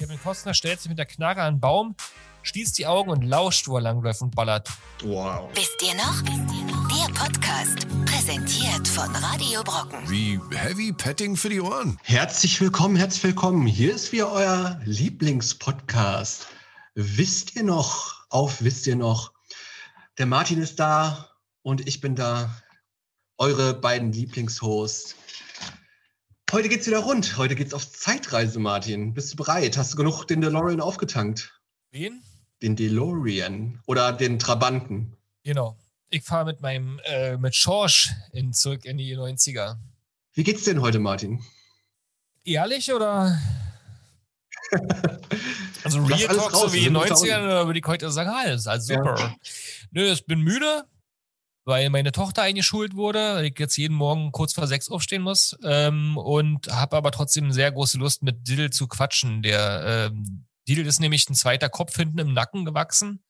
Kevin 0.00 0.18
Costner 0.18 0.54
stellt 0.54 0.80
sich 0.80 0.88
mit 0.88 0.96
der 0.96 1.04
Knarre 1.04 1.42
an 1.42 1.56
den 1.56 1.60
Baum, 1.60 1.94
schließt 2.42 2.78
die 2.78 2.86
Augen 2.86 3.10
und 3.10 3.22
lauscht, 3.22 3.68
wo 3.68 3.76
er 3.76 3.82
langläuft 3.82 4.22
und 4.22 4.34
ballert. 4.34 4.70
Wow. 5.02 5.50
Wisst 5.52 5.76
ihr 5.82 5.94
noch? 5.94 6.22
Der 6.22 7.12
Podcast, 7.12 7.86
präsentiert 8.06 8.88
von 8.88 9.14
Radio 9.14 9.62
Brocken. 9.62 9.98
Wie 10.08 10.40
Heavy 10.56 10.94
Petting 10.94 11.36
für 11.36 11.50
die 11.50 11.60
Ohren. 11.60 11.98
Herzlich 12.02 12.58
willkommen, 12.62 12.96
herzlich 12.96 13.24
willkommen. 13.24 13.66
Hier 13.66 13.94
ist 13.94 14.10
wieder 14.10 14.32
euer 14.32 14.80
Lieblingspodcast. 14.86 16.46
Wisst 16.94 17.54
ihr 17.56 17.64
noch, 17.64 18.24
auf 18.30 18.62
wisst 18.62 18.86
ihr 18.86 18.96
noch, 18.96 19.34
der 20.16 20.24
Martin 20.24 20.62
ist 20.62 20.80
da 20.80 21.28
und 21.60 21.86
ich 21.86 22.00
bin 22.00 22.16
da, 22.16 22.48
eure 23.36 23.74
beiden 23.74 24.14
Lieblingshosts. 24.14 25.14
Heute 26.52 26.68
geht's 26.68 26.86
wieder 26.88 26.98
rund. 26.98 27.36
Heute 27.36 27.54
geht's 27.54 27.72
auf 27.74 27.90
Zeitreise, 27.92 28.58
Martin. 28.58 29.14
Bist 29.14 29.32
du 29.32 29.36
bereit? 29.36 29.76
Hast 29.76 29.92
du 29.92 29.96
genug 29.96 30.24
den 30.24 30.40
DeLorean 30.40 30.80
aufgetankt? 30.80 31.60
Wen? 31.92 32.22
Den 32.60 32.74
DeLorean 32.74 33.80
oder 33.86 34.12
den 34.12 34.38
Trabanten? 34.40 35.16
Genau. 35.44 35.76
Ich 36.08 36.24
fahre 36.24 36.46
mit 36.46 36.60
meinem, 36.60 37.00
äh, 37.04 37.36
mit 37.36 37.54
Schorsch 37.54 38.10
in, 38.32 38.52
zurück 38.52 38.84
in 38.84 38.98
die 38.98 39.16
90er. 39.16 39.76
Wie 40.32 40.42
geht's 40.42 40.64
denn 40.64 40.80
heute, 40.80 40.98
Martin? 40.98 41.40
Ehrlich 42.44 42.92
oder? 42.92 43.38
also 45.84 46.02
Real 46.02 46.36
Talk 46.36 46.50
so 46.52 46.72
wie 46.72 46.86
in 46.86 46.94
den 46.94 47.02
sind 47.02 47.12
unter 47.12 47.14
90ern, 47.14 47.44
oder 47.44 47.66
würde 47.66 47.78
ich 47.78 47.86
heute 47.86 48.10
sagen, 48.10 48.30
alles 48.30 48.64
Ja. 48.64 48.80
super. 48.80 49.36
Nö, 49.92 50.10
ich 50.10 50.26
bin 50.26 50.40
müde, 50.40 50.84
weil 51.64 51.90
meine 51.90 52.12
Tochter 52.12 52.42
eingeschult 52.42 52.94
wurde, 52.94 53.36
weil 53.36 53.44
ich 53.46 53.58
jetzt 53.58 53.76
jeden 53.76 53.96
Morgen 53.96 54.32
kurz 54.32 54.52
vor 54.52 54.66
sechs 54.66 54.88
aufstehen 54.88 55.22
muss 55.22 55.56
ähm, 55.64 56.16
und 56.16 56.68
habe 56.68 56.96
aber 56.96 57.10
trotzdem 57.10 57.52
sehr 57.52 57.70
große 57.72 57.98
Lust, 57.98 58.22
mit 58.22 58.48
Diddle 58.48 58.70
zu 58.70 58.88
quatschen. 58.88 59.42
Der 59.42 60.10
ähm, 60.12 60.46
Diddle 60.68 60.84
ist 60.84 61.00
nämlich 61.00 61.28
ein 61.28 61.34
zweiter 61.34 61.68
Kopf 61.68 61.96
hinten 61.96 62.18
im 62.18 62.32
Nacken 62.32 62.64
gewachsen. 62.64 63.24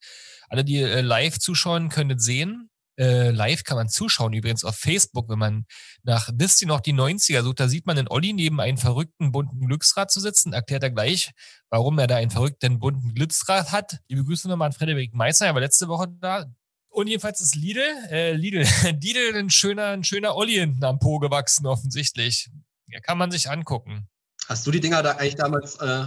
Alle, 0.49 0.63
die 0.63 0.77
äh, 0.77 1.01
live 1.01 1.39
zuschauen, 1.39 1.89
können 1.89 2.17
es 2.17 2.23
sehen. 2.23 2.69
Äh, 2.99 3.31
live 3.31 3.63
kann 3.63 3.77
man 3.77 3.89
zuschauen, 3.89 4.33
übrigens 4.33 4.65
auf 4.65 4.75
Facebook, 4.75 5.29
wenn 5.29 5.39
man 5.39 5.65
nach 6.03 6.29
ihr 6.29 6.67
noch 6.67 6.81
die 6.81 6.93
90er 6.93 7.41
sucht, 7.41 7.59
da 7.59 7.67
sieht 7.67 7.87
man 7.87 7.95
den 7.95 8.09
Olli 8.09 8.33
neben 8.33 8.59
einem 8.59 8.77
verrückten 8.77 9.31
bunten 9.31 9.65
Glücksrad 9.65 10.11
zu 10.11 10.19
sitzen, 10.19 10.51
erklärt 10.51 10.83
er 10.83 10.91
gleich, 10.91 11.31
warum 11.69 11.97
er 11.99 12.07
da 12.07 12.17
einen 12.17 12.31
verrückten 12.31 12.79
bunten 12.79 13.13
Glücksrad 13.13 13.71
hat. 13.71 13.99
Liebe 14.09 14.25
Grüße 14.25 14.49
nochmal 14.49 14.67
an 14.67 14.73
Frederik 14.73 15.13
Meißner, 15.13 15.47
er 15.47 15.53
war 15.53 15.61
letzte 15.61 15.87
Woche 15.87 16.07
da. 16.19 16.45
Und 16.91 17.07
jedenfalls 17.07 17.39
ist 17.41 17.55
Lidl, 17.55 17.81
äh, 18.09 18.33
Lidl, 18.33 18.63
Lidl 19.01 19.35
ein 19.37 19.49
schöner, 19.49 19.87
ein 19.87 20.03
schöner 20.03 20.35
Olli 20.35 20.55
hinten 20.55 20.83
am 20.83 20.99
Po 20.99 21.19
gewachsen, 21.19 21.65
offensichtlich. 21.65 22.49
Ja, 22.87 22.99
kann 22.99 23.17
man 23.17 23.31
sich 23.31 23.49
angucken. 23.49 24.07
Hast 24.47 24.67
du 24.67 24.71
die 24.71 24.81
Dinger 24.81 25.01
da 25.01 25.11
eigentlich 25.13 25.35
damals 25.35 25.75
äh, 25.77 26.05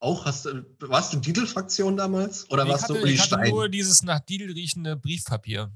auch? 0.00 0.26
Hast, 0.26 0.44
du- 0.44 0.64
warst 0.80 1.14
du 1.14 1.16
Didel-Fraktion 1.18 1.96
damals? 1.96 2.48
Oder 2.50 2.64
ich 2.64 2.68
warst 2.68 2.84
hatte, 2.84 2.94
du 2.94 3.00
Uli 3.02 3.12
ich 3.14 3.20
hatte 3.20 3.34
Stein? 3.36 3.50
nur 3.50 3.68
dieses 3.70 4.02
nach 4.02 4.20
Lidl 4.28 4.52
riechende 4.52 4.96
Briefpapier. 4.96 5.72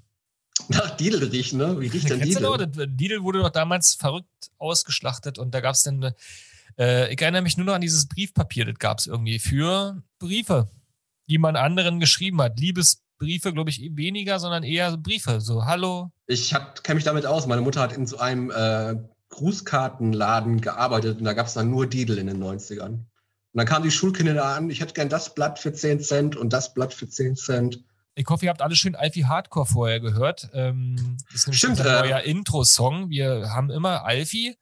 Nach 0.68 0.94
Didel 0.96 1.24
riechen, 1.24 1.58
ne? 1.58 1.80
Wie 1.80 1.86
riecht 1.88 2.10
denn 2.10 2.20
du 2.20 2.40
noch? 2.40 2.58
Das- 2.58 2.68
Lidl 2.98 3.22
wurde 3.22 3.40
doch 3.40 3.50
damals 3.50 3.94
verrückt 3.94 4.28
ausgeschlachtet 4.58 5.38
und 5.38 5.54
da 5.54 5.60
gab 5.60 5.74
es 5.74 5.82
dann, 5.82 6.12
äh, 6.78 7.10
ich 7.12 7.20
erinnere 7.22 7.40
mich 7.42 7.56
nur 7.56 7.64
noch 7.64 7.74
an 7.74 7.80
dieses 7.80 8.06
Briefpapier, 8.06 8.66
das 8.66 8.78
gab 8.78 8.98
es 8.98 9.06
irgendwie 9.06 9.38
für 9.38 10.02
Briefe, 10.18 10.68
die 11.30 11.38
man 11.38 11.56
anderen 11.56 11.98
geschrieben 12.00 12.42
hat. 12.42 12.58
Liebesbriefe, 13.22 13.52
glaube 13.52 13.70
ich, 13.70 13.82
eh 13.82 13.90
weniger, 13.94 14.38
sondern 14.38 14.62
eher 14.62 14.96
Briefe. 14.96 15.40
So, 15.40 15.64
hallo. 15.64 16.10
Ich 16.26 16.54
kenne 16.82 16.96
mich 16.96 17.04
damit 17.04 17.26
aus. 17.26 17.46
Meine 17.46 17.62
Mutter 17.62 17.80
hat 17.80 17.92
in 17.92 18.06
so 18.06 18.18
einem 18.18 18.50
äh, 18.50 18.96
Grußkartenladen 19.30 20.60
gearbeitet 20.60 21.18
und 21.18 21.24
da 21.24 21.32
gab 21.32 21.46
es 21.46 21.54
dann 21.54 21.70
nur 21.70 21.86
Didel 21.86 22.18
in 22.18 22.26
den 22.26 22.42
90ern. 22.42 22.90
Und 22.90 23.58
dann 23.58 23.66
kamen 23.66 23.84
die 23.84 23.90
Schulkinder 23.90 24.34
da 24.34 24.56
an, 24.56 24.70
ich 24.70 24.80
hätte 24.80 24.94
gern 24.94 25.08
das 25.08 25.34
Blatt 25.34 25.58
für 25.58 25.72
10 25.72 26.00
Cent 26.00 26.36
und 26.36 26.52
das 26.52 26.74
Blatt 26.74 26.94
für 26.94 27.08
10 27.08 27.36
Cent. 27.36 27.84
Ich 28.14 28.26
hoffe, 28.28 28.44
ihr 28.44 28.50
habt 28.50 28.62
alle 28.62 28.76
schön 28.76 28.94
Alfie 28.94 29.24
Hardcore 29.24 29.66
vorher 29.66 30.00
gehört. 30.00 30.48
Ähm, 30.52 31.16
das 31.32 31.46
ist 31.46 31.56
Stimmt, 31.56 31.78
unser 31.78 32.04
äh, 32.04 32.08
neuer 32.08 32.20
Intro-Song. 32.20 33.08
Wir 33.08 33.50
haben 33.50 33.70
immer 33.70 34.04
Alfie, 34.04 34.56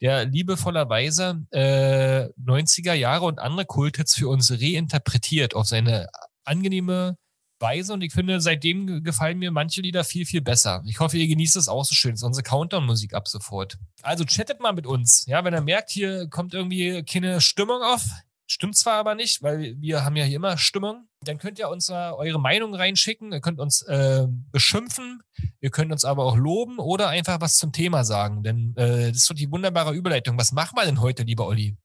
der 0.00 0.24
liebevollerweise 0.24 1.42
äh, 1.50 2.28
90er 2.42 2.94
Jahre 2.94 3.26
und 3.26 3.38
andere 3.38 3.66
Kulthits 3.66 4.14
für 4.14 4.28
uns 4.28 4.50
reinterpretiert 4.50 5.54
auf 5.54 5.66
seine 5.66 6.08
angenehme 6.44 7.16
Weise. 7.64 7.92
Und 7.94 8.02
ich 8.02 8.12
finde, 8.12 8.40
seitdem 8.40 8.86
ge- 8.86 9.00
gefallen 9.00 9.38
mir 9.40 9.50
manche 9.50 9.80
Lieder 9.80 10.04
viel, 10.04 10.24
viel 10.26 10.40
besser. 10.42 10.82
Ich 10.86 11.00
hoffe, 11.00 11.16
ihr 11.18 11.26
genießt 11.26 11.56
es 11.56 11.66
auch 11.68 11.84
so 11.84 11.94
schön. 11.94 12.12
Das 12.12 12.20
ist 12.20 12.24
unsere 12.26 12.44
Countdown-Musik 12.44 13.14
ab 13.14 13.26
sofort. 13.26 13.76
Also 14.02 14.24
chattet 14.24 14.60
mal 14.60 14.72
mit 14.72 14.86
uns. 14.86 15.24
Ja, 15.26 15.42
wenn 15.44 15.54
ihr 15.54 15.60
merkt, 15.62 15.90
hier 15.90 16.28
kommt 16.28 16.54
irgendwie 16.54 17.02
keine 17.02 17.40
Stimmung 17.40 17.82
auf. 17.82 18.04
Stimmt 18.46 18.76
zwar 18.76 18.94
aber 18.98 19.14
nicht, 19.14 19.42
weil 19.42 19.74
wir 19.80 20.04
haben 20.04 20.16
ja 20.16 20.24
hier 20.24 20.36
immer 20.36 20.58
Stimmung. 20.58 21.08
Dann 21.22 21.38
könnt 21.38 21.58
ihr 21.58 21.70
uns 21.70 21.88
äh, 21.88 21.94
eure 21.94 22.38
Meinung 22.38 22.74
reinschicken. 22.74 23.32
Ihr 23.32 23.40
könnt 23.40 23.58
uns 23.58 23.80
äh, 23.82 24.26
beschimpfen. 24.52 25.22
Ihr 25.60 25.70
könnt 25.70 25.90
uns 25.92 26.04
aber 26.04 26.24
auch 26.24 26.36
loben 26.36 26.78
oder 26.78 27.08
einfach 27.08 27.40
was 27.40 27.56
zum 27.56 27.72
Thema 27.72 28.04
sagen. 28.04 28.42
Denn 28.42 28.74
äh, 28.76 29.08
das 29.08 29.16
ist 29.22 29.30
doch 29.30 29.34
die 29.34 29.50
wunderbare 29.50 29.94
Überleitung. 29.94 30.38
Was 30.38 30.52
machen 30.52 30.76
wir 30.76 30.84
denn 30.84 31.00
heute, 31.00 31.22
lieber 31.22 31.46
Olli? 31.46 31.78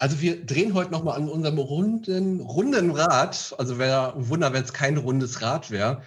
Also 0.00 0.22
wir 0.22 0.46
drehen 0.46 0.72
heute 0.72 0.90
nochmal 0.92 1.16
an 1.16 1.28
unserem 1.28 1.58
runden, 1.58 2.40
runden 2.40 2.90
Rad. 2.90 3.54
Also 3.58 3.78
wäre 3.78 4.14
ein 4.14 4.30
Wunder, 4.30 4.54
wenn 4.54 4.64
es 4.64 4.72
kein 4.72 4.96
rundes 4.96 5.42
Rad 5.42 5.70
wäre. 5.70 6.02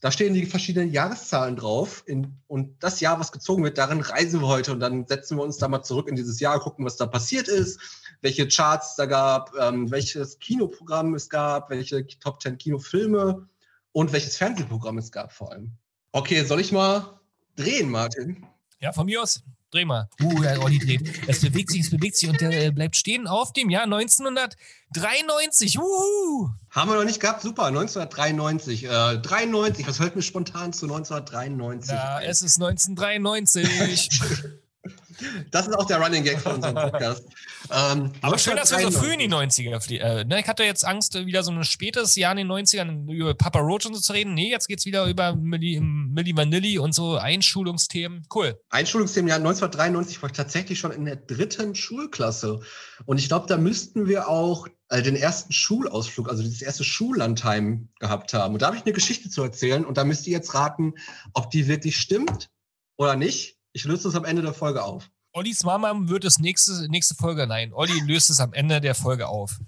Da 0.00 0.10
stehen 0.10 0.32
die 0.32 0.46
verschiedenen 0.46 0.90
Jahreszahlen 0.90 1.54
drauf. 1.54 2.02
In, 2.06 2.38
und 2.46 2.82
das 2.82 3.00
Jahr, 3.00 3.20
was 3.20 3.32
gezogen 3.32 3.62
wird, 3.62 3.76
darin 3.76 4.00
reisen 4.00 4.40
wir 4.40 4.48
heute. 4.48 4.72
Und 4.72 4.80
dann 4.80 5.06
setzen 5.06 5.36
wir 5.36 5.42
uns 5.42 5.58
da 5.58 5.68
mal 5.68 5.82
zurück 5.82 6.08
in 6.08 6.16
dieses 6.16 6.40
Jahr, 6.40 6.58
gucken, 6.58 6.86
was 6.86 6.96
da 6.96 7.04
passiert 7.04 7.48
ist, 7.48 7.78
welche 8.22 8.48
Charts 8.48 8.96
da 8.96 9.04
gab, 9.04 9.52
ähm, 9.60 9.90
welches 9.90 10.38
Kinoprogramm 10.38 11.14
es 11.14 11.28
gab, 11.28 11.68
welche 11.68 12.06
Top 12.20 12.40
10 12.40 12.56
Kinofilme 12.56 13.46
und 13.92 14.10
welches 14.14 14.38
Fernsehprogramm 14.38 14.96
es 14.96 15.12
gab 15.12 15.34
vor 15.34 15.52
allem. 15.52 15.70
Okay, 16.12 16.44
soll 16.44 16.60
ich 16.60 16.72
mal 16.72 17.20
drehen, 17.56 17.90
Martin? 17.90 18.46
Ja, 18.80 18.90
von 18.94 19.04
mir 19.04 19.20
aus. 19.20 19.42
Dreh 19.74 19.84
mal. 19.84 20.08
Uh, 20.22 20.40
der 20.40 20.62
Olli 20.62 20.78
dreht. 20.78 21.02
Es 21.26 21.40
bewegt 21.40 21.72
sich, 21.72 21.80
es 21.80 21.90
bewegt 21.90 22.14
sich 22.14 22.28
und 22.28 22.40
der 22.40 22.66
äh, 22.66 22.70
bleibt 22.70 22.94
stehen 22.94 23.26
auf 23.26 23.52
dem 23.52 23.70
Jahr 23.70 23.82
1993. 23.82 25.80
Uhu. 25.80 26.50
Haben 26.70 26.90
wir 26.90 26.94
noch 26.96 27.02
nicht 27.02 27.18
gehabt? 27.18 27.42
Super, 27.42 27.64
1993. 27.64 28.84
Äh, 28.84 29.18
93, 29.18 29.84
was 29.88 29.96
fällt 29.96 30.14
mir 30.14 30.22
spontan 30.22 30.72
zu 30.72 30.86
1993? 30.86 31.92
Ja, 31.92 32.20
es 32.20 32.42
ist 32.42 32.62
1993. 32.62 34.08
Das 35.50 35.66
ist 35.66 35.74
auch 35.74 35.86
der 35.86 35.98
Running 36.00 36.24
Gag 36.24 36.40
von 36.40 36.56
unserem 36.56 36.74
Podcast. 36.74 37.24
ähm, 37.70 38.12
Aber 38.20 38.38
schön, 38.38 38.56
dass 38.56 38.70
wir 38.70 38.78
so 38.80 38.86
1993. 38.88 39.00
früh 39.00 39.12
in 39.12 39.18
die 39.18 39.28
90er 39.28 39.80
flie- 39.80 39.98
äh, 39.98 40.24
ne, 40.24 40.40
Ich 40.40 40.48
hatte 40.48 40.64
jetzt 40.64 40.84
Angst, 40.84 41.14
äh, 41.16 41.26
wieder 41.26 41.42
so 41.42 41.52
ein 41.52 41.64
spätes 41.64 42.14
Jahr 42.16 42.32
in 42.32 42.38
den 42.38 42.48
90ern 42.48 43.10
über 43.12 43.34
Papa 43.34 43.60
Roach 43.60 43.86
und 43.86 43.94
so 43.94 44.00
zu 44.00 44.12
reden. 44.12 44.34
Nee, 44.34 44.50
jetzt 44.50 44.68
geht's 44.68 44.84
wieder 44.86 45.06
über 45.06 45.34
Milli, 45.34 45.80
Milli 45.80 46.36
Vanilli 46.36 46.78
und 46.78 46.94
so 46.94 47.16
Einschulungsthemen. 47.16 48.26
Cool. 48.34 48.58
Einschulungsthemen, 48.70 49.28
ja, 49.28 49.36
1993 49.36 50.22
war 50.22 50.30
ich 50.30 50.36
tatsächlich 50.36 50.78
schon 50.78 50.90
in 50.92 51.04
der 51.04 51.16
dritten 51.16 51.74
Schulklasse. 51.74 52.60
Und 53.06 53.18
ich 53.18 53.28
glaube, 53.28 53.46
da 53.48 53.56
müssten 53.56 54.06
wir 54.08 54.28
auch 54.28 54.66
äh, 54.88 55.02
den 55.02 55.16
ersten 55.16 55.52
Schulausflug, 55.52 56.28
also 56.28 56.42
das 56.42 56.60
erste 56.62 56.84
Schullandheim 56.84 57.88
gehabt 58.00 58.34
haben. 58.34 58.54
Und 58.54 58.62
da 58.62 58.66
habe 58.66 58.76
ich 58.76 58.82
eine 58.84 58.92
Geschichte 58.92 59.30
zu 59.30 59.42
erzählen. 59.42 59.84
Und 59.84 59.96
da 59.96 60.04
müsst 60.04 60.26
ihr 60.26 60.32
jetzt 60.32 60.54
raten, 60.54 60.94
ob 61.32 61.50
die 61.50 61.68
wirklich 61.68 61.96
stimmt 61.96 62.50
oder 62.96 63.16
nicht. 63.16 63.53
Ich 63.74 63.84
löse 63.84 64.04
das 64.04 64.14
am 64.14 64.24
Ende 64.24 64.40
der 64.40 64.54
Folge 64.54 64.84
auf. 64.84 65.10
Ollis 65.32 65.64
Mama 65.64 65.92
wird 66.08 66.24
es 66.24 66.38
nächste, 66.38 66.88
nächste 66.88 67.16
Folge, 67.16 67.44
nein, 67.48 67.72
Olli 67.74 68.00
löst 68.06 68.30
es 68.30 68.38
am 68.38 68.52
Ende 68.52 68.80
der 68.80 68.94
Folge 68.94 69.26
auf. 69.26 69.58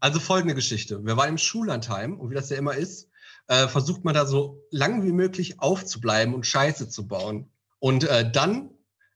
Also 0.00 0.20
folgende 0.20 0.54
Geschichte. 0.54 1.04
Wir 1.04 1.18
waren 1.18 1.28
im 1.28 1.38
Schullandheim 1.38 2.18
und 2.18 2.30
wie 2.30 2.34
das 2.34 2.48
ja 2.48 2.56
immer 2.56 2.74
ist, 2.74 3.10
äh, 3.48 3.68
versucht 3.68 4.04
man 4.04 4.14
da 4.14 4.24
so 4.24 4.62
lang 4.70 5.04
wie 5.04 5.12
möglich 5.12 5.60
aufzubleiben 5.60 6.34
und 6.34 6.46
Scheiße 6.46 6.88
zu 6.88 7.06
bauen. 7.06 7.50
Und 7.78 8.04
äh, 8.04 8.30
dann 8.30 8.70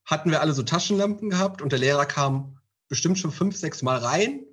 hatten 0.04 0.30
wir 0.30 0.42
alle 0.42 0.52
so 0.52 0.62
Taschenlampen 0.62 1.30
gehabt 1.30 1.62
und 1.62 1.72
der 1.72 1.78
Lehrer 1.78 2.04
kam 2.04 2.58
bestimmt 2.88 3.18
schon 3.18 3.32
fünf, 3.32 3.56
sechs 3.56 3.80
Mal 3.80 3.96
rein. 3.96 4.44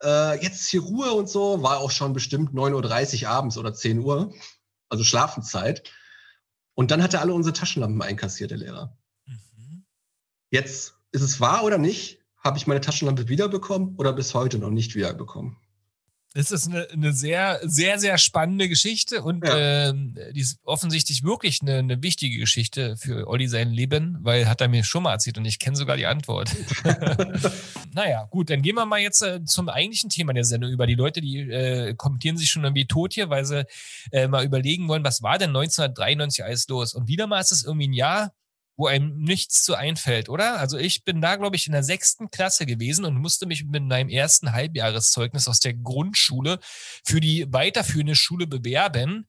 Äh, 0.00 0.40
jetzt 0.44 0.68
hier 0.68 0.82
Ruhe 0.82 1.12
und 1.12 1.28
so, 1.28 1.64
war 1.64 1.78
auch 1.78 1.90
schon 1.90 2.12
bestimmt 2.12 2.54
9.30 2.54 3.24
Uhr 3.24 3.30
abends 3.30 3.58
oder 3.58 3.74
10 3.74 3.98
Uhr, 3.98 4.32
also 4.88 5.02
Schlafenszeit. 5.02 5.90
Und 6.74 6.90
dann 6.90 7.02
hat 7.02 7.14
er 7.14 7.20
alle 7.20 7.34
unsere 7.34 7.52
Taschenlampen 7.52 8.02
einkassiert, 8.02 8.50
der 8.50 8.58
Lehrer. 8.58 8.98
Mhm. 9.26 9.84
Jetzt 10.50 10.94
ist 11.12 11.22
es 11.22 11.40
wahr 11.40 11.64
oder 11.64 11.78
nicht? 11.78 12.20
Habe 12.38 12.58
ich 12.58 12.66
meine 12.66 12.80
Taschenlampe 12.80 13.28
wiederbekommen 13.28 13.96
oder 13.96 14.12
bis 14.12 14.34
heute 14.34 14.58
noch 14.58 14.70
nicht 14.70 14.94
wiederbekommen? 14.94 15.56
Das 16.34 16.50
ist 16.50 16.66
eine, 16.68 16.88
eine 16.90 17.12
sehr, 17.12 17.60
sehr, 17.62 17.98
sehr 17.98 18.16
spannende 18.16 18.68
Geschichte 18.68 19.22
und 19.22 19.44
Ja. 19.46 19.90
ähm, 19.90 20.16
die 20.34 20.40
ist 20.40 20.58
offensichtlich 20.64 21.22
wirklich 21.24 21.60
eine, 21.62 21.78
eine 21.78 22.02
wichtige 22.02 22.38
Geschichte 22.38 22.96
für 22.96 23.28
Olli 23.28 23.48
sein 23.48 23.70
Leben, 23.70 24.18
weil 24.22 24.48
hat 24.48 24.60
er 24.60 24.68
mir 24.68 24.82
schon 24.84 25.02
mal 25.02 25.12
erzählt 25.12 25.36
und 25.36 25.44
ich 25.44 25.58
kenne 25.58 25.76
sogar 25.76 25.96
die 25.96 26.06
Antwort. 26.06 26.50
naja, 27.94 28.26
gut, 28.30 28.50
dann 28.50 28.62
gehen 28.62 28.74
wir 28.76 28.86
mal 28.86 29.00
jetzt 29.00 29.22
äh, 29.22 29.44
zum 29.44 29.68
eigentlichen 29.68 30.10
Thema 30.10 30.32
der 30.32 30.44
Sendung 30.44 30.70
über. 30.70 30.86
Die 30.86 30.94
Leute, 30.94 31.20
die 31.20 31.38
äh, 31.40 31.94
kommentieren 31.94 32.36
sich 32.36 32.48
schon 32.50 32.64
irgendwie 32.64 32.86
tot 32.86 33.12
hier, 33.12 33.28
weil 33.30 33.44
sie 33.44 33.66
äh, 34.10 34.28
mal 34.28 34.44
überlegen 34.44 34.88
wollen, 34.88 35.04
was 35.04 35.22
war 35.22 35.38
denn 35.38 35.50
1993 35.50 36.44
alles 36.44 36.66
los? 36.68 36.94
Und 36.94 37.08
wieder 37.08 37.26
mal 37.26 37.40
ist 37.40 37.52
es 37.52 37.64
irgendwie 37.64 37.88
ein 37.88 37.92
Jahr, 37.92 38.32
wo 38.76 38.86
einem 38.86 39.18
nichts 39.18 39.64
zu 39.64 39.74
einfällt, 39.74 40.28
oder? 40.28 40.58
Also 40.58 40.78
ich 40.78 41.04
bin 41.04 41.20
da, 41.20 41.36
glaube 41.36 41.56
ich, 41.56 41.66
in 41.66 41.72
der 41.72 41.82
sechsten 41.82 42.30
Klasse 42.30 42.66
gewesen 42.66 43.04
und 43.04 43.16
musste 43.16 43.46
mich 43.46 43.64
mit 43.64 43.82
meinem 43.84 44.08
ersten 44.08 44.52
Halbjahreszeugnis 44.52 45.48
aus 45.48 45.60
der 45.60 45.74
Grundschule 45.74 46.58
für 47.04 47.20
die 47.20 47.46
weiterführende 47.50 48.14
Schule 48.14 48.46
bewerben. 48.46 49.28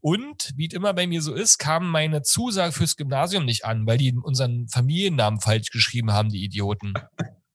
Und 0.00 0.50
wie 0.56 0.66
es 0.66 0.74
immer 0.74 0.92
bei 0.94 1.06
mir 1.06 1.22
so 1.22 1.32
ist, 1.32 1.58
kam 1.58 1.88
meine 1.88 2.22
Zusage 2.22 2.72
fürs 2.72 2.96
Gymnasium 2.96 3.44
nicht 3.44 3.64
an, 3.64 3.86
weil 3.86 3.98
die 3.98 4.12
unseren 4.12 4.68
Familiennamen 4.68 5.40
falsch 5.40 5.70
geschrieben 5.70 6.12
haben, 6.12 6.28
die 6.28 6.44
Idioten. 6.44 6.92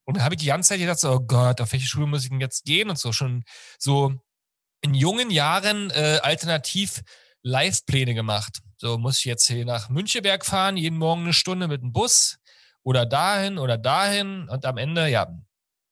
Und 0.05 0.17
da 0.17 0.23
habe 0.23 0.35
ich 0.35 0.39
die 0.39 0.47
ganze 0.47 0.69
Zeit 0.69 0.79
gedacht, 0.79 0.99
so, 0.99 1.11
oh 1.11 1.19
Gott, 1.19 1.59
auf 1.59 1.73
welche 1.73 1.85
Schule 1.85 2.07
muss 2.07 2.23
ich 2.23 2.29
denn 2.29 2.39
jetzt 2.39 2.63
gehen 2.63 2.89
und 2.89 2.97
so 2.97 3.11
schon 3.11 3.43
so 3.77 4.13
in 4.81 4.93
jungen 4.93 5.29
Jahren 5.29 5.89
äh, 5.89 6.19
alternativ 6.23 7.01
Live-Pläne 7.43 8.13
gemacht. 8.13 8.59
So 8.77 8.97
muss 8.97 9.19
ich 9.19 9.25
jetzt 9.25 9.47
hier 9.47 9.65
nach 9.65 9.89
Müncheberg 9.89 10.45
fahren, 10.45 10.77
jeden 10.77 10.97
Morgen 10.97 11.23
eine 11.23 11.33
Stunde 11.33 11.67
mit 11.67 11.81
dem 11.81 11.91
Bus 11.91 12.37
oder 12.83 13.05
dahin 13.05 13.57
oder 13.57 13.77
dahin 13.77 14.47
und 14.49 14.65
am 14.65 14.77
Ende, 14.77 15.07
ja, 15.07 15.27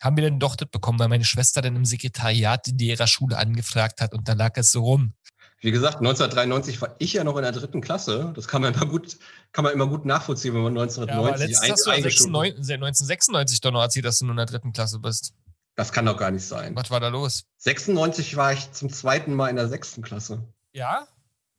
haben 0.01 0.17
wir 0.17 0.23
dann 0.23 0.39
doch 0.39 0.55
das 0.55 0.69
bekommen, 0.69 0.99
weil 0.99 1.07
meine 1.07 1.25
Schwester 1.25 1.61
dann 1.61 1.75
im 1.75 1.85
Sekretariat 1.85 2.67
ihrer 2.67 3.07
Schule 3.07 3.37
angefragt 3.37 4.01
hat 4.01 4.13
und 4.13 4.27
da 4.29 4.33
lag 4.33 4.55
es 4.55 4.71
so 4.71 4.83
rum. 4.83 5.13
Wie 5.61 5.71
gesagt, 5.71 5.97
1993 5.97 6.79
war 6.81 6.95
ich 6.99 7.13
ja 7.13 7.23
noch 7.23 7.37
in 7.37 7.41
der 7.41 7.51
dritten 7.51 7.81
Klasse. 7.81 8.31
Das 8.35 8.47
kann 8.47 8.61
man 8.61 8.75
immer 8.75 8.85
gut, 8.85 9.17
kann 9.51 9.63
man 9.63 9.73
immer 9.73 9.87
gut 9.87 10.05
nachvollziehen, 10.05 10.53
wenn 10.53 10.61
man 10.61 10.77
1990 10.77 11.49
ja, 11.49 11.59
aber 11.59 11.71
hast 11.73 11.85
du 11.85 12.27
1996 12.27 13.61
doch 13.61 13.71
noch 13.71 13.81
erzählt, 13.81 14.05
dass 14.05 14.19
du 14.19 14.25
nur 14.25 14.33
in 14.33 14.37
der 14.37 14.45
dritten 14.45 14.73
Klasse 14.73 14.99
bist. 14.99 15.33
Das 15.75 15.91
kann 15.91 16.05
doch 16.05 16.17
gar 16.17 16.29
nicht 16.29 16.45
sein. 16.45 16.75
Was 16.75 16.91
war 16.91 16.99
da 16.99 17.07
los? 17.07 17.45
96 17.57 18.35
war 18.35 18.53
ich 18.53 18.71
zum 18.73 18.91
zweiten 18.91 19.33
Mal 19.33 19.49
in 19.49 19.55
der 19.55 19.67
sechsten 19.67 20.03
Klasse. 20.03 20.43
Ja? 20.71 21.07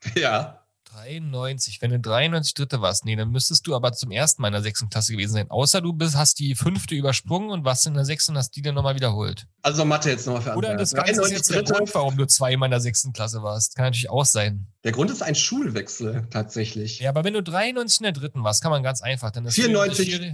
Ja. 0.14 0.65
93. 0.96 1.82
Wenn 1.82 1.90
du 1.90 2.00
93 2.00 2.54
Dritte 2.54 2.81
warst, 2.81 3.04
nee, 3.04 3.16
dann 3.16 3.31
müsstest 3.31 3.66
du 3.66 3.75
aber 3.75 3.93
zum 3.93 4.10
ersten 4.10 4.40
Mal 4.40 4.48
in 4.48 4.52
der 4.52 4.62
sechsten 4.62 4.88
Klasse 4.88 5.12
gewesen 5.12 5.32
sein. 5.32 5.50
Außer 5.50 5.81
du 5.81 5.93
bist, 5.93 6.16
hast 6.16 6.38
die 6.38 6.54
fünfte 6.54 6.94
übersprungen 6.94 7.50
und 7.50 7.64
warst 7.64 7.87
in 7.87 7.94
der 7.94 8.04
sechsten 8.04 8.32
und 8.32 8.38
hast 8.38 8.56
die 8.56 8.62
dann 8.62 8.75
nochmal 8.75 8.94
wiederholt. 8.94 9.46
Also 9.62 9.84
Mathe 9.84 10.10
jetzt 10.10 10.26
nochmal 10.26 10.43
für 10.43 10.54
Oder 10.54 10.76
das 10.76 10.94
Ganze 10.94 11.22
ist 11.22 11.31
jetzt 11.31 11.50
der 11.50 11.62
Grund, 11.62 11.94
warum 11.94 12.16
du 12.16 12.26
zweimal 12.26 12.69
in 12.69 12.70
der 12.70 12.81
sechsten 12.81 13.12
Klasse 13.12 13.43
warst. 13.43 13.76
Kann 13.76 13.87
natürlich 13.87 14.10
auch 14.10 14.25
sein. 14.25 14.66
Der 14.84 14.93
Grund 14.93 15.10
ist 15.10 15.22
ein 15.22 15.34
Schulwechsel 15.34 16.26
tatsächlich. 16.31 17.00
Ja, 17.00 17.10
aber 17.10 17.25
wenn 17.25 17.34
du 17.34 17.43
93 17.43 18.00
in 18.00 18.04
der 18.04 18.12
dritten 18.12 18.43
warst, 18.43 18.62
kann 18.62 18.70
man 18.70 18.82
ganz 18.82 19.02
einfach. 19.02 19.31
Dann 19.31 19.44
ist 19.44 19.54
94. 19.54 20.32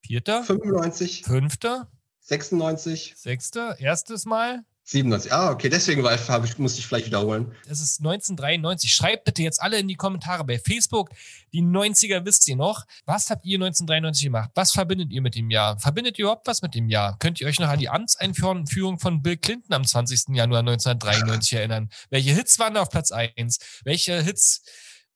Vierter. 0.00 0.44
95. 0.44 1.24
Fünfter. 1.24 1.88
96. 2.20 3.14
Sechster. 3.16 3.80
Erstes 3.80 4.26
Mal. 4.26 4.62
97. 4.88 5.30
Ah, 5.30 5.50
okay, 5.50 5.68
deswegen 5.68 6.02
war, 6.02 6.14
ich, 6.14 6.58
musste 6.58 6.80
ich 6.80 6.86
vielleicht 6.86 7.04
wiederholen. 7.04 7.54
Es 7.64 7.82
ist 7.82 8.00
1993. 8.00 8.90
Schreibt 8.90 9.24
bitte 9.24 9.42
jetzt 9.42 9.60
alle 9.60 9.78
in 9.78 9.86
die 9.86 9.96
Kommentare 9.96 10.44
bei 10.44 10.58
Facebook. 10.58 11.10
Die 11.52 11.60
90er 11.60 12.24
wisst 12.24 12.48
ihr 12.48 12.56
noch. 12.56 12.86
Was 13.04 13.28
habt 13.28 13.44
ihr 13.44 13.56
1993 13.56 14.24
gemacht? 14.24 14.50
Was 14.54 14.72
verbindet 14.72 15.10
ihr 15.10 15.20
mit 15.20 15.34
dem 15.34 15.50
Jahr? 15.50 15.78
Verbindet 15.78 16.18
ihr 16.18 16.24
überhaupt 16.24 16.46
was 16.46 16.62
mit 16.62 16.74
dem 16.74 16.88
Jahr? 16.88 17.18
Könnt 17.18 17.38
ihr 17.38 17.46
euch 17.46 17.60
noch 17.60 17.68
an 17.68 17.78
die 17.78 17.90
Amtseinführung 17.90 18.98
von 18.98 19.20
Bill 19.20 19.36
Clinton 19.36 19.74
am 19.74 19.84
20. 19.84 20.34
Januar 20.34 20.60
1993 20.60 21.52
erinnern? 21.52 21.90
Welche 22.08 22.32
Hits 22.32 22.58
waren 22.58 22.72
da 22.72 22.80
auf 22.80 22.88
Platz 22.88 23.12
1? 23.12 23.58
Welche 23.84 24.22
Hits 24.22 24.62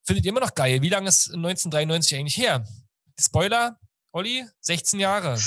findet 0.05 0.27
ihr 0.27 0.33
immer 0.33 0.41
noch 0.41 0.55
geil? 0.55 0.83
Wie 0.83 0.91
lange 0.91 1.09
ist 1.09 1.29
1993 1.33 2.19
eigentlich 2.19 2.37
her? 2.37 2.67
Spoiler, 3.19 3.79
Olli, 4.15 4.45
16 4.61 5.01
Jahre. 5.01 5.39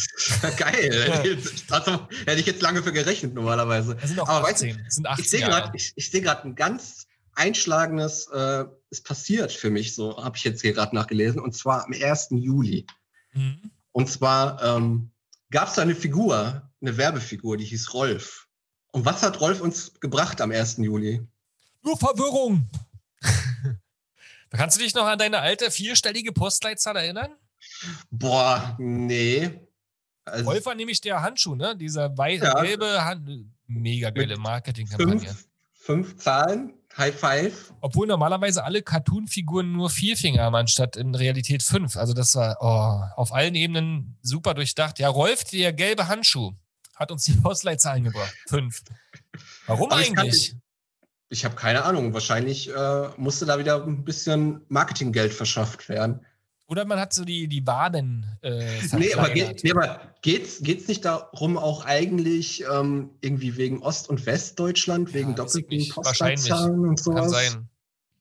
Geil. 0.57 1.23
hätte 2.25 2.39
ich 2.39 2.47
jetzt 2.47 2.63
lange 2.63 2.81
für 2.81 2.91
gerechnet 2.91 3.35
normalerweise. 3.35 3.95
Das 3.95 4.09
sind 4.09 4.19
auch 4.19 4.27
Aber 4.27 4.47
18. 4.49 4.75
Weißt, 4.75 4.91
sind 4.91 5.07
18 5.07 5.23
ich 5.23 5.29
sehe 5.29 5.39
gerade 5.41 5.71
ich, 5.75 5.93
ich 5.95 6.09
seh 6.09 6.27
ein 6.27 6.55
ganz 6.55 7.05
einschlagendes, 7.35 8.27
äh, 8.33 8.65
ist 8.89 9.05
passiert 9.05 9.51
für 9.51 9.69
mich, 9.69 9.93
so 9.93 10.17
habe 10.23 10.35
ich 10.37 10.43
jetzt 10.43 10.61
hier 10.61 10.73
gerade 10.73 10.95
nachgelesen, 10.95 11.39
und 11.39 11.55
zwar 11.55 11.85
am 11.85 11.93
1. 11.93 12.29
Juli. 12.31 12.87
Mhm. 13.33 13.71
Und 13.91 14.09
zwar 14.09 14.61
ähm, 14.63 15.11
gab 15.51 15.67
es 15.67 15.75
da 15.75 15.83
eine 15.83 15.95
Figur, 15.95 16.69
eine 16.81 16.97
Werbefigur, 16.97 17.57
die 17.57 17.65
hieß 17.65 17.93
Rolf. 17.93 18.47
Und 18.91 19.05
was 19.05 19.21
hat 19.21 19.41
Rolf 19.41 19.61
uns 19.61 19.99
gebracht 19.99 20.41
am 20.41 20.51
1. 20.51 20.77
Juli? 20.77 21.21
Nur 21.83 21.97
Verwirrung. 21.97 22.67
Kannst 24.49 24.77
du 24.77 24.81
dich 24.81 24.95
noch 24.95 25.05
an 25.05 25.19
deine 25.19 25.39
alte 25.39 25.69
vierstellige 25.69 26.31
Postleitzahl 26.31 26.95
erinnern? 26.95 27.35
Boah, 28.11 28.75
nee. 28.79 29.61
Also, 30.25 30.45
Wolf 30.45 30.65
war 30.65 30.75
nämlich 30.75 31.01
der 31.01 31.21
Handschuh, 31.21 31.55
ne? 31.55 31.75
Dieser 31.77 32.17
weiße, 32.17 32.45
ja. 32.45 32.61
gelbe 32.61 33.05
Hand. 33.05 33.29
Mega 33.67 34.09
geile 34.09 34.37
Marketingkampagne. 34.37 35.19
Fünf, 35.19 35.47
fünf 35.73 36.17
Zahlen, 36.17 36.73
High 36.97 37.15
Five. 37.15 37.73
Obwohl 37.81 38.07
normalerweise 38.07 38.63
alle 38.63 38.81
Cartoon-Figuren 38.81 39.71
nur 39.71 39.89
vier 39.89 40.17
Finger 40.17 40.43
haben, 40.43 40.55
anstatt 40.55 40.95
in 40.95 41.13
Realität 41.13 41.61
fünf. 41.61 41.95
Also 41.95 42.13
das 42.13 42.33
war 42.35 42.57
oh, 42.59 43.19
auf 43.21 43.33
allen 43.33 43.53
Ebenen 43.55 44.17
super 44.21 44.53
durchdacht. 44.53 44.97
Ja, 44.99 45.09
Rolf, 45.09 45.43
der 45.45 45.73
gelbe 45.73 46.07
Handschuh, 46.07 46.53
hat 46.95 47.11
uns 47.11 47.25
die 47.25 47.33
Postleitzahlen 47.33 48.05
gebracht. 48.05 48.33
Fünf. 48.47 48.81
Warum 49.67 49.91
Aber 49.91 50.01
eigentlich? 50.01 50.53
Ich, 51.29 51.39
ich 51.39 51.45
habe 51.45 51.55
keine 51.55 51.83
Ahnung. 51.83 52.13
Wahrscheinlich 52.13 52.69
äh, 52.73 53.09
musste 53.17 53.45
da 53.45 53.59
wieder 53.59 53.83
ein 53.83 54.03
bisschen 54.03 54.61
Marketinggeld 54.69 55.33
verschafft 55.33 55.89
werden. 55.89 56.25
Oder 56.67 56.85
man 56.85 56.99
hat 56.99 57.13
so 57.13 57.25
die, 57.25 57.47
die 57.47 57.65
Waden. 57.67 58.25
Äh, 58.41 58.65
nee, 58.93 59.13
aber, 59.13 59.29
geht, 59.29 59.63
nee, 59.63 59.71
aber 59.71 60.01
geht's, 60.21 60.61
geht's 60.61 60.87
nicht 60.87 61.05
darum, 61.05 61.57
auch 61.57 61.85
eigentlich 61.85 62.63
ähm, 62.71 63.11
irgendwie 63.21 63.55
wegen 63.57 63.83
Ost- 63.83 64.09
und 64.09 64.25
Westdeutschland, 64.25 65.13
wegen 65.13 65.29
ja, 65.29 65.35
doppelten 65.35 65.89
Postleitzahlen 65.89 66.87
und 66.87 66.99
sowas? 66.99 67.21
Kann 67.21 67.29
sein. 67.29 67.69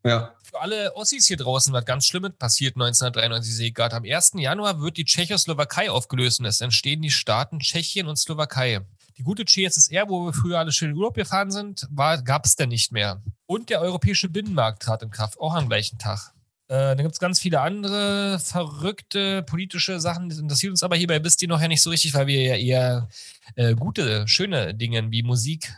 Ja. 0.04 0.34
Für 0.42 0.60
alle 0.60 0.94
Ossis 0.94 1.26
hier 1.26 1.38
draußen 1.38 1.72
was 1.72 1.86
ganz 1.86 2.04
Schlimmes 2.04 2.32
passiert 2.38 2.76
1993, 2.76 3.54
sehe 3.54 3.68
ich 3.68 3.74
gerade. 3.74 3.96
Am 3.96 4.04
1. 4.04 4.32
Januar 4.34 4.80
wird 4.80 4.98
die 4.98 5.06
Tschechoslowakei 5.06 5.90
aufgelöst 5.90 6.40
und 6.40 6.46
es 6.46 6.60
entstehen 6.60 7.00
die 7.00 7.10
Staaten 7.10 7.60
Tschechien 7.60 8.06
und 8.06 8.16
Slowakei. 8.16 8.82
Die 9.16 9.22
gute 9.22 9.46
CSSR, 9.46 10.08
wo 10.08 10.26
wir 10.26 10.34
früher 10.34 10.58
alle 10.58 10.72
schön 10.72 10.90
in 10.90 10.96
Urlaub 10.96 11.14
gefahren 11.14 11.50
sind, 11.50 11.88
gab 11.96 12.44
es 12.44 12.56
denn 12.56 12.68
nicht 12.68 12.92
mehr. 12.92 13.22
Und 13.46 13.70
der 13.70 13.80
europäische 13.80 14.28
Binnenmarkt 14.28 14.82
trat 14.82 15.02
in 15.02 15.10
Kraft, 15.10 15.40
auch 15.40 15.54
am 15.54 15.68
gleichen 15.68 15.98
Tag. 15.98 16.33
Äh, 16.74 16.96
da 16.96 17.02
gibt 17.02 17.12
es 17.12 17.20
ganz 17.20 17.38
viele 17.38 17.60
andere 17.60 18.40
verrückte 18.40 19.44
politische 19.44 20.00
Sachen, 20.00 20.28
das 20.28 20.38
interessiert 20.38 20.72
uns 20.72 20.82
aber 20.82 20.96
hierbei 20.96 21.22
wisst 21.22 21.40
ihr 21.40 21.46
noch 21.46 21.60
ja 21.60 21.68
nicht 21.68 21.82
so 21.82 21.90
richtig, 21.90 22.14
weil 22.14 22.26
wir 22.26 22.42
ja 22.42 22.56
eher 22.56 23.08
äh, 23.54 23.76
gute, 23.76 24.26
schöne 24.26 24.74
Dinge 24.74 25.08
wie 25.12 25.22
Musik, 25.22 25.72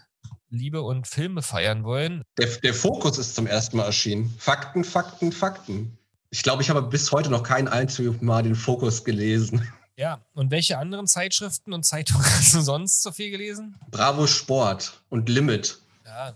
Liebe 0.49 0.81
und 0.81 1.07
Filme 1.07 1.43
feiern 1.43 1.85
wollen. 1.85 2.23
Der, 2.39 2.47
der 2.47 2.73
Fokus 2.73 3.19
ist 3.19 3.35
zum 3.35 3.47
ersten 3.47 3.77
Mal 3.77 3.85
erschienen. 3.85 4.35
Fakten, 4.39 4.85
Fakten, 4.85 5.33
Fakten. 5.33 5.99
Ich 6.31 6.43
glaube, 6.43 6.63
ich 6.63 6.71
habe 6.71 6.81
bis 6.81 7.13
heute 7.13 7.29
noch 7.29 7.43
kein 7.43 7.69
einziges 7.69 8.23
Mal 8.23 8.43
den 8.43 8.55
Fokus 8.55 9.05
gelesen. 9.05 9.71
Ja, 9.99 10.25
und 10.33 10.51
welche 10.51 10.79
anderen 10.79 11.07
Zeitschriften 11.07 11.75
und 11.75 11.85
Zeitungen 11.85 12.25
hast 12.39 12.55
du 12.55 12.61
sonst 12.63 13.03
so 13.03 13.13
viel 13.13 13.31
gelesen? 13.31 13.77
Bravo 13.91 14.27
Sport 14.27 15.03
und 15.11 15.29
Limit. 15.29 15.79
Ja, 16.07 16.33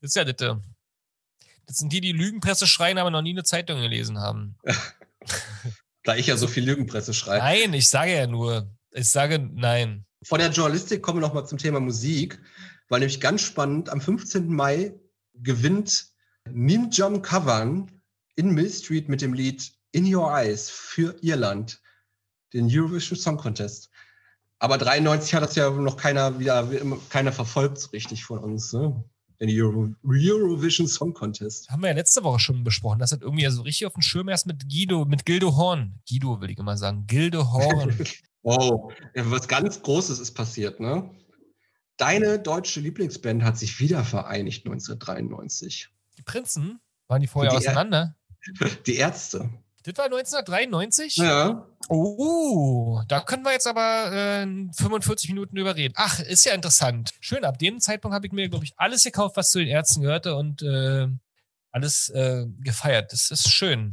das 0.00 0.10
ist 0.10 0.16
ja 0.16 0.24
das. 0.24 0.56
Das 1.70 1.76
sind 1.76 1.92
die, 1.92 2.00
die 2.00 2.10
Lügenpresse 2.10 2.66
schreien, 2.66 2.98
aber 2.98 3.12
noch 3.12 3.22
nie 3.22 3.30
eine 3.30 3.44
Zeitung 3.44 3.80
gelesen 3.80 4.18
haben. 4.18 4.56
da 6.02 6.16
ich 6.16 6.26
ja 6.26 6.36
so 6.36 6.48
viel 6.48 6.64
Lügenpresse 6.64 7.14
schreibe. 7.14 7.44
Nein, 7.44 7.72
ich 7.74 7.88
sage 7.88 8.12
ja 8.12 8.26
nur. 8.26 8.68
Ich 8.90 9.08
sage 9.08 9.38
nein. 9.38 10.04
Von 10.24 10.40
der 10.40 10.50
Journalistik 10.50 11.00
kommen 11.00 11.20
wir 11.20 11.28
noch 11.28 11.32
mal 11.32 11.46
zum 11.46 11.58
Thema 11.58 11.78
Musik, 11.78 12.40
weil 12.88 12.98
nämlich 12.98 13.20
ganz 13.20 13.42
spannend, 13.42 13.88
am 13.88 14.00
15. 14.00 14.48
Mai 14.48 14.98
gewinnt 15.34 16.08
Nimjam 16.50 17.22
Kavan 17.22 18.02
in 18.34 18.50
Mill 18.50 18.72
Street 18.72 19.08
mit 19.08 19.22
dem 19.22 19.32
Lied 19.32 19.70
In 19.92 20.12
Your 20.12 20.36
Eyes 20.36 20.68
für 20.70 21.14
Irland 21.22 21.80
den 22.52 22.66
Eurovision 22.68 23.16
Song 23.16 23.36
Contest. 23.36 23.90
Aber 24.58 24.76
93 24.76 25.34
hat 25.34 25.44
das 25.44 25.54
ja 25.54 25.70
noch 25.70 25.96
keiner 25.96 26.40
wieder 26.40 26.68
keiner 27.10 27.30
verfolgt 27.30 27.78
so 27.78 27.90
richtig 27.90 28.24
von 28.24 28.40
uns. 28.40 28.72
Ne? 28.72 29.04
In 29.40 29.48
Euro, 29.60 29.94
Eurovision 30.04 30.86
Song 30.86 31.14
Contest. 31.14 31.70
Haben 31.70 31.82
wir 31.82 31.88
ja 31.88 31.94
letzte 31.94 32.22
Woche 32.22 32.38
schon 32.38 32.62
besprochen. 32.62 32.98
Das 32.98 33.10
hat 33.10 33.22
irgendwie 33.22 33.48
so 33.48 33.62
richtig 33.62 33.86
auf 33.86 33.94
dem 33.94 34.02
Schirm 34.02 34.28
erst 34.28 34.46
mit 34.46 34.68
Guido, 34.68 35.06
mit 35.06 35.24
Gildo 35.24 35.56
Horn. 35.56 35.94
Guido 36.08 36.40
will 36.40 36.50
ich 36.50 36.58
immer 36.58 36.76
sagen. 36.76 37.06
Gildo 37.06 37.50
Horn. 37.50 37.98
wow, 38.42 38.92
was 39.14 39.48
ganz 39.48 39.80
Großes 39.82 40.18
ist 40.18 40.32
passiert, 40.32 40.78
ne? 40.78 41.10
Deine 41.96 42.38
deutsche 42.38 42.80
Lieblingsband 42.80 43.42
hat 43.42 43.58
sich 43.58 43.80
wieder 43.80 44.04
vereinigt 44.04 44.66
1993. 44.66 45.88
Die 46.18 46.22
Prinzen? 46.22 46.78
Waren 47.08 47.22
die 47.22 47.26
vorher 47.26 47.50
die 47.50 47.56
auseinander? 47.56 48.16
die 48.86 48.96
Ärzte. 48.96 49.48
Das 49.82 49.96
war 49.96 50.04
1993? 50.04 51.16
Ja. 51.16 51.66
Oh, 51.88 53.00
da 53.08 53.20
können 53.20 53.44
wir 53.44 53.52
jetzt 53.52 53.66
aber 53.66 54.12
äh, 54.12 54.46
45 54.74 55.30
Minuten 55.30 55.56
überreden. 55.56 55.94
Ach, 55.96 56.20
ist 56.20 56.44
ja 56.44 56.52
interessant. 56.52 57.10
Schön, 57.20 57.44
ab 57.44 57.58
dem 57.58 57.80
Zeitpunkt 57.80 58.14
habe 58.14 58.26
ich 58.26 58.32
mir, 58.32 58.48
glaube 58.48 58.64
ich, 58.64 58.72
alles 58.76 59.04
gekauft, 59.04 59.36
was 59.36 59.50
zu 59.50 59.58
den 59.58 59.68
Ärzten 59.68 60.02
gehörte 60.02 60.36
und 60.36 60.62
äh, 60.62 61.08
alles 61.72 62.10
äh, 62.10 62.44
gefeiert. 62.58 63.12
Das 63.12 63.30
ist 63.30 63.50
schön. 63.50 63.92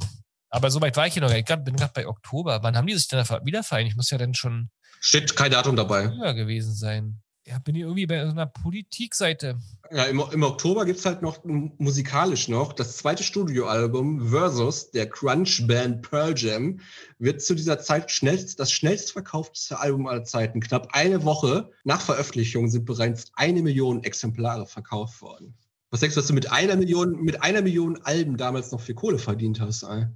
Aber 0.50 0.72
so 0.72 0.82
weit 0.82 0.98
war 0.98 1.08
ich 1.08 1.14
hier 1.14 1.22
noch. 1.22 1.32
Ich 1.32 1.46
bin 1.46 1.76
gerade 1.76 1.92
bei 1.94 2.08
Oktober. 2.08 2.64
Wann 2.64 2.76
haben 2.76 2.88
die 2.88 2.94
sich 2.94 3.08
denn 3.08 3.26
wieder 3.44 3.64
vereinigt? 3.64 3.94
Ich 3.94 3.98
muss 3.98 4.10
ja 4.10 4.18
dann 4.18 4.34
schon. 4.34 4.70
Steht 5.00 5.36
kein 5.36 5.52
Datum 5.52 5.76
dabei. 5.76 6.10
Höher 6.10 6.34
gewesen 6.34 6.74
sein. 6.74 7.22
Ja, 7.48 7.60
bin 7.60 7.76
ich 7.76 7.84
irgendwie 7.84 8.06
bei 8.06 8.26
so 8.26 8.32
einer 8.32 8.46
Politikseite. 8.46 9.58
Ja, 9.90 10.04
im, 10.04 10.22
im 10.34 10.44
Oktober 10.44 10.84
gibt's 10.84 11.06
halt 11.06 11.22
noch 11.22 11.46
musikalisch 11.46 12.50
noch 12.50 12.74
das 12.74 12.98
zweite 12.98 13.24
Studioalbum 13.24 14.28
Versus 14.32 14.92
der 14.92 15.10
Crunch-Band 15.10 16.02
Pearl 16.02 16.34
Jam 16.36 16.82
wird 17.20 17.42
zu 17.42 17.56
dieser 17.56 17.80
Zeit 17.80 18.12
schnellst, 18.12 18.60
das 18.60 18.70
schnellst 18.70 19.14
verkaufteste 19.14 19.80
Album 19.80 20.08
aller 20.08 20.26
Zeiten. 20.26 20.60
Knapp 20.60 20.90
eine 20.92 21.24
Woche 21.24 21.72
nach 21.86 22.02
Veröffentlichung 22.02 22.70
sind 22.70 22.84
bereits 22.84 23.32
eine 23.36 23.62
Million 23.62 24.04
Exemplare 24.04 24.66
verkauft 24.66 25.22
worden. 25.22 25.54
Was 25.90 26.02
denkst 26.02 26.16
du, 26.16 26.20
dass 26.20 26.28
du 26.28 26.34
mit 26.34 26.52
einer 26.52 26.76
Million, 26.76 27.22
mit 27.22 27.42
einer 27.44 27.62
Million 27.62 27.98
Alben 28.04 28.36
damals 28.36 28.74
noch 28.74 28.82
viel 28.82 28.96
Kohle 28.96 29.20
verdient 29.20 29.62
hast? 29.62 29.84
Ey? 29.84 30.08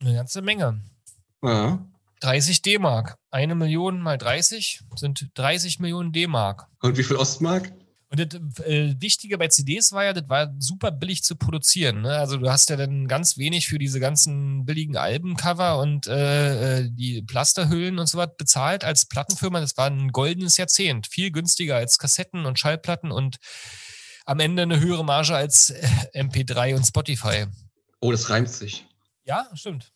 Eine 0.00 0.14
ganze 0.14 0.42
Menge. 0.42 0.80
Ja. 1.44 1.86
30 2.22 2.62
D-Mark. 2.62 3.16
Eine 3.30 3.54
Million 3.54 4.00
mal 4.00 4.16
30 4.16 4.80
sind 4.96 5.30
30 5.34 5.80
Millionen 5.80 6.12
D-Mark. 6.12 6.66
Und 6.80 6.96
wie 6.96 7.02
viel 7.02 7.16
Ostmark? 7.16 7.72
Und 8.12 8.18
das 8.18 8.66
äh, 8.66 8.94
Wichtige 9.00 9.38
bei 9.38 9.48
CDs 9.48 9.90
war 9.92 10.04
ja, 10.04 10.12
das 10.12 10.28
war 10.28 10.54
super 10.58 10.90
billig 10.90 11.24
zu 11.24 11.34
produzieren. 11.34 12.02
Ne? 12.02 12.18
Also 12.18 12.36
du 12.36 12.50
hast 12.50 12.68
ja 12.68 12.76
dann 12.76 13.08
ganz 13.08 13.38
wenig 13.38 13.68
für 13.68 13.78
diese 13.78 14.00
ganzen 14.00 14.66
billigen 14.66 14.98
Albencover 14.98 15.78
und 15.78 16.06
äh, 16.08 16.80
äh, 16.80 16.90
die 16.92 17.22
Plasterhüllen 17.22 17.98
und 17.98 18.06
so 18.06 18.18
was 18.18 18.28
bezahlt 18.36 18.84
als 18.84 19.06
Plattenfirma. 19.06 19.60
Das 19.60 19.78
war 19.78 19.86
ein 19.86 20.12
goldenes 20.12 20.58
Jahrzehnt. 20.58 21.06
Viel 21.06 21.30
günstiger 21.30 21.76
als 21.76 21.98
Kassetten 21.98 22.44
und 22.44 22.58
Schallplatten 22.58 23.10
und 23.10 23.38
am 24.26 24.40
Ende 24.40 24.62
eine 24.62 24.78
höhere 24.78 25.06
Marge 25.06 25.34
als 25.34 25.70
äh, 25.70 25.86
MP3 26.14 26.76
und 26.76 26.84
Spotify. 26.84 27.46
Oh, 28.00 28.12
das 28.12 28.28
reimt 28.28 28.50
sich. 28.50 28.86
Ja, 29.24 29.48
stimmt. 29.54 29.90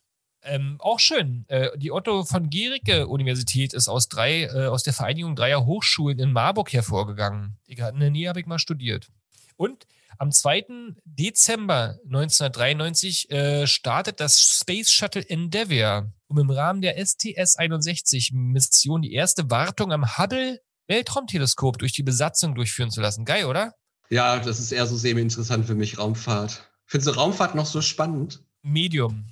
Ähm, 0.46 0.76
auch 0.78 1.00
schön. 1.00 1.44
Äh, 1.48 1.76
die 1.76 1.90
Otto 1.90 2.24
von 2.24 2.50
Gericke 2.50 3.08
Universität 3.08 3.74
ist 3.74 3.88
aus 3.88 4.08
drei, 4.08 4.44
äh, 4.44 4.66
aus 4.66 4.84
der 4.84 4.92
Vereinigung 4.92 5.34
dreier 5.34 5.66
Hochschulen 5.66 6.18
in 6.18 6.32
Marburg 6.32 6.72
hervorgegangen. 6.72 7.56
Ich, 7.66 7.78
in 7.78 8.00
der 8.00 8.10
Nähe 8.10 8.28
habe 8.28 8.40
ich 8.40 8.46
mal 8.46 8.58
studiert. 8.58 9.08
Und 9.56 9.86
am 10.18 10.30
2. 10.30 10.94
Dezember 11.04 11.98
1993 12.04 13.30
äh, 13.30 13.66
startet 13.66 14.20
das 14.20 14.40
Space 14.40 14.90
Shuttle 14.90 15.28
Endeavour, 15.28 16.12
um 16.28 16.38
im 16.38 16.50
Rahmen 16.50 16.80
der 16.80 16.98
STS-61-Mission 16.98 19.02
die 19.02 19.12
erste 19.12 19.50
Wartung 19.50 19.92
am 19.92 20.16
Hubble 20.16 20.60
Weltraumteleskop 20.88 21.78
durch 21.78 21.92
die 21.92 22.04
Besatzung 22.04 22.54
durchführen 22.54 22.90
zu 22.90 23.00
lassen. 23.00 23.24
Geil, 23.24 23.46
oder? 23.46 23.74
Ja, 24.08 24.38
das 24.38 24.60
ist 24.60 24.70
eher 24.70 24.86
so 24.86 24.96
semi-interessant 24.96 25.66
für 25.66 25.74
mich, 25.74 25.98
Raumfahrt. 25.98 26.70
Findest 26.86 27.08
du 27.08 27.18
Raumfahrt 27.18 27.56
noch 27.56 27.66
so 27.66 27.82
spannend? 27.82 28.40
Medium. 28.62 29.26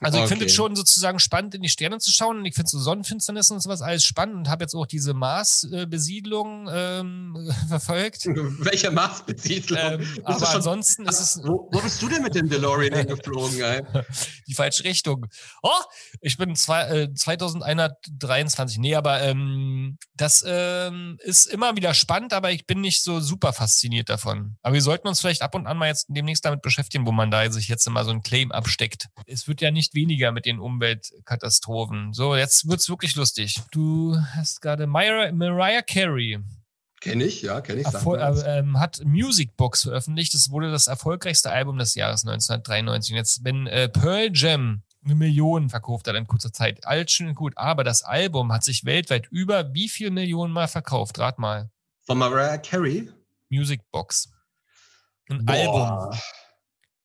Also 0.00 0.18
ich 0.18 0.24
finde 0.28 0.44
Okay. 0.44 0.50
es 0.50 0.54
schon 0.54 0.76
sozusagen 0.76 1.18
spannend, 1.18 1.54
in 1.54 1.62
die 1.62 1.68
Sterne 1.68 1.98
zu 1.98 2.12
schauen. 2.12 2.38
Und 2.38 2.44
ich 2.46 2.54
finde 2.54 2.70
so 2.70 2.78
Sonnenfinsternis 2.78 3.50
und 3.50 3.60
sowas 3.62 3.82
alles 3.82 4.04
spannend 4.04 4.36
und 4.36 4.48
habe 4.48 4.64
jetzt 4.64 4.74
auch 4.74 4.86
diese 4.86 5.14
Mars-Besiedlung 5.14 6.68
ähm, 6.72 7.52
verfolgt. 7.68 8.26
Welcher 8.26 8.90
Marsbesiedlung? 8.90 9.78
Ähm, 9.80 10.06
aber 10.24 10.46
schon- 10.46 10.56
ansonsten 10.56 11.06
ist 11.06 11.20
es 11.20 11.40
wo, 11.44 11.68
wo 11.72 11.80
bist 11.80 12.00
du 12.02 12.08
denn 12.08 12.22
mit 12.22 12.34
dem 12.34 12.48
DeLorean 12.48 12.94
hingeflogen, 12.98 13.60
ey? 13.60 13.82
die 14.46 14.54
falsche 14.54 14.84
Richtung. 14.84 15.26
Oh, 15.62 15.70
ich 16.20 16.36
bin 16.36 16.54
zwei, 16.56 16.82
äh, 16.88 17.14
2123. 17.14 18.78
Nee, 18.78 18.94
aber 18.94 19.20
ähm, 19.22 19.98
das 20.14 20.44
ähm, 20.46 21.18
ist 21.22 21.46
immer 21.46 21.76
wieder 21.76 21.94
spannend, 21.94 22.32
aber 22.32 22.50
ich 22.52 22.66
bin 22.66 22.80
nicht 22.80 23.02
so 23.02 23.20
super 23.20 23.52
fasziniert 23.52 24.08
davon. 24.08 24.56
Aber 24.62 24.74
wir 24.74 24.82
sollten 24.82 25.08
uns 25.08 25.20
vielleicht 25.20 25.42
ab 25.42 25.54
und 25.54 25.66
an 25.66 25.76
mal 25.76 25.88
jetzt 25.88 26.06
demnächst 26.08 26.44
damit 26.44 26.62
beschäftigen, 26.62 27.06
wo 27.06 27.12
man 27.12 27.30
da 27.30 27.50
sich 27.50 27.68
jetzt 27.68 27.86
immer 27.86 28.04
so 28.04 28.10
ein 28.10 28.22
Claim 28.22 28.52
absteckt. 28.52 29.08
Es 29.26 29.48
wird 29.48 29.60
ja 29.60 29.70
nicht 29.70 29.87
weniger 29.94 30.32
mit 30.32 30.46
den 30.46 30.58
Umweltkatastrophen. 30.58 32.12
So, 32.12 32.36
jetzt 32.36 32.68
wird's 32.68 32.88
wirklich 32.88 33.16
lustig. 33.16 33.60
Du 33.72 34.16
hast 34.34 34.60
gerade 34.60 34.86
Mariah, 34.86 35.32
Mariah 35.32 35.82
Carey 35.82 36.38
Kenn 37.00 37.20
ich, 37.20 37.42
ja, 37.42 37.60
kenn 37.60 37.78
ich. 37.78 37.86
Erfol 37.86 38.18
äh, 38.18 38.58
ähm, 38.58 38.80
hat 38.80 39.00
Music 39.04 39.56
Box 39.56 39.82
veröffentlicht. 39.82 40.34
Das 40.34 40.50
wurde 40.50 40.70
das 40.70 40.88
erfolgreichste 40.88 41.50
Album 41.50 41.78
des 41.78 41.94
Jahres 41.94 42.26
1993. 42.26 43.12
Und 43.12 43.16
jetzt, 43.16 43.44
wenn 43.44 43.66
äh, 43.68 43.88
Pearl 43.88 44.30
Jam 44.32 44.82
eine 45.04 45.14
Million 45.14 45.70
verkauft 45.70 46.08
hat 46.08 46.16
in 46.16 46.26
kurzer 46.26 46.52
Zeit, 46.52 46.84
alles 46.84 47.12
schön 47.12 47.28
und 47.28 47.34
gut. 47.34 47.52
Aber 47.56 47.84
das 47.84 48.02
Album 48.02 48.52
hat 48.52 48.64
sich 48.64 48.84
weltweit 48.84 49.28
über 49.30 49.72
wie 49.72 49.88
viel 49.88 50.10
Millionen 50.10 50.52
Mal 50.52 50.66
verkauft? 50.66 51.18
Rat 51.18 51.38
mal. 51.38 51.70
Von 52.04 52.18
Mariah 52.18 52.58
Carey. 52.58 53.08
Music 53.48 53.80
Box. 53.92 54.30
Ein 55.30 55.44
Boah. 55.44 55.54
Album. 55.54 56.18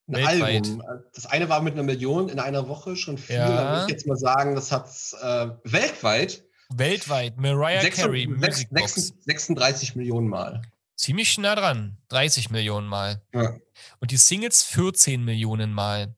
Ein 0.07 0.15
Weltweit. 0.15 0.67
Album. 0.67 0.83
Das 1.13 1.25
eine 1.25 1.49
war 1.49 1.61
mit 1.61 1.73
einer 1.73 1.83
Million 1.83 2.29
in 2.29 2.39
einer 2.39 2.67
Woche 2.67 2.95
schon 2.95 3.17
viel. 3.17 3.37
Ja. 3.37 3.47
Dann 3.47 3.67
würde 3.67 3.83
ich 3.85 3.91
jetzt 3.91 4.07
mal 4.07 4.17
sagen, 4.17 4.55
das 4.55 4.71
hat 4.71 4.87
äh, 5.21 5.49
weltweit 5.63 6.43
Weltweit. 6.77 7.37
Mariah 7.37 7.81
36 7.81 8.03
Carey 8.03 8.27
Music 8.27 8.69
Box. 8.69 9.13
36 9.21 9.95
Millionen 9.95 10.27
Mal. 10.27 10.61
Ziemlich 10.95 11.37
nah 11.37 11.55
dran. 11.55 11.97
30 12.09 12.49
Millionen 12.49 12.87
Mal. 12.87 13.21
Ja. 13.33 13.55
Und 13.99 14.11
die 14.11 14.17
Singles 14.17 14.63
14 14.63 15.23
Millionen 15.23 15.73
Mal. 15.73 16.15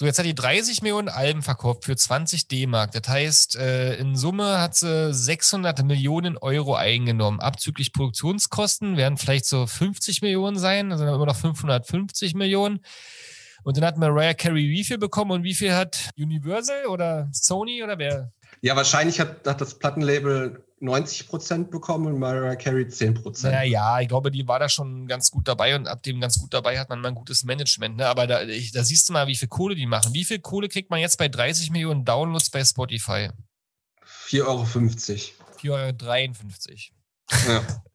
So, 0.00 0.06
jetzt 0.06 0.18
hat 0.18 0.24
die 0.24 0.34
30 0.34 0.80
Millionen 0.80 1.10
Alben 1.10 1.42
verkauft 1.42 1.84
für 1.84 1.94
20 1.94 2.48
D-Mark. 2.48 2.92
Das 2.92 3.06
heißt, 3.06 3.56
äh, 3.56 3.96
in 3.96 4.16
Summe 4.16 4.58
hat 4.58 4.74
sie 4.74 5.12
600 5.12 5.84
Millionen 5.84 6.38
Euro 6.38 6.74
eingenommen. 6.74 7.38
Abzüglich 7.38 7.92
Produktionskosten 7.92 8.96
werden 8.96 9.18
vielleicht 9.18 9.44
so 9.44 9.66
50 9.66 10.22
Millionen 10.22 10.58
sein, 10.58 10.90
also 10.90 11.04
immer 11.04 11.26
noch 11.26 11.36
550 11.36 12.32
Millionen. 12.32 12.80
Und 13.62 13.76
dann 13.76 13.84
hat 13.84 13.98
Mariah 13.98 14.32
Carey 14.32 14.70
wie 14.70 14.84
viel 14.84 14.96
bekommen 14.96 15.32
und 15.32 15.42
wie 15.42 15.52
viel 15.52 15.74
hat 15.74 16.08
Universal 16.16 16.86
oder 16.86 17.28
Sony 17.30 17.82
oder 17.84 17.98
wer? 17.98 18.32
Ja, 18.62 18.76
wahrscheinlich 18.76 19.20
hat, 19.20 19.46
hat 19.46 19.60
das 19.60 19.78
Plattenlabel 19.78 20.64
90% 20.80 21.68
bekommen 21.68 22.06
und 22.06 22.18
Mariah 22.18 22.56
Carey 22.56 22.84
10%. 22.84 23.50
Naja, 23.50 24.00
ich 24.00 24.08
glaube, 24.08 24.30
die 24.30 24.48
war 24.48 24.58
da 24.58 24.68
schon 24.68 25.06
ganz 25.06 25.30
gut 25.30 25.46
dabei 25.46 25.76
und 25.76 25.86
ab 25.86 26.02
dem 26.02 26.20
ganz 26.20 26.38
gut 26.38 26.54
dabei 26.54 26.78
hat 26.78 26.88
man 26.88 27.00
mal 27.00 27.08
ein 27.08 27.14
gutes 27.14 27.44
Management. 27.44 27.96
Ne? 27.96 28.06
Aber 28.06 28.26
da, 28.26 28.44
da 28.44 28.84
siehst 28.84 29.08
du 29.08 29.12
mal, 29.12 29.26
wie 29.26 29.36
viel 29.36 29.48
Kohle 29.48 29.74
die 29.74 29.86
machen. 29.86 30.14
Wie 30.14 30.24
viel 30.24 30.38
Kohle 30.38 30.68
kriegt 30.68 30.90
man 30.90 31.00
jetzt 31.00 31.18
bei 31.18 31.28
30 31.28 31.70
Millionen 31.70 32.04
Downloads 32.04 32.48
bei 32.50 32.64
Spotify? 32.64 33.30
4,50 34.26 34.42
Euro. 34.46 34.62
4,53 35.60 36.90
Euro. 37.40 37.60
Ja. 37.60 37.82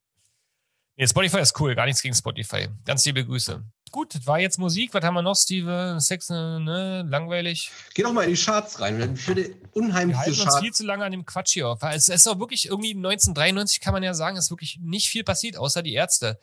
Nee, 0.98 1.08
Spotify 1.08 1.40
ist 1.40 1.60
cool, 1.60 1.76
gar 1.76 1.86
nichts 1.86 2.02
gegen 2.02 2.16
Spotify. 2.16 2.70
Ganz 2.86 3.04
liebe 3.04 3.26
Grüße. 3.26 3.62
Gut, 3.96 4.14
das 4.14 4.28
war 4.28 4.40
jetzt 4.40 4.58
Musik. 4.58 4.94
Was 4.94 5.06
haben 5.06 5.14
wir 5.14 5.22
noch, 5.22 5.38
Steve? 5.38 5.96
Sex, 6.02 6.30
äh, 6.30 6.34
ne? 6.34 7.06
Langweilig. 7.08 7.72
Geh 7.94 8.04
doch 8.04 8.12
mal 8.12 8.24
in 8.24 8.36
die 8.36 8.42
Charts 8.42 8.82
rein. 8.82 9.16
Ich 9.16 9.26
würde 9.26 9.46
Wir 9.46 9.56
unheimlich 9.72 10.18
halten 10.18 10.32
diese 10.32 10.44
uns 10.44 10.52
Charts. 10.52 10.62
viel 10.66 10.74
zu 10.74 10.86
lange 10.86 11.06
an 11.06 11.14
dem 11.14 11.26
Quatsch 11.26 11.54
hier 11.54 11.70
auf. 11.70 11.80
Es 11.82 12.10
ist 12.10 12.28
auch 12.28 12.38
wirklich 12.38 12.68
irgendwie 12.68 12.92
1993 12.92 13.80
kann 13.80 13.94
man 13.94 14.04
ja 14.04 14.14
sagen, 14.14 14.36
ist 14.36 14.50
wirklich 14.50 14.80
nicht 14.84 15.08
viel 15.08 15.24
passiert, 15.24 15.56
außer 15.56 15.82
die 15.82 15.94
Ärzte. 15.94 16.38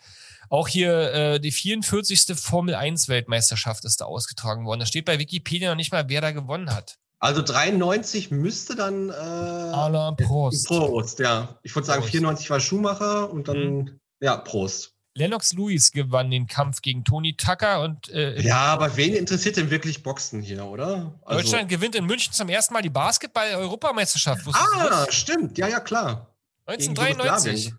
Auch 0.48 0.66
hier 0.66 1.12
äh, 1.12 1.40
die 1.40 1.52
44. 1.52 2.34
Formel 2.40 2.74
1 2.74 3.10
Weltmeisterschaft 3.10 3.84
ist 3.84 4.00
da 4.00 4.06
ausgetragen 4.06 4.64
worden. 4.64 4.80
Da 4.80 4.86
steht 4.86 5.04
bei 5.04 5.18
Wikipedia 5.18 5.68
noch 5.68 5.76
nicht 5.76 5.92
mal, 5.92 6.08
wer 6.08 6.22
da 6.22 6.30
gewonnen 6.30 6.74
hat. 6.74 6.96
Also 7.18 7.42
93 7.42 8.30
müsste 8.30 8.76
dann. 8.76 9.10
Äh, 9.10 9.12
Alain 9.12 10.16
Prost. 10.16 10.68
Prost, 10.68 11.18
ja. 11.18 11.58
Ich 11.62 11.74
würde 11.76 11.84
sagen, 11.84 12.00
Prost. 12.00 12.12
94 12.12 12.48
war 12.48 12.60
Schumacher 12.60 13.30
und 13.30 13.46
dann, 13.48 14.00
ja, 14.20 14.38
Prost. 14.38 14.91
Lennox 15.14 15.52
Lewis 15.52 15.92
gewann 15.92 16.30
den 16.30 16.46
Kampf 16.46 16.80
gegen 16.80 17.04
Tony 17.04 17.36
Tucker 17.36 17.82
und 17.82 18.08
äh, 18.08 18.40
Ja, 18.40 18.60
aber 18.72 18.96
wen 18.96 19.14
interessiert 19.14 19.56
denn 19.58 19.70
wirklich 19.70 20.02
Boxen 20.02 20.40
hier, 20.40 20.64
oder? 20.64 21.18
Also- 21.24 21.42
Deutschland 21.42 21.68
gewinnt 21.68 21.94
in 21.94 22.06
München 22.06 22.32
zum 22.32 22.48
ersten 22.48 22.72
Mal 22.72 22.82
die 22.82 22.88
Basketball-Europameisterschaft. 22.90 24.42
Ah, 24.54 25.06
stimmt. 25.10 25.58
Ja, 25.58 25.68
ja, 25.68 25.80
klar. 25.80 26.34
Gegen 26.66 26.90
1993. 26.96 27.64
Jugoslawien. 27.66 27.78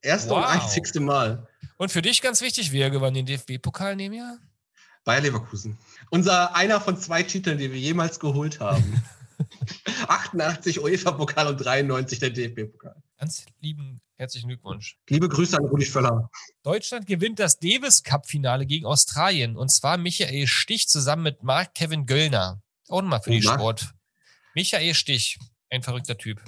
Erste 0.00 0.30
Wow. 0.30 0.38
und 0.38 0.44
einzigste 0.44 1.00
Mal. 1.00 1.46
Und 1.76 1.90
für 1.90 2.02
dich 2.02 2.22
ganz 2.22 2.40
wichtig, 2.40 2.72
wer 2.72 2.90
gewann 2.90 3.14
den 3.14 3.26
DFB-Pokal 3.26 3.92
in 3.92 3.98
dem 3.98 4.12
Jahr? 4.14 4.38
Bayer 5.04 5.20
Leverkusen. 5.20 5.76
Unser 6.10 6.54
einer 6.54 6.80
von 6.80 6.96
zwei 6.96 7.22
Titeln, 7.22 7.58
die 7.58 7.70
wir 7.72 7.78
jemals 7.78 8.18
geholt 8.20 8.60
haben. 8.60 9.02
88 10.08 10.80
UEFA-Pokal 10.82 11.48
und 11.48 11.58
93 11.58 12.18
der 12.20 12.30
DFB-Pokal. 12.30 12.94
Ganz 13.18 13.46
lieben 13.60 14.00
herzlichen 14.16 14.48
Glückwunsch. 14.48 14.98
Liebe 15.08 15.28
Grüße 15.28 15.56
an 15.56 15.64
Rudi 15.66 15.84
Völler. 15.84 16.30
Deutschland 16.62 17.06
gewinnt 17.06 17.38
das 17.38 17.58
Davis 17.58 18.02
Cup-Finale 18.02 18.66
gegen 18.66 18.86
Australien 18.86 19.56
und 19.56 19.70
zwar 19.70 19.98
Michael 19.98 20.46
Stich 20.46 20.88
zusammen 20.88 21.22
mit 21.22 21.42
Mark 21.42 21.74
Kevin 21.74 22.06
Göllner. 22.06 22.60
Auch 22.88 23.02
nochmal 23.02 23.22
für 23.22 23.30
Oh, 23.30 23.34
die 23.34 23.40
Mark. 23.46 23.60
Sport. 23.60 23.94
Michael 24.54 24.94
Stich, 24.94 25.38
ein 25.70 25.82
verrückter 25.82 26.18
Typ. 26.18 26.42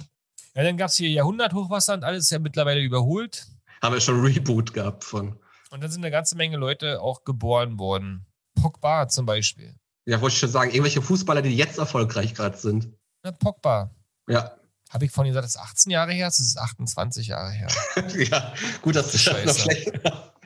Ja, 0.55 0.63
dann 0.63 0.77
gab 0.77 0.89
es 0.89 0.97
hier 0.97 1.09
Jahrhunderthochwasser 1.09 1.93
und 1.93 2.03
alles 2.03 2.25
ist 2.25 2.29
ja 2.31 2.39
mittlerweile 2.39 2.81
überholt. 2.81 3.47
Haben 3.81 3.93
wir 3.93 4.01
schon 4.01 4.21
Reboot 4.25 4.73
gehabt 4.73 5.03
von. 5.03 5.39
Und 5.69 5.81
dann 5.83 5.91
sind 5.91 6.01
eine 6.03 6.11
ganze 6.11 6.35
Menge 6.35 6.57
Leute 6.57 7.01
auch 7.01 7.23
geboren 7.23 7.77
worden. 7.79 8.25
Pogba 8.55 9.07
zum 9.07 9.25
Beispiel. 9.25 9.75
Ja, 10.05 10.19
wollte 10.21 10.33
ich 10.33 10.39
schon 10.39 10.49
sagen, 10.49 10.71
irgendwelche 10.71 11.01
Fußballer, 11.01 11.41
die 11.41 11.55
jetzt 11.55 11.77
erfolgreich 11.77 12.33
gerade 12.33 12.57
sind. 12.57 12.89
Na, 13.23 13.31
Pogba. 13.31 13.93
Ja. 14.27 14.56
Habe 14.89 15.05
ich 15.05 15.11
vorhin 15.11 15.31
gesagt, 15.31 15.45
das 15.45 15.55
ist 15.55 15.61
18 15.61 15.91
Jahre 15.91 16.13
her, 16.13 16.27
es 16.27 16.39
ist 16.39 16.57
28 16.57 17.27
Jahre 17.27 17.51
her. 17.51 17.67
ja, 18.31 18.53
gut, 18.81 18.95
dass 18.95 19.11
du 19.11 19.17
das 19.17 19.25
noch 19.25 19.33
Scheiße. 19.33 19.59
schlecht. 19.61 19.91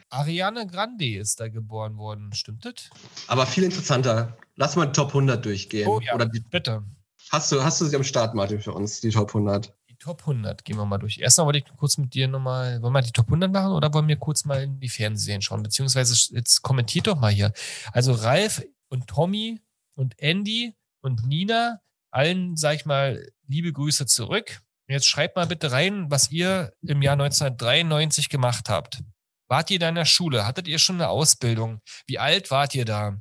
Ariane 0.10 0.68
Grande 0.68 1.18
ist 1.18 1.40
da 1.40 1.48
geboren 1.48 1.98
worden, 1.98 2.34
stimmt 2.34 2.66
das? 2.66 2.90
Aber 3.28 3.46
viel 3.46 3.64
interessanter. 3.64 4.36
Lass 4.56 4.76
mal 4.76 4.88
die 4.88 4.92
Top 4.92 5.10
100 5.10 5.44
durchgehen. 5.44 5.88
Oh 5.88 6.02
ja, 6.02 6.14
Oder 6.14 6.26
die, 6.26 6.42
bitte. 6.42 6.84
hast, 7.30 7.52
du, 7.52 7.64
hast 7.64 7.80
du 7.80 7.86
sie 7.86 7.96
am 7.96 8.04
Start, 8.04 8.36
Martin, 8.36 8.60
für 8.62 8.74
uns, 8.74 9.00
die 9.00 9.10
Top 9.10 9.30
100? 9.30 9.74
Die 9.90 9.96
Top 9.96 10.22
100 10.22 10.66
gehen 10.66 10.76
wir 10.78 10.86
mal 10.86 10.98
durch. 10.98 11.20
Erstmal 11.20 11.46
wollte 11.48 11.60
ich 11.60 11.66
kurz 11.78 11.98
mit 11.98 12.14
dir 12.14 12.28
nochmal, 12.28 12.82
wollen 12.82 12.94
wir 12.94 13.02
die 13.02 13.12
Top 13.12 13.28
100 13.28 13.52
machen 13.52 13.72
oder 13.72 13.94
wollen 13.94 14.08
wir 14.10 14.18
kurz 14.18 14.44
mal 14.44 14.64
in 14.64 14.80
die 14.80 14.90
Fernsehen 14.90 15.42
schauen? 15.42 15.64
Beziehungsweise 15.64 16.14
jetzt 16.36 16.62
kommentiert 16.62 17.08
doch 17.08 17.18
mal 17.18 17.32
hier. 17.32 17.54
Also 17.94 18.12
Ralf 18.12 18.64
und 18.90 19.08
Tommy 19.08 19.62
und 19.96 20.20
Andy 20.20 20.76
und 21.00 21.26
Nina, 21.26 21.80
allen, 22.12 22.56
sag 22.56 22.76
ich 22.76 22.86
mal, 22.86 23.28
liebe 23.48 23.74
Grüße 23.74 24.06
zurück. 24.06 24.62
Jetzt 24.88 25.08
schreibt 25.08 25.36
mal 25.36 25.48
bitte 25.48 25.72
rein, 25.72 26.12
was 26.12 26.32
ihr 26.32 26.74
im 26.82 27.02
Jahr 27.02 27.14
1993 27.14 28.30
gemacht 28.30 28.70
habt. 28.70 29.02
Wart 29.48 29.72
ihr 29.72 29.80
da 29.80 29.90
in 29.90 29.96
der 29.96 30.06
Schule? 30.06 30.46
Hattet 30.46 30.68
ihr 30.68 30.80
schon 30.80 30.96
eine 30.96 31.10
Ausbildung? 31.10 31.82
Wie 32.08 32.20
alt 32.20 32.52
wart 32.52 32.76
ihr 32.76 32.86
da? 32.86 33.18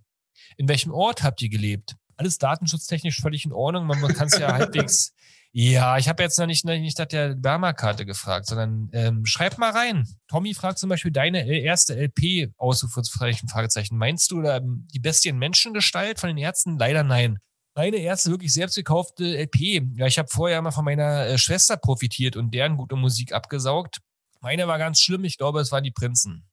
In 0.57 0.69
welchem 0.69 0.93
Ort 0.93 1.23
habt 1.23 1.43
ihr 1.43 1.49
gelebt? 1.49 1.97
Alles 2.17 2.39
datenschutztechnisch 2.39 3.21
völlig 3.21 3.45
in 3.45 3.53
Ordnung. 3.53 3.87
Man, 3.87 4.01
kann 4.15 4.27
es 4.27 4.39
ja 4.39 4.53
halbwegs 4.53 5.13
ja, 5.53 5.99
ich 5.99 6.09
habe 6.09 6.23
jetzt 6.23 6.39
noch 6.39 6.47
nicht, 6.47 6.65
nicht 6.65 6.99
nach 6.99 7.07
der 7.07 7.43
Wärmerkarte 7.43 8.07
gefragt, 8.07 8.47
sondern 8.47 8.89
ähm, 8.93 9.27
schreib 9.27 9.59
mal 9.59 9.73
rein. 9.73 10.07
Tommy 10.29 10.55
fragt 10.55 10.79
zum 10.79 10.89
Beispiel 10.89 11.11
deine 11.11 11.45
erste 11.45 11.97
LP, 11.97 12.53
Ausrufungszeichen, 12.57 13.49
Fragezeichen. 13.49 13.97
Meinst 13.97 14.31
du 14.31 14.43
ähm, 14.43 14.87
die 14.95 15.01
Bestien 15.01 15.39
Menschengestalt 15.39 16.21
von 16.21 16.29
den 16.29 16.39
Ärzten? 16.39 16.79
Leider 16.79 17.03
nein. 17.03 17.39
Meine 17.75 17.97
erste 17.99 18.31
wirklich 18.31 18.53
selbst 18.53 18.75
gekaufte 18.75 19.25
LP. 19.37 19.83
Ja, 19.97 20.07
ich 20.07 20.19
habe 20.19 20.29
vorher 20.29 20.61
mal 20.61 20.71
von 20.73 20.85
meiner 20.85 21.27
äh, 21.27 21.39
Schwester 21.39 21.77
profitiert 21.77 22.37
und 22.37 22.53
deren 22.53 22.77
gute 22.77 22.97
Musik 22.97 23.33
abgesaugt. 23.33 23.99
Meine 24.41 24.67
war 24.67 24.79
ganz 24.79 25.01
schlimm. 25.01 25.25
Ich 25.25 25.39
glaube, 25.39 25.61
es 25.61 25.71
waren 25.71 25.85
die 25.85 25.91
Prinzen. 25.91 26.45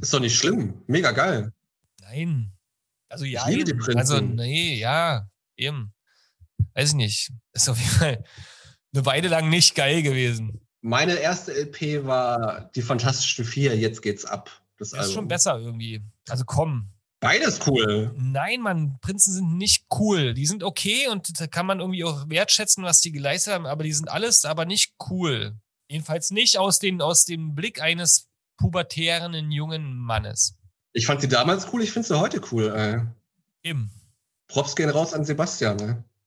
Ist 0.00 0.12
doch 0.12 0.20
nicht 0.20 0.36
schlimm. 0.36 0.82
Mega 0.86 1.12
geil. 1.12 1.52
Nein. 2.02 2.52
Also 3.08 3.24
ja, 3.24 3.48
Ich 3.48 3.56
liebe 3.56 3.64
die 3.64 3.74
Prinzen. 3.74 3.98
also 3.98 4.20
nee, 4.20 4.74
ja, 4.78 5.28
eben. 5.56 5.92
Weiß 6.74 6.90
ich 6.90 6.94
nicht. 6.94 7.32
Ist 7.52 7.68
auf 7.68 7.78
jeden 7.78 7.90
Fall 7.90 8.24
eine 8.94 9.06
Weile 9.06 9.28
lang 9.28 9.48
nicht 9.48 9.74
geil 9.74 10.02
gewesen. 10.02 10.60
Meine 10.82 11.14
erste 11.14 11.52
LP 11.52 12.04
war 12.04 12.70
die 12.74 12.82
Fantastischen 12.82 13.44
Vier, 13.44 13.76
jetzt 13.76 14.02
geht's 14.02 14.24
ab. 14.24 14.50
Das, 14.78 14.90
Das 14.90 15.06
ist 15.06 15.14
schon 15.14 15.26
besser 15.28 15.58
irgendwie. 15.58 16.02
Also 16.28 16.44
komm. 16.44 16.90
Beides 17.20 17.60
cool. 17.66 18.14
Nein, 18.16 18.60
Mann, 18.60 18.98
Prinzen 19.00 19.32
sind 19.32 19.56
nicht 19.56 19.86
cool. 19.98 20.34
Die 20.34 20.46
sind 20.46 20.62
okay 20.62 21.08
und 21.08 21.40
da 21.40 21.46
kann 21.46 21.66
man 21.66 21.80
irgendwie 21.80 22.04
auch 22.04 22.28
wertschätzen, 22.28 22.84
was 22.84 23.00
die 23.00 23.12
geleistet 23.12 23.54
haben, 23.54 23.66
aber 23.66 23.84
die 23.84 23.92
sind 23.92 24.10
alles 24.10 24.44
aber 24.44 24.66
nicht 24.66 24.94
cool. 25.10 25.56
Jedenfalls 25.88 26.30
nicht 26.30 26.58
aus, 26.58 26.78
den, 26.78 27.00
aus 27.00 27.24
dem 27.24 27.54
Blick 27.54 27.80
eines 27.80 28.28
pubertären 28.58 29.50
jungen 29.50 29.96
Mannes. 29.96 30.56
Ich 30.92 31.06
fand 31.06 31.20
sie 31.20 31.28
damals 31.28 31.72
cool, 31.72 31.82
ich 31.82 31.92
finde 31.92 32.08
sie 32.08 32.18
heute 32.18 32.40
cool. 32.52 32.74
Ey. 32.74 33.00
Eben. 33.62 33.90
Props 34.48 34.76
gehen 34.76 34.90
raus 34.90 35.14
an 35.14 35.24
Sebastian. 35.24 35.78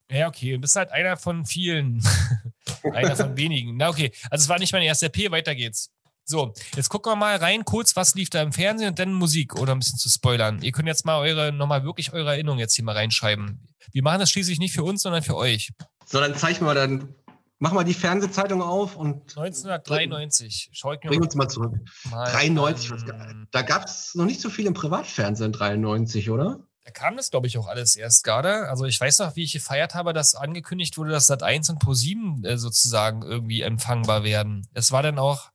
Ey. 0.10 0.20
Ja, 0.20 0.28
okay, 0.28 0.54
du 0.54 0.60
bist 0.60 0.76
halt 0.76 0.92
einer 0.92 1.18
von 1.18 1.46
vielen. 1.46 2.04
einer 2.94 3.16
von 3.16 3.38
wenigen. 3.38 3.78
Na, 3.78 3.90
okay. 3.90 4.12
Also, 4.32 4.44
es 4.44 4.50
war 4.50 4.58
nicht 4.58 4.74
meine 4.74 4.86
erste 4.86 5.06
LP, 5.08 5.32
weiter 5.32 5.54
geht's. 5.54 5.92
So, 6.30 6.54
jetzt 6.76 6.90
gucken 6.90 7.12
wir 7.12 7.16
mal 7.16 7.38
rein, 7.38 7.66
kurz, 7.66 7.96
was 7.96 8.14
lief 8.14 8.30
da 8.30 8.44
im 8.44 8.54
Fernsehen 8.54 8.90
und 8.90 9.00
dann 9.00 9.14
Musik, 9.14 9.56
oder 9.60 9.72
ein 9.72 9.80
bisschen 9.80 9.98
zu 9.98 10.10
spoilern. 10.10 10.62
Ihr 10.62 10.72
könnt 10.72 10.88
jetzt 10.88 11.04
mal 11.04 11.18
eure, 11.18 11.52
nochmal 11.52 11.84
wirklich 11.84 12.14
eure 12.14 12.30
Erinnerung 12.30 12.60
jetzt 12.60 12.76
hier 12.76 12.86
mal 12.86 12.96
reinschreiben. 12.96 13.68
Wir 13.92 14.04
machen 14.04 14.20
das 14.20 14.30
schließlich 14.30 14.60
nicht 14.60 14.76
für 14.76 14.84
uns, 14.84 15.02
sondern 15.02 15.24
für 15.24 15.36
euch. 15.36 15.72
So, 16.06 16.20
dann 16.20 16.36
zeig 16.36 16.62
mal 16.62 16.76
dann, 16.76 17.16
mach 17.58 17.72
mal 17.72 17.84
die 17.84 17.96
Fernsehzeitung 17.96 18.62
auf 18.62 18.96
und 18.96 19.36
1993. 19.36 20.70
Schau 20.72 20.94
ich 20.94 21.04
mir 21.04 21.10
bring 21.10 21.24
uns 21.24 21.34
mal 21.34 21.48
zurück. 21.48 21.74
mal 22.12 22.30
93, 22.30 22.92
was, 22.92 23.06
da 23.50 23.62
gab 23.64 23.86
es 23.86 24.14
noch 24.14 24.26
nicht 24.26 24.40
so 24.40 24.52
viel 24.52 24.68
im 24.68 24.76
Privatfernsehen 24.76 25.52
93, 25.52 26.30
oder? 26.30 26.60
Da 26.86 26.92
kam 26.92 27.18
das, 27.18 27.32
glaube 27.32 27.48
ich, 27.48 27.58
auch 27.58 27.68
alles 27.68 27.96
erst 27.96 28.24
gerade. 28.24 28.70
Also 28.70 28.86
ich 28.86 29.02
weiß 29.02 29.18
noch, 29.18 29.36
wie 29.36 29.46
ich 29.46 29.54
gefeiert 29.54 29.96
habe, 29.96 30.14
dass 30.14 30.36
angekündigt 30.36 30.96
wurde, 31.00 31.10
dass 31.10 31.26
Sat 31.26 31.42
1 31.42 31.72
und 31.72 31.80
Pro 31.80 31.96
7 31.96 32.44
äh, 32.44 32.60
sozusagen 32.60 33.24
irgendwie 33.24 33.62
empfangbar 33.62 34.24
werden. 34.24 34.68
Es 34.76 34.92
war 34.92 35.02
dann 35.02 35.18
auch 35.18 35.50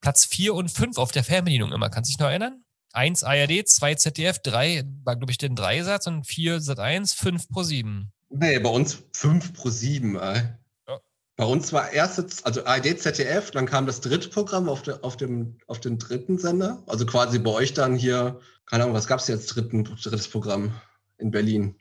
Platz 0.00 0.24
4 0.24 0.54
und 0.54 0.70
5 0.70 0.98
auf 0.98 1.12
der 1.12 1.24
Fernbedienung 1.24 1.72
immer. 1.72 1.90
Kannst 1.90 2.10
du 2.10 2.12
dich 2.12 2.20
noch 2.20 2.28
erinnern? 2.28 2.64
1 2.92 3.22
ARD, 3.22 3.68
2 3.68 3.94
ZDF, 3.94 4.38
3 4.40 4.84
war, 5.04 5.16
glaube 5.16 5.30
ich, 5.30 5.38
den 5.38 5.54
Dreisatz 5.54 6.06
und 6.06 6.26
4 6.26 6.60
Sat 6.60 6.80
1, 6.80 7.12
5 7.14 7.48
Pro 7.48 7.62
7. 7.62 8.12
Nee, 8.30 8.58
bei 8.58 8.70
uns 8.70 9.02
5 9.12 9.52
pro 9.52 9.70
7, 9.70 10.16
ey. 10.16 10.42
Ja. 10.88 11.00
Bei 11.36 11.44
uns 11.44 11.72
war 11.72 11.92
erste, 11.92 12.26
also 12.44 12.64
ARD, 12.64 13.00
ZDF, 13.00 13.50
dann 13.50 13.66
kam 13.66 13.86
das 13.86 14.00
dritte 14.00 14.28
Programm 14.28 14.68
auf, 14.68 14.82
der, 14.82 15.04
auf, 15.04 15.16
dem, 15.16 15.58
auf 15.66 15.80
den 15.80 15.98
dritten 15.98 16.38
Sender. 16.38 16.82
Also 16.86 17.06
quasi 17.06 17.38
bei 17.38 17.50
euch 17.50 17.74
dann 17.74 17.96
hier, 17.96 18.40
keine 18.66 18.84
Ahnung, 18.84 18.94
was 18.94 19.06
gab 19.06 19.20
es 19.20 19.28
jetzt 19.28 19.46
dritten, 19.46 19.84
drittes 19.84 20.28
Programm 20.28 20.72
in 21.18 21.30
Berlin? 21.30 21.76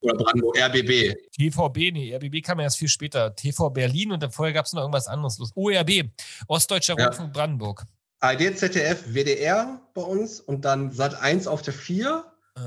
Oder 0.00 0.14
Brandenburg, 0.14 0.56
RBB. 0.58 1.14
TVB, 1.32 1.92
nee, 1.92 2.14
RBB 2.14 2.42
kam 2.44 2.60
erst 2.60 2.76
viel 2.78 2.88
später. 2.88 3.34
TV 3.34 3.70
Berlin 3.70 4.12
und 4.12 4.22
dann 4.22 4.30
vorher 4.30 4.52
gab 4.52 4.66
es 4.66 4.72
noch 4.72 4.82
irgendwas 4.82 5.08
anderes 5.08 5.38
los. 5.38 5.52
ORB, 5.54 6.10
Ostdeutscher 6.48 6.94
Ja. 6.98 7.06
Rundfunk 7.06 7.32
Brandenburg. 7.32 7.84
ARD, 8.20 8.56
ZDF, 8.58 9.04
WDR 9.14 9.80
bei 9.94 10.02
uns 10.02 10.40
und 10.40 10.64
dann 10.64 10.90
Sat 10.92 11.14
1 11.20 11.46
auf 11.46 11.62
der 11.62 11.74
4, 11.74 12.24
Äh, 12.56 12.60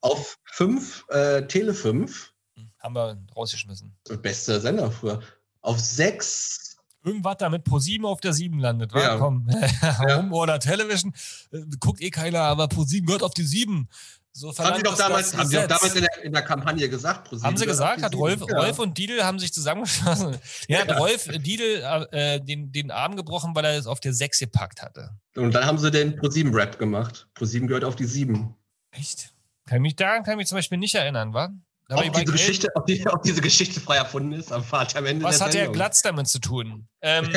auf 0.00 0.38
5, 0.52 1.04
äh, 1.08 1.46
Tele 1.46 1.74
5. 1.74 2.32
haben 2.80 2.94
wir 2.94 3.18
rausgeschmissen. 3.36 3.92
Bester 4.22 4.60
Sender 4.60 4.90
früher. 4.90 5.20
Auf 5.62 5.78
6, 5.80 6.76
Irgendwas 7.06 7.36
da 7.38 7.50
mit 7.50 7.64
Pro 7.64 7.78
7 7.78 8.06
auf 8.06 8.20
der 8.20 8.32
7 8.32 8.58
landet? 8.60 8.92
Ja. 8.94 9.18
Komm. 9.18 9.46
Home 10.08 10.32
oder 10.34 10.58
Television. 10.58 11.12
äh, 11.52 11.60
Guckt 11.78 12.00
eh 12.00 12.10
keiner, 12.10 12.40
aber 12.40 12.66
Pro 12.68 12.84
7 12.84 13.04
gehört 13.06 13.22
auf 13.22 13.34
die 13.34 13.42
7. 13.42 13.88
So 14.36 14.52
haben 14.58 14.76
sie 14.76 14.82
doch 14.82 14.96
damals, 14.96 15.36
haben 15.36 15.48
sie 15.48 15.54
doch 15.54 15.68
damals 15.68 15.94
in 15.94 16.02
der, 16.02 16.24
in 16.24 16.32
der 16.32 16.42
Kampagne 16.42 16.88
gesagt. 16.88 17.28
ProSieben 17.28 17.46
Haben 17.46 17.56
sie 17.56 17.66
gesagt, 17.66 18.02
hat 18.02 18.16
Rolf. 18.16 18.40
Ja. 18.48 18.58
Rolf 18.58 18.80
und 18.80 18.98
Diedel 18.98 19.24
haben 19.24 19.38
sich 19.38 19.52
zusammengeschlossen. 19.52 20.36
Ja, 20.68 20.80
hat 20.80 20.88
Ja. 20.88 20.98
Rolf 20.98 21.28
Diedel 21.28 22.08
äh, 22.10 22.40
den, 22.40 22.72
den 22.72 22.90
Arm 22.90 23.14
gebrochen, 23.14 23.54
weil 23.54 23.64
er 23.64 23.78
es 23.78 23.86
auf 23.86 24.00
der 24.00 24.12
6 24.12 24.40
gepackt 24.40 24.82
hatte. 24.82 25.10
Und 25.36 25.54
dann 25.54 25.64
haben 25.64 25.78
sie 25.78 25.90
den 25.92 26.16
ProSieben-Rap 26.16 26.80
gemacht. 26.80 27.28
ProSieben 27.34 27.68
gehört 27.68 27.84
auf 27.84 27.94
die 27.94 28.06
7. 28.06 28.52
Echt? 28.90 29.32
Kann 29.66 29.82
mich 29.82 29.94
daran 29.94 30.24
kann 30.24 30.32
ich 30.34 30.38
mich 30.38 30.46
zum 30.48 30.58
Beispiel 30.58 30.78
nicht 30.78 30.96
erinnern, 30.96 31.32
wa? 31.32 31.50
Ich 31.88 31.94
Ob 31.96 32.12
diese, 32.14 32.24
Geschichte, 32.32 32.68
ob, 32.74 32.86
die, 32.86 33.06
ob 33.06 33.22
diese 33.22 33.40
Geschichte 33.40 33.78
frei 33.78 33.96
erfunden 33.96 34.32
ist, 34.32 34.50
erfahrt 34.50 34.96
am 34.96 35.04
Ende 35.06 35.24
Was 35.24 35.40
hat 35.40 35.52
der. 35.52 35.68
Glatz 35.68 36.02
damit 36.02 36.28
zu 36.28 36.38
tun? 36.40 36.88
Ähm, 37.04 37.28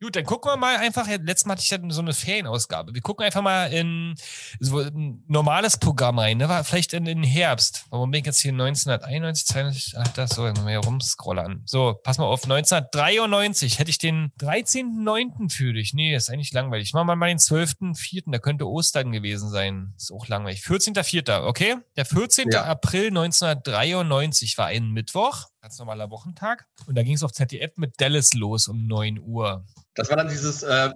gut, 0.00 0.14
dann 0.14 0.24
gucken 0.24 0.52
wir 0.52 0.56
mal 0.56 0.76
einfach. 0.76 1.08
Letztes 1.08 1.44
Mal 1.44 1.54
hatte 1.54 1.62
ich 1.64 1.70
ja 1.70 1.78
so 1.88 2.00
eine 2.00 2.12
Ferienausgabe. 2.12 2.94
Wir 2.94 3.00
gucken 3.00 3.26
einfach 3.26 3.42
mal 3.42 3.66
in 3.66 4.14
so 4.60 4.78
ein 4.78 5.24
normales 5.26 5.78
Programm 5.78 6.20
rein. 6.20 6.38
Ne? 6.38 6.62
Vielleicht 6.62 6.92
in 6.92 7.06
den 7.06 7.24
Herbst. 7.24 7.86
Warum 7.90 8.12
bin 8.12 8.20
ich 8.20 8.26
jetzt 8.26 8.40
hier 8.40 8.52
1991, 8.52 9.46
92? 9.48 9.94
Ach, 9.98 10.08
das 10.08 10.30
so, 10.30 10.44
wenn 10.44 10.54
wir 10.54 10.68
hier 10.68 10.78
rumscrollen. 10.78 11.62
So, 11.66 11.98
pass 12.04 12.18
mal 12.18 12.26
auf. 12.26 12.44
1993 12.44 13.80
hätte 13.80 13.90
ich 13.90 13.98
den 13.98 14.30
13.9. 14.38 15.50
für 15.50 15.72
dich. 15.72 15.92
Nee, 15.92 16.14
ist 16.14 16.30
eigentlich 16.30 16.52
langweilig. 16.52 16.92
Machen 16.92 17.08
wir 17.08 17.16
mal 17.16 17.26
den 17.26 17.38
12.4. 17.38 18.30
Da 18.30 18.38
könnte 18.38 18.68
Ostern 18.68 19.10
gewesen 19.10 19.50
sein. 19.50 19.92
Ist 19.96 20.12
auch 20.12 20.28
langweilig. 20.28 20.62
14.4. 20.62 21.46
Okay? 21.46 21.74
Der 21.96 22.04
14. 22.04 22.50
Ja. 22.52 22.62
April 22.62 23.08
1993 23.08 24.56
war 24.56 24.66
ein 24.66 24.90
Mittwoch. 24.90 25.46
Ganz 25.62 25.78
normaler 25.78 26.10
Wochentag. 26.10 26.66
Und 26.86 26.96
da 26.96 27.02
ging 27.02 27.14
es 27.14 27.22
auf 27.22 27.32
ZDF 27.32 27.76
mit 27.76 28.00
Dallas 28.00 28.32
los 28.32 28.66
um 28.66 28.86
9 28.86 29.20
Uhr. 29.20 29.66
Das 29.94 30.08
war 30.08 30.16
dann 30.16 30.28
dieses 30.28 30.62
äh, 30.62 30.90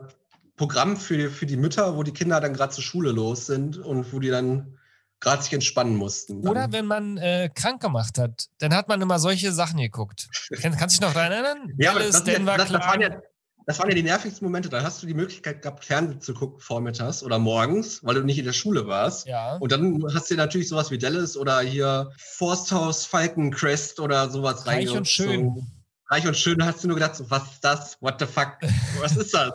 Programm 0.57 0.97
für, 0.97 1.31
für 1.31 1.45
die 1.45 1.59
Mütter, 1.59 1.97
wo 1.97 2.03
die 2.03 2.13
Kinder 2.13 2.41
dann 2.41 2.55
gerade 2.55 2.73
zur 2.73 2.83
Schule 2.83 3.13
los 3.13 3.47
sind 3.47 3.77
und 3.77 4.11
wo 4.13 4.21
die 4.21 4.31
dann 4.31 4.79
gerade 5.21 5.43
sich 5.43 5.53
entspannen 5.53 5.97
mussten. 5.97 6.43
Dann. 6.43 6.51
Oder 6.51 6.73
wenn 6.73 6.87
man 6.87 7.19
äh, 7.19 7.51
krank 7.55 7.83
gemacht 7.83 8.19
hat, 8.19 8.49
dann 8.59 8.75
hat 8.75 8.89
man 8.89 9.03
immer 9.03 9.19
solche 9.19 9.53
Sachen 9.53 9.79
geguckt. 9.79 10.29
Kann, 10.61 10.77
kannst 10.77 10.97
du 10.97 11.01
dich 11.01 11.09
noch 11.09 11.15
daran 11.15 11.33
erinnern? 11.33 11.73
ja, 11.77 11.91
aber 11.91 12.01
Dallas, 12.01 12.15
das, 12.15 12.25
das, 12.25 12.35
Denver, 12.35 12.57
das, 12.57 12.69
das, 12.71 12.87
waren 12.87 13.01
ja, 13.03 13.23
das 13.67 13.79
waren 13.79 13.89
ja 13.89 13.95
die 13.95 14.03
nervigsten 14.03 14.47
Momente. 14.47 14.69
Da 14.69 14.83
hast 14.83 15.03
du 15.03 15.07
die 15.07 15.15
Möglichkeit 15.15 15.63
gehabt, 15.63 15.85
Fernsehen 15.85 16.21
zu 16.21 16.35
gucken 16.35 16.61
vormittags 16.61 17.23
oder 17.23 17.39
morgens, 17.39 18.05
weil 18.05 18.15
du 18.15 18.23
nicht 18.23 18.39
in 18.39 18.45
der 18.45 18.53
Schule 18.53 18.87
warst. 18.87 19.27
ja. 19.27 19.57
Und 19.57 19.73
dann 19.73 20.05
hast 20.15 20.31
du 20.31 20.35
natürlich 20.35 20.69
sowas 20.69 20.91
wie 20.91 20.99
Dallas 20.99 21.37
oder 21.37 21.61
hier 21.61 22.13
Forsthaus 22.19 23.07
Falkencrest 23.07 24.01
oder 24.01 24.31
sowas 24.31 24.67
Reich 24.67 24.91
und 24.91 25.09
schön. 25.09 25.55
So, 25.55 25.65
Reich 26.11 26.27
und 26.27 26.37
schön, 26.37 26.59
da 26.59 26.67
hast 26.67 26.85
du 26.85 26.89
nur 26.89 26.97
gedacht, 26.97 27.17
so, 27.17 27.31
was 27.31 27.45
ist 27.45 27.65
das? 27.65 27.97
What 28.01 28.17
the 28.21 28.27
fuck? 28.27 28.59
Was 29.01 29.17
ist 29.17 29.33
das? 29.33 29.53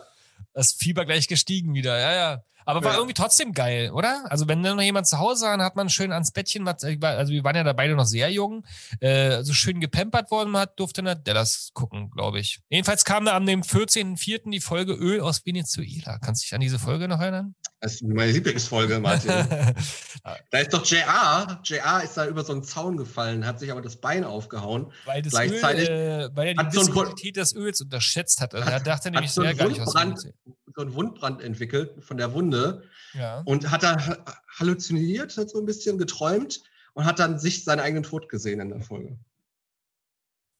Das 0.53 0.73
Fieber 0.73 1.05
gleich 1.05 1.27
gestiegen 1.27 1.73
wieder, 1.73 1.99
ja, 1.99 2.13
ja. 2.13 2.43
Aber 2.69 2.83
war 2.83 2.91
Ja. 2.91 2.97
irgendwie 2.99 3.13
trotzdem 3.15 3.51
geil, 3.53 3.91
oder? 3.91 4.25
Also 4.29 4.47
wenn 4.47 4.61
dann 4.61 4.75
noch 4.77 4.83
jemand 4.83 5.07
zu 5.07 5.17
Hause 5.17 5.45
war, 5.45 5.57
dann 5.57 5.65
hat 5.65 5.75
man 5.75 5.89
schön 5.89 6.11
ans 6.11 6.31
Bettchen, 6.31 6.65
was- 6.65 6.83
also 6.83 7.31
wir 7.33 7.43
waren 7.43 7.55
ja 7.55 7.63
da 7.63 7.73
beide 7.73 7.95
noch 7.95 8.05
sehr 8.05 8.29
jung, 8.31 8.63
äh, 8.99 9.43
so 9.43 9.53
schön 9.53 9.79
gepampert 9.79 10.29
worden 10.31 10.55
hat, 10.55 10.79
durfte 10.79 11.01
dann 11.01 11.23
Dallas 11.23 11.71
gucken, 11.73 12.11
glaube 12.11 12.39
ich. 12.39 12.59
Jedenfalls 12.69 13.05
kam 13.05 13.25
da 13.25 13.35
am 13.35 13.45
dem 13.45 13.63
14.04. 13.63 14.51
die 14.51 14.59
Folge 14.61 14.93
Öl 14.93 15.21
aus 15.21 15.45
Venezuela. 15.45 16.19
Kannst 16.19 16.43
du 16.43 16.45
dich 16.45 16.53
an 16.53 16.61
diese 16.61 16.77
Folge 16.79 17.07
noch 17.07 17.19
erinnern? 17.19 17.55
Das 17.81 17.93
ist 17.93 18.03
meine 18.03 18.31
Lieblingsfolge, 18.33 18.99
Martin. 18.99 19.29
da 20.51 20.57
ist 20.59 20.73
doch 20.73 20.85
JR. 20.85 21.59
JR 21.63 22.03
ist 22.03 22.17
da 22.17 22.25
über 22.27 22.43
so 22.43 22.51
einen 22.53 22.63
Zaun 22.63 22.97
gefallen, 22.97 23.45
hat 23.45 23.59
sich 23.59 23.71
aber 23.71 23.81
das 23.81 23.95
Bein 23.95 24.23
aufgehauen. 24.25 24.91
weil 25.05 25.21
das 25.21 25.33
Öl, 25.33 25.47
Gleichzeitig 25.47 25.89
äh, 25.89 26.29
weil 26.35 26.47
er 26.49 26.53
die 26.55 26.59
hat 26.59 26.73
so 26.73 27.03
des 27.31 27.55
Öls 27.55 27.81
unterschätzt 27.81 28.41
hat. 28.41 28.53
Also 28.53 28.69
er 28.69 28.79
dachte 28.81 29.11
nämlich, 29.11 29.31
so 29.31 29.41
sehr 29.41 29.51
einen 29.51 29.59
gar 29.59 29.67
nicht 29.69 29.79
aus 29.81 29.87
Wundbrand. 29.87 30.09
Venezuela. 30.17 30.35
So 30.79 30.85
einen 30.85 30.93
Wundbrand 30.95 31.41
entwickelt 31.41 32.01
von 32.01 32.15
der 32.15 32.33
Wunde 32.33 32.83
Ja. 33.13 33.41
und 33.41 33.69
hat 33.69 33.83
da 33.83 33.97
ha- 34.07 34.17
halluziniert, 34.59 35.35
hat 35.35 35.49
so 35.49 35.59
ein 35.59 35.65
bisschen 35.65 35.97
geträumt 35.97 36.63
und 36.93 37.03
hat 37.03 37.19
dann 37.19 37.37
sich 37.37 37.65
seinen 37.65 37.81
eigenen 37.81 38.03
Tod 38.03 38.29
gesehen 38.29 38.61
in 38.61 38.69
der 38.69 38.79
Folge. 38.79 39.17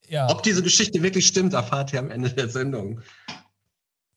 Ja. 0.10 0.30
Ob 0.30 0.44
diese 0.44 0.62
Geschichte 0.62 1.02
wirklich 1.02 1.26
stimmt, 1.26 1.54
erfahrt 1.54 1.94
ihr 1.94 2.00
am 2.00 2.12
Ende 2.12 2.30
der 2.34 2.50
Sendung. 2.50 3.00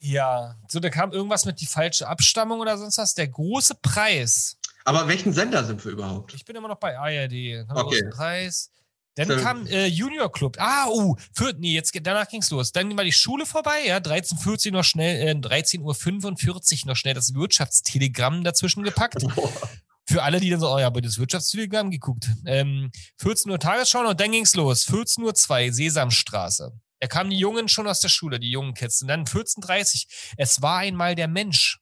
Ja. 0.01 0.57
So, 0.67 0.81
da 0.81 0.91
kam 0.91 1.13
irgendwas 1.13 1.45
mit 1.45 1.61
die 1.61 1.67
falsche 1.67 2.09
Abstammung 2.09 2.59
oder 2.59 2.77
sonst 2.79 2.99
was. 2.99 3.15
Der 3.15 3.29
große 3.29 3.77
Preis. 3.81 4.57
Aber 4.85 5.07
welchen 5.07 5.33
Sender 5.33 5.63
sind 5.63 5.85
wir 5.85 5.93
überhaupt? 5.93 6.35
Ich 6.35 6.45
bin 6.45 6.57
immer 6.57 6.67
noch 6.67 6.79
bei 6.81 6.99
ARD. 6.99 7.65
Okay. 7.73 8.03
Preis. 8.11 8.73
Dann 9.15 9.27
Film. 9.27 9.41
kam 9.41 9.67
äh, 9.67 9.87
Junior 9.87 10.33
Club. 10.33 10.57
Ah, 10.59 10.87
oh, 10.89 11.17
für, 11.35 11.53
nee, 11.59 11.75
jetzt, 11.75 11.93
geht- 11.93 12.07
danach 12.07 12.29
ging's 12.29 12.51
los. 12.51 12.73
Dann 12.73 12.97
war 12.97 13.05
die 13.05 13.13
Schule 13.13 13.45
vorbei, 13.45 13.87
ja, 13.87 14.01
13, 14.01 14.39
14 14.39 14.73
noch 14.73 14.85
schnell, 14.85 15.29
äh, 15.29 15.33
13.45 15.33 16.83
Uhr 16.85 16.89
noch 16.89 16.97
schnell 16.97 17.15
das 17.15 17.35
Wirtschaftstelegramm 17.35 18.43
dazwischen 18.45 18.83
gepackt. 18.83 19.23
Für 20.05 20.23
alle, 20.25 20.41
die 20.41 20.51
dann 20.51 20.61
so, 20.61 20.69
oh 20.69 20.79
ja, 20.79 20.87
aber 20.89 21.01
das 21.01 21.19
Wirtschaftstelegramm 21.19 21.91
geguckt. 21.91 22.29
Ähm, 22.45 22.91
14 23.19 23.51
Uhr 23.51 23.59
Tagesschau 23.59 24.01
und 24.09 24.21
dann 24.21 24.33
ging's 24.33 24.55
los. 24.57 24.87
14.02 24.89 25.67
Uhr 25.69 25.73
Sesamstraße. 25.73 26.73
Da 27.01 27.07
kamen 27.07 27.31
die 27.31 27.39
Jungen 27.39 27.69
schon 27.69 27.87
aus 27.87 28.01
der 28.01 28.09
Schule, 28.09 28.41
die 28.41 28.51
jungen 28.51 28.75
Kids. 28.75 29.03
Und 29.03 29.09
dann 29.09 29.25
14.30 29.25 30.05
Uhr. 30.07 30.11
Es 30.39 30.63
war 30.63 30.79
einmal 30.79 31.15
der 31.15 31.29
Mensch. 31.29 31.79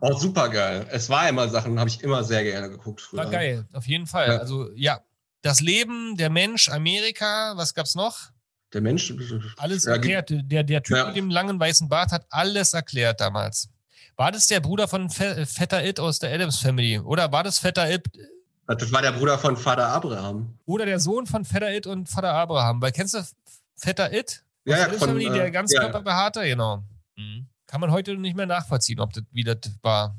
Oh, 0.00 0.12
super 0.12 0.48
geil. 0.48 0.86
Es 0.90 1.08
war 1.08 1.28
immer 1.28 1.48
Sachen, 1.48 1.78
habe 1.78 1.88
ich 1.88 2.02
immer 2.02 2.24
sehr 2.24 2.42
gerne 2.42 2.68
geguckt 2.70 3.00
früher. 3.00 3.24
War 3.24 3.30
geil, 3.30 3.68
auf 3.72 3.86
jeden 3.86 4.06
Fall. 4.06 4.28
Ja. 4.28 4.38
Also, 4.38 4.70
ja. 4.74 5.00
Das 5.46 5.60
Leben, 5.60 6.16
der 6.16 6.28
Mensch, 6.28 6.68
Amerika, 6.68 7.52
was 7.56 7.72
gab's 7.72 7.94
noch? 7.94 8.30
Der 8.72 8.80
Mensch. 8.80 9.12
Alles 9.58 9.84
Ja, 9.84 9.92
erklärt. 9.92 10.28
Der, 10.30 10.64
der 10.64 10.82
Typ 10.82 10.96
Ja. 10.96 11.06
mit 11.06 11.14
dem 11.16 11.30
langen 11.30 11.60
weißen 11.60 11.88
Bart 11.88 12.10
hat 12.10 12.26
alles 12.30 12.74
erklärt 12.74 13.20
damals. 13.20 13.68
War 14.16 14.32
das 14.32 14.48
der 14.48 14.58
Bruder 14.58 14.88
von 14.88 15.08
Fe 15.08 15.46
Vetter 15.46 15.84
It 15.84 16.00
aus 16.00 16.18
der 16.18 16.34
Adams 16.34 16.58
Family? 16.58 16.98
Oder 16.98 17.30
war 17.30 17.44
das 17.44 17.60
Vetter 17.60 17.88
It 17.88 18.02
Das 18.66 18.90
war 18.90 19.02
der 19.02 19.12
Bruder 19.12 19.38
von 19.38 19.56
Vater 19.56 19.86
Abraham. 19.86 20.58
oder 20.66 20.84
der 20.84 20.98
Sohn 20.98 21.26
von 21.28 21.44
Vetter 21.44 21.72
It 21.72 21.86
und 21.86 22.08
Vater 22.08 22.32
Abraham? 22.32 22.82
Weil 22.82 22.90
kennst 22.90 23.14
du 23.14 23.22
Vetter 23.76 24.12
It? 24.12 24.42
Ja, 24.64 24.78
ja, 24.78 24.88
von, 24.94 25.10
Family, 25.10 25.30
der 25.30 25.46
äh, 25.46 25.50
ganz 25.52 25.72
ja. 25.72 25.80
körperbehaarte, 25.82 26.42
genau. 26.42 26.82
Mhm. 27.14 27.46
Kann 27.68 27.80
man 27.80 27.92
heute 27.92 28.16
nicht 28.16 28.36
mehr 28.36 28.46
nachvollziehen, 28.46 28.98
ob 28.98 29.12
das, 29.12 29.22
wie 29.30 29.44
das 29.44 29.58
war. 29.82 30.16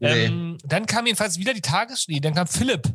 Nee. 0.00 0.24
Ähm, 0.24 0.58
dann 0.64 0.86
kam 0.86 1.06
jedenfalls 1.06 1.38
wieder 1.38 1.54
die 1.54 1.60
Tagesschau, 1.60 2.18
dann 2.20 2.34
kam 2.34 2.48
Philipp, 2.48 2.88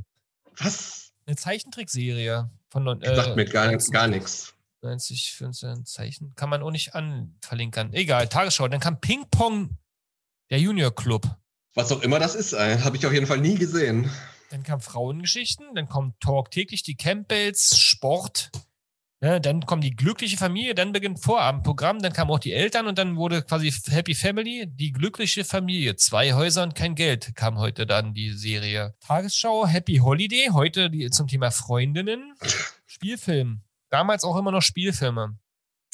Was? 0.57 1.00
Eine 1.25 1.35
Zeichentrickserie 1.35 2.49
von 2.69 2.83
neun- 2.83 3.01
Sagt 3.03 3.35
mir 3.35 3.45
gar, 3.45 3.67
19 3.67 3.91
gar 3.91 4.07
nichts. 4.07 4.53
90, 4.81 5.33
15 5.33 5.85
Zeichen. 5.85 6.33
Kann 6.35 6.49
man 6.49 6.63
auch 6.63 6.71
nicht 6.71 6.95
anverlinkern. 6.95 7.93
Egal, 7.93 8.27
Tagesschau. 8.27 8.67
Dann 8.67 8.79
kam 8.79 8.99
Ping 8.99 9.25
Pong, 9.29 9.77
der 10.49 10.59
Junior 10.59 10.93
Club. 10.93 11.27
Was 11.75 11.91
auch 11.91 12.01
immer 12.01 12.19
das 12.19 12.35
ist, 12.35 12.53
habe 12.53 12.97
ich 12.97 13.05
auf 13.05 13.13
jeden 13.13 13.27
Fall 13.27 13.37
nie 13.39 13.55
gesehen. 13.55 14.09
Dann 14.49 14.63
kam 14.63 14.81
Frauengeschichten. 14.81 15.75
Dann 15.75 15.87
kommt 15.87 16.19
Talk 16.19 16.51
täglich, 16.51 16.83
die 16.83 16.95
Campbells, 16.95 17.77
Sport. 17.79 18.49
Ja, 19.23 19.39
dann 19.39 19.65
kommt 19.67 19.83
die 19.83 19.95
glückliche 19.95 20.35
Familie. 20.35 20.73
Dann 20.73 20.93
beginnt 20.93 21.19
Vorabendprogramm. 21.19 21.99
Dann 21.99 22.11
kamen 22.11 22.31
auch 22.31 22.39
die 22.39 22.53
Eltern 22.53 22.87
und 22.87 22.97
dann 22.97 23.17
wurde 23.17 23.43
quasi 23.43 23.71
Happy 23.71 24.15
Family, 24.15 24.65
die 24.67 24.91
glückliche 24.91 25.45
Familie. 25.45 25.95
Zwei 25.95 26.33
Häuser 26.33 26.63
und 26.63 26.73
kein 26.73 26.95
Geld 26.95 27.35
kam 27.35 27.59
heute 27.59 27.85
dann 27.85 28.15
die 28.15 28.31
Serie. 28.31 28.95
Tagesschau, 28.99 29.67
Happy 29.67 29.97
Holiday. 29.97 30.49
Heute 30.53 30.89
die, 30.89 31.11
zum 31.11 31.27
Thema 31.27 31.51
Freundinnen. 31.51 32.33
Spielfilm. 32.87 33.61
Damals 33.91 34.23
auch 34.23 34.37
immer 34.37 34.51
noch 34.51 34.63
Spielfilme. 34.63 35.37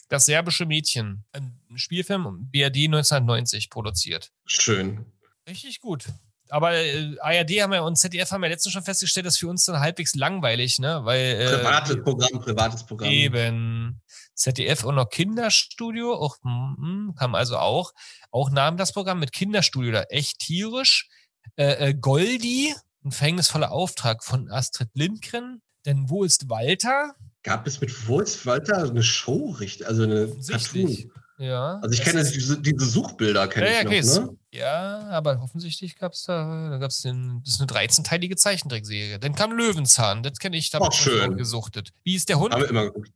Das 0.07 0.25
serbische 0.25 0.65
Mädchen. 0.65 1.25
Ein 1.33 1.59
Spielfilm, 1.75 2.49
BRD 2.49 2.85
1990 2.85 3.69
produziert. 3.69 4.31
Schön. 4.45 5.05
Richtig 5.49 5.81
gut. 5.81 6.05
Aber 6.49 6.73
äh, 6.73 7.15
ARD 7.19 7.51
haben 7.61 7.71
wir 7.71 7.83
und 7.83 7.97
ZDF 7.97 8.31
haben 8.31 8.43
ja 8.43 8.49
letztens 8.49 8.73
schon 8.73 8.83
festgestellt, 8.83 9.25
das 9.25 9.33
ist 9.35 9.39
für 9.39 9.47
uns 9.49 9.65
dann 9.65 9.79
halbwegs 9.79 10.15
langweilig, 10.15 10.79
ne? 10.79 11.01
Weil 11.03 11.47
Privates 11.57 11.95
äh, 11.95 11.97
Programm, 11.99 12.41
privates 12.41 12.85
Programm. 12.85 13.09
eben 13.11 14.01
ZDF 14.35 14.83
und 14.83 14.95
noch 14.95 15.09
Kinderstudio, 15.09 16.13
auch 16.13 16.37
mm, 16.43 17.15
kam 17.17 17.35
also 17.35 17.57
auch, 17.57 17.91
auch 18.31 18.49
nahm 18.51 18.77
das 18.77 18.93
Programm 18.93 19.19
mit 19.19 19.31
Kinderstudio 19.31 19.91
da 19.91 20.03
echt 20.03 20.39
tierisch. 20.39 21.09
Äh, 21.55 21.89
äh, 21.89 21.93
Goldi, 21.93 22.73
ein 23.03 23.11
verhängnisvoller 23.11 23.71
Auftrag 23.71 24.23
von 24.23 24.49
Astrid 24.51 24.89
Lindgren. 24.93 25.61
Denn 25.85 26.09
wo 26.09 26.23
ist 26.23 26.49
Walter? 26.49 27.15
Gab 27.43 27.65
es 27.65 27.79
mit 27.79 28.07
Wurst 28.07 28.45
Walter 28.45 28.83
eine 28.83 29.01
Show? 29.03 29.55
Also 29.85 30.03
eine. 30.03 30.27
Cartoon? 30.49 31.11
Ja. 31.37 31.79
Also 31.81 31.93
ich 31.93 32.01
kenne 32.01 32.19
ist- 32.21 32.35
diese, 32.35 32.59
diese 32.59 32.85
Suchbilder, 32.85 33.47
kenne 33.47 33.67
Ja, 33.67 33.71
ja, 33.73 33.79
ich 33.81 33.87
okay. 33.87 34.01
noch, 34.01 34.31
ne? 34.31 34.37
Ja, 34.57 35.07
aber 35.11 35.39
offensichtlich 35.43 35.97
gab 35.97 36.13
es 36.13 36.23
da, 36.23 36.69
da 36.71 36.77
gab 36.79 36.89
es 36.89 37.01
den, 37.01 37.43
das 37.45 37.55
ist 37.55 37.61
eine 37.61 37.69
13-teilige 37.69 38.35
Zeichentrickserie. 38.37 39.19
Dann 39.19 39.35
kam 39.35 39.51
Löwenzahn, 39.51 40.23
das 40.23 40.39
kenne 40.39 40.57
ich, 40.57 40.71
da 40.71 40.79
hab 40.79 40.85
Oh, 40.85 40.89
ich 40.91 40.99
schon 40.99 41.37
gesuchtet. 41.37 41.93
Wie 42.03 42.15
ist 42.15 42.27
der 42.27 42.39
Hund? 42.39 42.53
Haben 42.53 42.63
wir 42.63 42.69
immer 42.69 42.85
geguckt. 42.85 43.11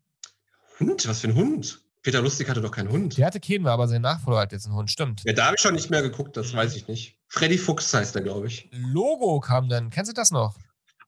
Hund? 0.80 1.08
Was 1.08 1.22
für 1.22 1.30
ein 1.30 1.36
Hund? 1.36 1.82
Peter 2.04 2.22
Lustig 2.22 2.48
hatte 2.48 2.62
doch 2.62 2.70
keinen 2.70 2.90
Hund. 2.90 3.18
Der 3.18 3.26
hatte 3.26 3.40
keinen 3.40 3.66
aber 3.66 3.88
sein 3.88 4.04
Nachfolger 4.04 4.40
hat 4.40 4.52
jetzt 4.52 4.66
einen 4.68 4.76
Hund, 4.76 4.92
stimmt. 4.92 5.24
Ja, 5.24 5.34
da 5.34 5.46
habe 5.46 5.56
ich 5.56 5.62
schon 5.62 5.74
nicht 5.74 5.90
mehr 5.90 6.04
geguckt, 6.04 6.38
das 6.38 6.54
weiß 6.54 6.76
ich 6.76 6.88
nicht. 6.88 7.18
Freddy 7.28 7.58
Fuchs 7.58 7.92
heißt 7.92 8.16
er, 8.16 8.22
glaube 8.22 8.46
ich. 8.46 8.70
Logo 8.72 9.40
kam 9.40 9.68
dann, 9.68 9.90
kennst 9.90 10.12
du 10.12 10.14
das 10.14 10.30
noch? 10.30 10.56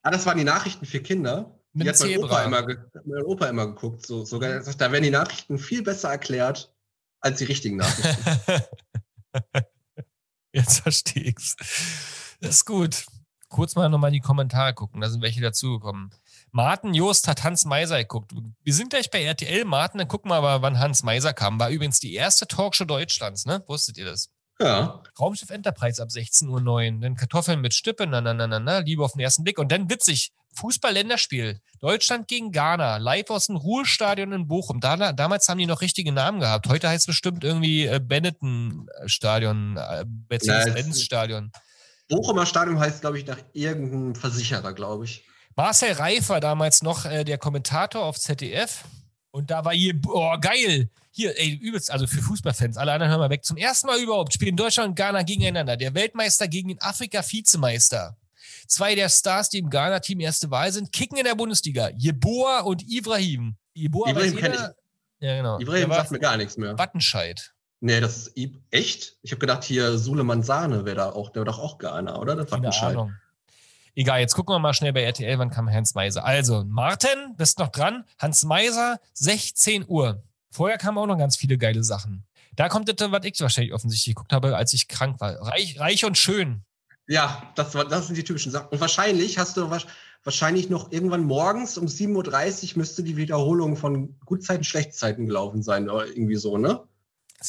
Ah, 0.02 0.10
das 0.10 0.26
waren 0.26 0.38
die 0.38 0.44
Nachrichten 0.44 0.84
für 0.84 1.00
Kinder. 1.00 1.58
Mit 1.72 1.86
die 1.86 1.90
hat 1.90 2.00
mein. 2.00 2.18
Opa, 2.18 2.42
immer 2.42 2.66
mein 3.04 3.22
Opa 3.22 3.46
immer 3.46 3.66
geguckt. 3.68 4.04
So, 4.04 4.24
sogar, 4.24 4.50
er 4.50 4.62
sagt, 4.62 4.80
da 4.80 4.90
werden 4.90 5.04
die 5.04 5.10
Nachrichten 5.10 5.58
viel 5.58 5.82
besser 5.82 6.10
erklärt 6.10 6.72
als 7.20 7.38
die 7.38 7.44
richtigen 7.44 7.76
Nachrichten. 7.76 8.62
Jetzt 10.54 10.80
verstehe 10.80 11.24
ich's. 11.24 11.56
Das 12.40 12.56
ist 12.56 12.64
gut. 12.64 13.06
Kurz 13.48 13.74
mal 13.74 13.88
nochmal 13.88 14.08
in 14.08 14.14
die 14.14 14.20
Kommentare 14.20 14.74
gucken, 14.74 15.00
da 15.00 15.08
sind 15.08 15.22
welche 15.22 15.40
dazugekommen. 15.40 16.10
Martin 16.50 16.94
Jost 16.94 17.28
hat 17.28 17.44
Hans 17.44 17.64
Meiser 17.64 17.98
geguckt. 17.98 18.32
Wir 18.62 18.74
sind 18.74 18.90
gleich 18.90 19.10
bei 19.10 19.22
RTL, 19.22 19.64
Martin, 19.64 19.98
dann 19.98 20.08
gucken 20.08 20.30
wir 20.30 20.36
aber, 20.36 20.62
wann 20.62 20.78
Hans 20.78 21.02
Meiser 21.02 21.32
kam. 21.32 21.60
War 21.60 21.70
übrigens 21.70 22.00
die 22.00 22.14
erste 22.14 22.48
Talkshow 22.48 22.84
Deutschlands, 22.84 23.46
ne? 23.46 23.62
Wusstet 23.66 23.98
ihr 23.98 24.06
das? 24.06 24.30
Ja. 24.60 25.02
Raumschiff 25.18 25.50
Enterprise 25.50 26.02
ab 26.02 26.08
16.09 26.08 26.94
Uhr. 26.94 27.00
Dann 27.00 27.16
Kartoffeln 27.16 27.60
mit 27.60 27.74
Stippe, 27.74 28.06
na, 28.06 28.20
na, 28.20 28.34
na, 28.34 28.46
na, 28.46 28.60
na, 28.60 28.78
Liebe 28.78 29.04
auf 29.04 29.12
den 29.12 29.20
ersten 29.20 29.44
Blick. 29.44 29.58
Und 29.58 29.72
dann 29.72 29.90
witzig, 29.90 30.32
Fußball-Länderspiel. 30.54 31.60
Deutschland 31.80 32.28
gegen 32.28 32.52
Ghana, 32.52 32.98
live 32.98 33.30
aus 33.30 33.46
dem 33.46 33.56
Ruhestadion 33.56 34.32
in 34.32 34.46
Bochum. 34.46 34.80
Da, 34.80 35.12
damals 35.12 35.48
haben 35.48 35.58
die 35.58 35.66
noch 35.66 35.80
richtige 35.80 36.12
Namen 36.12 36.40
gehabt. 36.40 36.68
Heute 36.68 36.88
heißt 36.88 37.02
es 37.02 37.06
bestimmt 37.06 37.44
irgendwie 37.44 37.86
äh, 37.86 38.00
Benetton-Stadion, 38.00 39.76
äh, 39.76 40.04
Mercedes-Benz-Stadion. 40.28 41.52
Bochumer 42.08 42.46
Stadion 42.46 42.78
heißt, 42.78 43.00
glaube 43.00 43.18
ich, 43.18 43.26
nach 43.26 43.38
irgendeinem 43.52 44.14
Versicherer, 44.14 44.72
glaube 44.72 45.06
ich. 45.06 45.24
Marcel 45.56 45.92
Reif 45.92 46.28
war 46.28 46.40
damals 46.40 46.82
noch 46.82 47.06
äh, 47.06 47.24
der 47.24 47.38
Kommentator 47.38 48.04
auf 48.04 48.18
ZDF. 48.18 48.84
Und 49.30 49.50
da 49.50 49.64
war 49.64 49.72
hier, 49.72 49.94
oh, 50.06 50.36
geil. 50.40 50.90
Hier, 51.16 51.38
ey, 51.38 51.54
übelst, 51.54 51.92
also 51.92 52.08
für 52.08 52.20
Fußballfans, 52.20 52.76
alle 52.76 52.90
anderen 52.92 53.10
hören 53.12 53.20
mal 53.20 53.30
weg. 53.30 53.44
Zum 53.44 53.56
ersten 53.56 53.86
Mal 53.86 54.00
überhaupt 54.00 54.32
spielen 54.32 54.56
Deutschland 54.56 54.88
und 54.90 54.94
Ghana 54.96 55.22
gegeneinander. 55.22 55.76
Der 55.76 55.94
Weltmeister 55.94 56.48
gegen 56.48 56.68
den 56.68 56.80
Afrika-Vizemeister. 56.82 58.16
Zwei 58.66 58.94
der 58.96 59.08
Stars, 59.08 59.48
die 59.48 59.58
im 59.58 59.70
Ghana-Team 59.70 60.18
erste 60.20 60.50
Wahl 60.50 60.72
sind, 60.72 60.90
kicken 60.92 61.16
in 61.18 61.24
der 61.24 61.34
Bundesliga. 61.36 61.90
Jeboa 61.90 62.60
und 62.60 62.82
Ibrahim. 62.90 63.54
Jeboa 63.74 64.10
Ibrahim 64.10 64.34
weiß 64.34 64.40
kenn 64.40 64.52
jeder- 64.52 64.74
Ja, 65.20 65.36
genau. 65.36 65.60
Ibrahim 65.60 65.90
sagt 65.92 66.10
mir 66.10 66.18
gar 66.18 66.36
nichts 66.36 66.56
mehr. 66.56 66.76
Wattenscheid. 66.78 67.52
Nee, 67.80 68.00
das 68.00 68.28
ist 68.28 68.32
echt? 68.70 69.16
Ich 69.22 69.30
habe 69.30 69.38
gedacht, 69.40 69.62
hier 69.62 69.98
Suleman 69.98 70.42
Sahne 70.42 70.84
wäre 70.84 70.96
da 70.96 71.10
auch, 71.10 71.30
der 71.30 71.40
war 71.42 71.44
doch 71.52 71.58
auch 71.60 71.78
Ghana, 71.78 72.18
oder? 72.18 72.34
Das 72.34 72.50
Wattenscheid. 72.50 72.92
Ahnung. 72.96 73.14
Egal, 73.94 74.20
jetzt 74.20 74.34
gucken 74.34 74.52
wir 74.54 74.58
mal 74.58 74.74
schnell 74.74 74.92
bei 74.92 75.02
RTL, 75.04 75.38
wann 75.38 75.50
kam 75.50 75.70
Hans 75.70 75.94
Meiser. 75.94 76.24
Also, 76.24 76.64
Martin, 76.66 77.36
bist 77.36 77.58
noch 77.60 77.68
dran? 77.68 78.04
Hans 78.18 78.42
Meiser, 78.44 78.98
16 79.12 79.84
Uhr. 79.86 80.22
Vorher 80.54 80.78
kamen 80.78 80.98
auch 80.98 81.06
noch 81.06 81.18
ganz 81.18 81.36
viele 81.36 81.58
geile 81.58 81.82
Sachen. 81.82 82.24
Da 82.54 82.68
kommt 82.68 82.88
das, 82.88 83.10
was 83.10 83.24
ich 83.24 83.40
wahrscheinlich 83.40 83.74
offensichtlich 83.74 84.14
geguckt 84.14 84.32
habe, 84.32 84.56
als 84.56 84.72
ich 84.72 84.86
krank 84.86 85.20
war. 85.20 85.34
Reich, 85.42 85.80
reich 85.80 86.04
und 86.04 86.16
schön. 86.16 86.62
Ja, 87.08 87.52
das, 87.56 87.74
war, 87.74 87.84
das 87.84 88.06
sind 88.06 88.16
die 88.16 88.22
typischen 88.22 88.52
Sachen. 88.52 88.68
Und 88.68 88.80
wahrscheinlich 88.80 89.36
hast 89.36 89.56
du 89.56 89.68
wahrscheinlich 90.22 90.70
noch 90.70 90.92
irgendwann 90.92 91.24
morgens 91.24 91.76
um 91.76 91.86
7.30 91.86 92.70
Uhr 92.70 92.78
müsste 92.78 93.02
die 93.02 93.16
Wiederholung 93.16 93.76
von 93.76 94.16
Gutzeiten, 94.24 94.62
Schlechtzeiten 94.62 95.26
gelaufen 95.26 95.64
sein, 95.64 95.90
oder 95.90 96.06
irgendwie 96.06 96.36
so, 96.36 96.56
ne? 96.56 96.84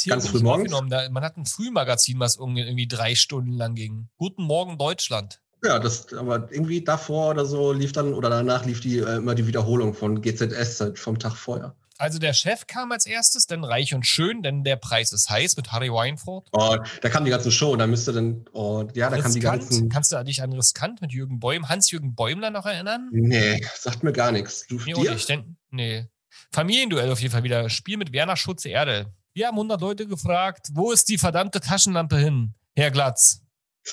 Ganz 0.07 0.27
früh 0.27 0.39
morgens? 0.39 0.73
Da, 0.89 1.07
man 1.09 1.23
hat 1.23 1.37
ein 1.37 1.45
Frühmagazin, 1.45 2.19
was 2.19 2.37
irgendwie, 2.37 2.61
irgendwie 2.61 2.87
drei 2.87 3.13
Stunden 3.13 3.53
lang 3.53 3.75
ging. 3.75 4.09
Guten 4.17 4.43
Morgen, 4.43 4.79
Deutschland. 4.79 5.41
Ja, 5.63 5.77
das, 5.77 6.11
aber 6.11 6.51
irgendwie 6.51 6.83
davor 6.83 7.29
oder 7.29 7.45
so 7.45 7.71
lief 7.71 7.91
dann, 7.91 8.15
oder 8.15 8.31
danach 8.31 8.65
lief 8.65 8.81
die 8.81 8.97
äh, 8.97 9.17
immer 9.17 9.35
die 9.35 9.45
Wiederholung 9.45 9.93
von 9.93 10.21
GZS 10.21 10.81
halt 10.81 10.99
vom 10.99 11.19
Tag 11.19 11.35
vorher. 11.35 11.75
Also 11.97 12.19
der 12.19 12.33
Chef 12.33 12.67
kam 12.67 12.91
als 12.91 13.05
erstes, 13.05 13.47
dann 13.47 13.63
Reich 13.63 13.93
und 13.93 14.05
Schön, 14.05 14.43
dann 14.43 14.63
Der 14.63 14.75
Preis 14.75 15.13
ist 15.13 15.29
heiß 15.29 15.55
mit 15.55 15.71
Harry 15.71 15.91
Weinfurt. 15.91 16.47
Oh, 16.51 16.75
da 17.01 17.09
kam 17.09 17.23
die 17.23 17.31
ganze 17.31 17.51
Show, 17.51 17.75
da 17.75 17.87
müsste 17.87 18.11
dann, 18.11 18.45
oh, 18.51 18.85
ja, 18.93 19.09
da 19.09 19.21
kam 19.21 19.31
die 19.33 19.39
ganzen. 19.39 19.87
Kannst 19.87 20.11
du 20.11 20.21
dich 20.23 20.41
an 20.41 20.51
Riskant 20.51 21.01
mit 21.01 21.13
Jürgen 21.13 21.39
Bäum, 21.39 21.69
Hans-Jürgen 21.69 22.13
Bäumler 22.15 22.49
noch 22.51 22.65
erinnern? 22.65 23.09
Nee, 23.11 23.65
sagt 23.75 24.03
mir 24.03 24.11
gar 24.11 24.31
nichts. 24.31 24.67
Du, 24.67 24.77
Nee, 24.85 24.93
dir? 24.93 25.11
nicht. 25.13 25.29
Denn, 25.29 25.55
nee. 25.71 26.07
Familienduell 26.51 27.11
auf 27.11 27.21
jeden 27.21 27.31
Fall 27.31 27.43
wieder. 27.43 27.69
Spiel 27.69 27.97
mit 27.97 28.11
Werner 28.11 28.35
Schutze 28.35 28.69
Erde. 28.69 29.13
Wir 29.33 29.47
haben 29.47 29.55
100 29.55 29.79
Leute 29.81 30.05
gefragt, 30.07 30.67
wo 30.73 30.91
ist 30.91 31.07
die 31.09 31.17
verdammte 31.17 31.59
Taschenlampe 31.59 32.17
hin, 32.17 32.53
Herr 32.75 32.91
Glatz? 32.91 33.41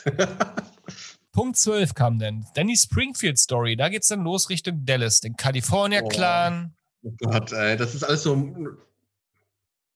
Punkt 1.33 1.57
12 1.57 1.95
kam 1.95 2.19
dann. 2.19 2.47
Dann 2.55 2.69
die 2.69 2.77
Springfield 2.77 3.39
Story. 3.39 3.77
Da 3.77 3.89
geht's 3.89 4.09
dann 4.09 4.23
los 4.23 4.51
Richtung 4.51 4.85
Dallas. 4.85 5.21
Den 5.21 5.35
California. 5.37 6.03
Clan. 6.03 6.75
Oh 6.75 6.82
Gott, 7.03 7.53
ey, 7.53 7.77
das 7.77 7.95
ist 7.95 8.05
alles 8.05 8.23
so 8.23 8.35
ein 8.35 8.69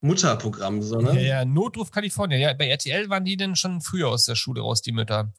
Mutterprogramm, 0.00 0.82
so, 0.82 0.96
ne? 0.96 1.14
Ja, 1.14 1.20
ja, 1.20 1.44
Notruf 1.44 1.90
Kalifornien. 1.90 2.40
Ja, 2.40 2.52
bei 2.52 2.68
RTL 2.68 3.08
waren 3.08 3.24
die 3.24 3.36
denn 3.36 3.56
schon 3.56 3.80
früher 3.80 4.08
aus 4.08 4.24
der 4.24 4.34
Schule 4.34 4.60
raus, 4.60 4.82
die 4.82 4.92
Mütter. 4.92 5.32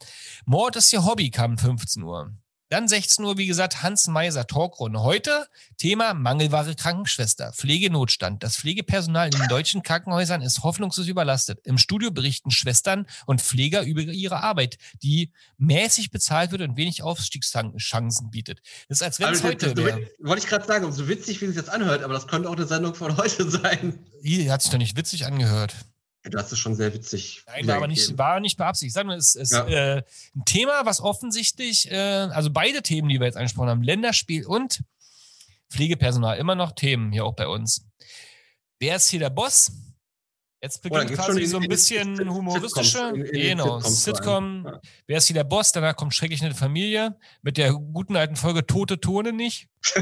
Mord 0.46 0.76
ist 0.76 0.92
ihr 0.94 1.06
Hobby, 1.06 1.30
kam 1.30 1.58
15 1.58 2.04
Uhr. 2.04 2.32
Dann 2.70 2.90
16 2.90 3.24
Uhr, 3.24 3.38
wie 3.38 3.48
gesagt, 3.48 3.82
Hans 3.82 4.08
Meiser 4.08 4.46
Talkrunde. 4.46 5.02
Heute 5.02 5.48
Thema 5.78 6.14
Mangelware 6.14 6.76
Krankenschwester, 6.76 7.54
Pflegenotstand. 7.54 8.44
Das 8.44 8.58
Pflegepersonal 8.58 9.28
in 9.34 9.40
den 9.40 9.48
deutschen 9.48 9.84
Krankenhäusern 9.84 10.42
ist 10.42 10.64
hoffnungslos 10.64 11.08
überlastet. 11.08 11.60
Im 11.66 11.78
Studio 11.78 12.12
berichten 12.12 12.52
Schwestern 12.52 13.08
und 13.26 13.42
Pfleger 13.42 13.84
über 13.84 14.02
ihre 14.02 14.44
Arbeit, 14.44 14.78
die 15.02 15.32
mäßig 15.58 16.12
bezahlt 16.12 16.52
wird 16.52 16.62
und 16.62 16.76
wenig 16.76 17.04
Aufstiegschancen 17.04 18.32
bietet. 18.32 18.60
Das 18.90 18.98
ist, 18.98 19.04
als 19.04 19.20
wenn 19.20 19.28
es 19.30 19.36
Also, 19.38 19.48
heute 19.48 19.74
das, 19.74 19.86
wäre. 19.86 20.10
wollte 20.20 20.44
ich 20.44 20.50
gerade 20.50 20.66
sagen, 20.66 20.92
so 20.92 21.08
witzig, 21.08 21.42
wie 21.42 21.48
sich 21.48 21.56
das 21.56 21.70
anhört, 21.70 22.04
aber 22.04 22.14
das 22.14 22.28
könnte 22.28 22.50
auch 22.50 22.56
eine 22.58 22.68
Sendung 22.68 22.96
von 22.96 23.16
heute 23.16 23.50
sein. 23.50 23.98
Hier 24.22 24.52
hat 24.52 24.62
sich 24.62 24.72
doch 24.72 24.78
nicht 24.78 24.98
witzig 24.98 25.26
angehört. 25.26 25.74
Hast 26.36 26.52
es 26.52 26.60
schon 26.60 26.76
sehr 26.76 26.94
witzig. 26.94 27.44
Nein, 27.48 27.68
war 27.68 27.76
aber 27.78 27.88
nicht, 27.88 28.18
war 28.18 28.40
nicht 28.40 28.58
beabsichtigt. 28.58 28.90
Ich 28.90 28.94
sage 28.94 29.08
nur, 29.08 29.16
es 29.18 29.36
ist 29.36 29.52
Ja. 29.52 29.68
äh, 29.68 30.04
ein 30.36 30.46
Thema, 30.46 30.86
was 30.86 31.00
offensichtlich, 31.02 31.90
äh, 31.92 31.96
also 31.96 32.50
beide 32.52 32.82
Themen, 32.82 33.10
die 33.10 33.20
wir 33.20 33.26
jetzt 33.26 33.38
angesprochen 33.38 33.70
haben, 33.70 33.84
Länderspiel 33.84 34.46
und 34.46 34.84
Pflegepersonal, 35.70 36.38
immer 36.38 36.56
noch 36.56 36.72
Themen 36.74 37.12
hier 37.12 37.26
auch 37.26 37.36
bei 37.36 37.48
uns. 37.48 37.86
Wer 38.80 38.96
ist 38.96 39.10
hier 39.10 39.20
der 39.20 39.30
Boss? 39.30 39.72
Jetzt 40.62 40.80
Oh, 40.80 40.90
beginnt 40.90 41.10
gibt's 41.10 41.26
quasi 41.26 41.46
so 41.46 41.58
ein 41.58 41.64
in- 41.64 41.66
in- 41.66 41.70
bisschen 41.70 42.20
in- 42.20 42.34
humoristische. 42.34 43.10
In- 43.14 43.26
in 43.26 43.32
genau, 43.50 43.80
Sitcom. 43.80 44.66
Ja. 44.66 44.82
Wer 45.06 45.18
ist 45.20 45.28
hier 45.28 45.36
der 45.36 45.44
Boss? 45.44 45.72
Danach 45.72 45.96
kommt 45.96 46.16
schrecklich 46.16 46.44
eine 46.44 46.56
Familie 46.56 47.16
mit 47.44 47.58
der 47.58 47.74
guten 47.74 48.16
alten 48.16 48.36
Folge 48.36 48.66
Tote 48.66 49.00
Tone 49.00 49.34
nicht. 49.34 49.70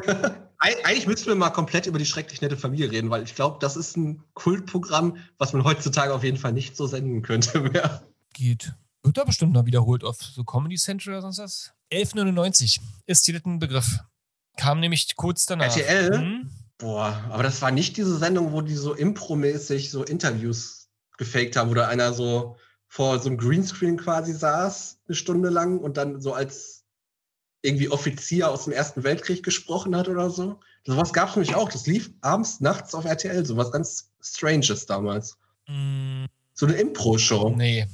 Eig- 0.60 0.82
Eigentlich 0.84 1.08
müssten 1.08 1.28
wir 1.28 1.36
mal 1.36 1.50
komplett 1.50 1.86
über 1.88 2.00
die 2.00 2.06
schrecklich 2.06 2.40
nette 2.42 2.56
Familie 2.56 2.90
reden, 2.90 3.10
weil 3.10 3.24
ich 3.24 3.36
glaube, 3.36 3.58
das 3.60 3.76
ist 3.76 3.98
ein 3.98 4.24
Kultprogramm, 4.34 5.18
was 5.38 5.52
man 5.52 5.64
heutzutage 5.66 6.14
auf 6.14 6.24
jeden 6.24 6.38
Fall 6.38 6.54
nicht 6.54 6.78
so 6.78 6.88
senden 6.88 7.22
könnte 7.22 7.60
mehr. 7.60 8.04
Geht. 8.34 8.74
Wird 9.04 9.18
da 9.18 9.24
bestimmt 9.26 9.52
noch 9.54 9.66
wiederholt 9.66 10.04
auf 10.06 10.22
so 10.22 10.44
Comedy 10.46 10.78
Central 10.78 11.16
oder 11.16 11.22
sonst 11.22 11.38
was. 11.40 11.74
1199 11.92 12.80
ist 13.06 13.26
hier 13.26 13.40
ein 13.46 13.60
Begriff. 13.60 14.00
Kam 14.58 14.80
nämlich 14.80 15.16
kurz 15.18 15.46
danach. 15.46 15.66
RTL? 15.76 16.18
Hm? 16.18 16.50
Boah, 16.78 17.24
aber 17.30 17.44
das 17.44 17.62
war 17.62 17.72
nicht 17.72 17.96
diese 17.98 18.18
Sendung, 18.18 18.52
wo 18.52 18.62
die 18.62 18.76
so 18.76 18.94
impromäßig 18.94 19.92
so 19.92 20.04
Interviews 20.04 20.90
gefaked 21.18 21.56
haben, 21.56 21.70
wo 21.70 21.74
da 21.74 21.88
einer 21.88 22.14
so 22.14 22.58
vor 22.88 23.20
so 23.20 23.30
einem 23.30 23.38
Greenscreen 23.38 23.98
quasi 23.98 24.34
saß, 24.34 25.00
eine 25.08 25.16
Stunde 25.16 25.50
lang 25.50 25.80
und 25.80 25.98
dann 25.98 26.22
so 26.22 26.34
als 26.34 26.84
irgendwie 27.62 27.90
Offizier 27.90 28.50
aus 28.50 28.66
dem 28.66 28.74
Ersten 28.74 29.04
Weltkrieg 29.04 29.44
gesprochen 29.44 29.96
hat 29.96 30.08
oder 30.08 30.30
so. 30.30 30.60
Sowas 30.86 31.14
gab 31.14 31.30
es 31.30 31.36
nämlich 31.36 31.56
auch. 31.56 31.70
Das 31.70 31.88
lief 31.88 32.12
abends, 32.22 32.60
nachts 32.62 32.94
auf 32.94 33.06
RTL, 33.06 33.46
sowas 33.46 33.72
ganz 33.72 34.12
Stranges 34.22 34.86
damals. 34.86 35.38
Mm, 35.68 36.26
So 36.54 36.68
eine 36.68 36.76
Impro-Show. 36.76 37.50
Nee. 37.50 37.88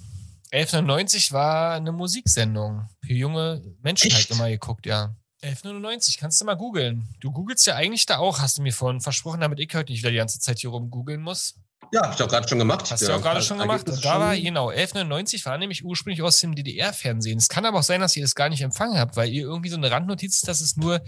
1199 0.51 1.31
war 1.31 1.75
eine 1.75 1.93
Musiksendung. 1.93 2.89
Für 3.05 3.13
junge 3.13 3.61
Menschen 3.81 4.11
halt 4.11 4.23
Echt? 4.23 4.31
immer 4.31 4.49
geguckt, 4.49 4.85
ja. 4.85 5.15
1199, 5.43 6.17
kannst 6.17 6.39
du 6.39 6.45
mal 6.45 6.55
googeln. 6.55 7.07
Du 7.19 7.31
googelst 7.31 7.65
ja 7.65 7.75
eigentlich 7.75 8.05
da 8.05 8.17
auch, 8.19 8.39
hast 8.39 8.57
du 8.57 8.61
mir 8.61 8.73
vorhin 8.73 9.01
versprochen, 9.01 9.41
damit 9.41 9.59
ich 9.59 9.73
heute 9.73 9.91
nicht 9.91 10.01
wieder 10.01 10.11
die 10.11 10.17
ganze 10.17 10.39
Zeit 10.39 10.59
hier 10.59 10.69
rum 10.69 10.89
googeln 10.91 11.21
muss. 11.21 11.55
Ja, 11.93 12.03
hab 12.03 12.11
ich 12.11 12.17
doch 12.17 12.27
gerade 12.29 12.47
schon 12.47 12.59
gemacht. 12.59 12.89
Hast 12.89 13.01
du 13.01 13.07
Ja, 13.07 13.17
auch 13.17 13.21
gerade 13.21 13.41
schon 13.41 13.57
gemacht. 13.57 13.89
Und 13.89 14.05
da 14.05 14.19
war, 14.19 14.33
schon- 14.35 14.43
genau, 14.45 14.69
1199 14.69 15.45
war 15.45 15.57
nämlich 15.57 15.83
ursprünglich 15.83 16.21
aus 16.21 16.39
dem 16.39 16.55
DDR-Fernsehen. 16.55 17.37
Es 17.37 17.49
kann 17.49 17.65
aber 17.65 17.79
auch 17.79 17.83
sein, 17.83 17.99
dass 17.99 18.15
ihr 18.15 18.21
das 18.21 18.35
gar 18.35 18.47
nicht 18.47 18.61
empfangen 18.61 18.97
habt, 18.97 19.17
weil 19.17 19.29
ihr 19.29 19.41
irgendwie 19.43 19.69
so 19.69 19.75
eine 19.75 19.91
Randnotiz 19.91 20.37
ist, 20.37 20.47
dass 20.47 20.61
es 20.61 20.77
nur 20.77 21.01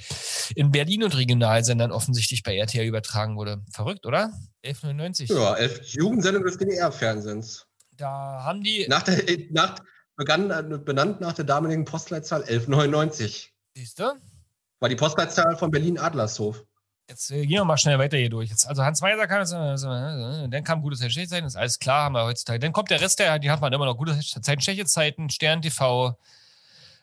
in 0.55 0.71
Berlin 0.71 1.03
und 1.03 1.15
Regionalsendern 1.15 1.91
offensichtlich 1.91 2.43
bei 2.43 2.57
RTL 2.57 2.85
übertragen 2.85 3.37
wurde. 3.37 3.61
Verrückt, 3.71 4.05
oder? 4.05 4.33
1199. 4.65 5.29
Ja, 5.29 5.53
elf 5.55 5.79
Jugendsendung 5.93 6.43
des 6.43 6.57
DDR-Fernsehens. 6.57 7.65
Da 7.95 8.41
haben 8.43 8.61
die, 8.61 8.85
Nach 8.89 9.03
der, 9.03 9.29
äh, 9.29 9.47
nach, 9.51 9.75
begann, 10.17 10.49
äh, 10.51 10.77
benannt 10.79 11.21
nach 11.21 11.33
der 11.33 11.45
damaligen 11.45 11.85
Postleitzahl 11.85 12.41
1199. 12.43 13.52
siehst 13.73 13.99
du? 13.99 14.13
War 14.79 14.89
die 14.89 14.95
Postleitzahl 14.95 15.55
von 15.55 15.71
Berlin-Adlershof. 15.71 16.63
Jetzt 17.09 17.31
äh, 17.31 17.45
gehen 17.45 17.57
wir 17.57 17.65
mal 17.65 17.77
schnell 17.77 17.99
weiter 17.99 18.17
hier 18.17 18.29
durch. 18.29 18.49
Jetzt, 18.49 18.67
also 18.67 18.83
Hans 18.83 19.01
Meiser 19.01 19.27
kam, 19.27 19.39
jetzt, 19.41 19.53
äh, 19.53 20.49
dann 20.49 20.63
kam 20.63 20.81
gutes 20.81 20.99
Zeiten, 20.99 21.45
ist 21.45 21.55
alles 21.55 21.79
klar, 21.79 22.05
haben 22.05 22.13
wir 22.13 22.23
heutzutage. 22.23 22.59
Dann 22.59 22.71
kommt 22.71 22.91
der 22.91 23.01
Rest, 23.01 23.19
der, 23.19 23.39
die 23.39 23.51
hat 23.51 23.61
man 23.61 23.73
immer 23.73 23.85
noch 23.85 23.97
gute 23.97 24.17
Zeiten, 24.19 24.61
schlechte 24.61 24.85
Zeiten, 24.85 25.29
Stern 25.29 25.61
TV, 25.61 26.17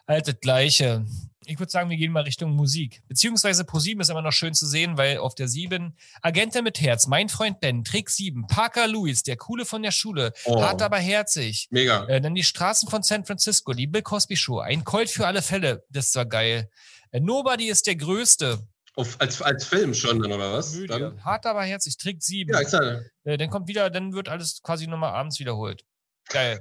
das 0.07 0.41
Gleiche. 0.41 1.05
Ich 1.51 1.59
würde 1.59 1.73
sagen, 1.73 1.91
wir 1.91 1.97
gehen 1.97 2.13
mal 2.13 2.23
Richtung 2.23 2.53
Musik. 2.55 3.03
Beziehungsweise 3.09 3.65
Pro 3.65 3.81
7 3.81 4.01
ist 4.01 4.09
immer 4.09 4.23
noch 4.23 4.33
schön 4.33 4.55
zu 4.55 4.67
sehen, 4.67 4.97
weil 4.97 5.19
auf 5.19 5.35
der 5.35 5.49
7 5.49 5.97
Agente 6.23 6.63
mit 6.63 6.81
Herz, 6.81 7.09
mein 7.09 7.29
Freund 7.29 7.59
Ben, 7.61 7.83
Trick 7.83 8.09
7, 8.09 8.47
Parker 8.47 8.87
Lewis, 8.87 9.25
der 9.25 9.37
Coole 9.37 9.65
von 9.65 9.83
der 9.83 9.91
Schule, 9.91 10.33
Oh. 10.45 10.63
hart 10.63 10.81
aber 10.81 10.99
herzig. 10.99 11.67
Mega. 11.71 12.05
Äh, 12.07 12.21
dann 12.21 12.37
die 12.37 12.45
Straßen 12.45 12.89
von 12.89 13.03
San 13.03 13.25
Francisco, 13.25 13.73
die 13.73 13.89
Bill 13.89 14.03
Cosby 14.03 14.37
Show, 14.37 14.61
ein 14.61 14.85
Colt 14.85 15.11
für 15.11 15.27
alle 15.27 15.43
Fälle, 15.43 15.85
das 15.91 16.15
war 16.15 16.25
geil. 16.27 16.71
Äh, 17.11 17.19
Nobody 17.19 17.69
ist 17.69 17.89
der 17.89 17.97
Größte. 17.97 18.61
Auf, 18.95 19.21
als, 19.21 19.43
als 19.43 19.65
Film 19.65 19.93
schon 19.95 20.21
dann, 20.23 20.31
oder 20.33 20.53
was? 20.53 20.77
Dann, 20.87 21.25
Hart 21.25 21.47
aber 21.47 21.63
herzig, 21.65 21.97
Trick 21.97 22.23
7. 22.23 22.53
ja, 22.55 22.61
ja, 22.63 23.01
Äh, 23.25 23.39
dann 23.39 23.51
kommt 23.51 23.67
wieder, 23.67 23.91
dann 23.91 24.13
wird 24.13 24.29
alles 24.29 24.63
quasi 24.63 24.87
nochmal 24.87 25.13
abends 25.15 25.41
wiederholt. 25.41 25.85
Geil. 26.31 26.61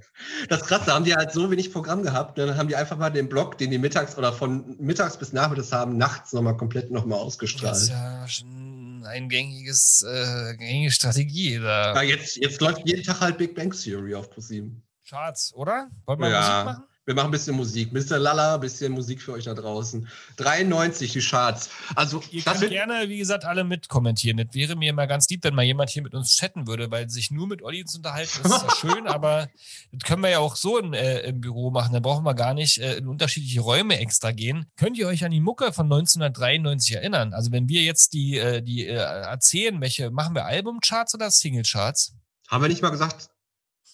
das 0.50 0.62
Krasse, 0.64 0.86
da 0.88 0.96
haben 0.96 1.06
die 1.06 1.14
halt 1.16 1.32
so 1.32 1.50
wenig 1.52 1.72
Programm 1.72 2.02
gehabt, 2.04 2.38
dann 2.38 2.58
haben 2.58 2.68
die 2.68 2.76
einfach 2.76 2.98
mal 2.98 3.10
den 3.10 3.30
Block, 3.30 3.58
den 3.58 3.70
die 3.72 3.78
mittags 3.78 4.18
oder 4.18 4.34
von 4.34 4.76
mittags 4.80 5.18
bis 5.18 5.32
nachmittags 5.32 5.72
haben, 5.72 5.96
nachts 5.98 6.34
nochmal 6.34 6.58
komplett 6.58 6.90
nochmal 6.92 7.20
Das 7.20 7.28
ist 7.28 7.34
ausgestrahlt. 7.36 7.90
ja 7.90 8.28
schon 8.28 9.04
ein 9.06 9.30
gängiges, 9.30 10.04
äh, 10.08 10.56
gängige 10.58 10.92
Strategie 10.92 11.56
Ja, 11.56 11.94
da. 11.94 12.02
jetzt, 12.02 12.36
jetzt 12.38 12.60
läuft 12.62 12.82
jeden 12.86 13.04
Tag 13.04 13.22
halt 13.22 13.38
Big 13.38 13.56
Bang 13.56 13.72
Theory 13.72 14.16
auf 14.16 14.30
ProSieben. 14.30 14.84
Schatz, 15.04 15.52
oder? 15.56 15.90
Wollt 16.06 16.20
wir 16.20 16.30
Ja. 16.30 16.40
Musik 16.40 16.66
machen? 16.66 16.84
Wir 17.10 17.16
machen 17.16 17.30
ein 17.30 17.32
bisschen 17.32 17.56
Musik. 17.56 17.92
Mr. 17.92 18.20
Lala, 18.20 18.54
ein 18.54 18.60
bisschen 18.60 18.92
Musik 18.92 19.20
für 19.20 19.32
euch 19.32 19.46
da 19.46 19.56
draußen. 19.56 20.08
93, 20.38 21.12
die 21.12 21.22
Charts. 21.22 21.72
Also, 21.96 22.22
Ihr 22.30 22.44
das 22.44 22.60
könnt 22.60 22.70
gerne, 22.70 23.10
wie 23.10 23.18
gesagt, 23.18 23.46
alle 23.46 23.64
mitkommentieren. 23.64 24.38
Das 24.38 24.54
wäre 24.54 24.76
mir 24.76 24.94
mal 24.94 25.08
ganz 25.08 25.28
lieb, 25.28 25.44
wenn 25.44 25.56
mal 25.56 25.64
jemand 25.64 25.90
hier 25.90 26.04
mit 26.04 26.14
uns 26.14 26.36
chatten 26.36 26.68
würde, 26.68 26.92
weil 26.92 27.10
sich 27.10 27.32
nur 27.32 27.48
mit 27.48 27.64
Olli 27.64 27.84
zu 27.84 27.98
unterhalten, 27.98 28.46
ist 28.46 28.62
ja 28.62 28.76
schön, 28.80 29.08
aber 29.08 29.50
das 29.92 30.08
können 30.08 30.22
wir 30.22 30.30
ja 30.30 30.38
auch 30.38 30.56
so 30.56 30.78
in, 30.78 30.94
äh, 30.94 31.22
im 31.22 31.42
Büro 31.42 31.72
machen. 31.72 31.94
Da 31.94 32.00
brauchen 32.00 32.24
wir 32.26 32.36
gar 32.36 32.54
nicht 32.54 32.78
äh, 32.78 32.98
in 32.98 33.08
unterschiedliche 33.08 33.62
Räume 33.62 33.98
extra 33.98 34.32
gehen. 34.32 34.68
Könnt 34.76 34.96
ihr 35.00 35.08
euch 35.08 35.26
an 35.26 35.32
die 35.32 35.42
Mucke 35.42 35.74
von 35.74 35.88
1993 35.88 36.98
erinnern? 36.98 37.34
Also 37.34 37.52
wenn 37.52 37.68
wir 37.68 37.82
jetzt 37.82 38.14
die, 38.14 38.38
äh, 38.38 38.62
die 38.62 38.86
äh, 38.86 38.94
erzählen, 38.94 39.82
welche, 39.82 40.12
machen 40.12 40.36
wir 40.36 40.46
Albumcharts 40.46 41.16
oder 41.16 41.32
Singlecharts? 41.32 42.14
haben 42.50 42.62
wir 42.62 42.70
nicht 42.70 42.84
mal 42.84 42.92
gesagt, 42.92 43.32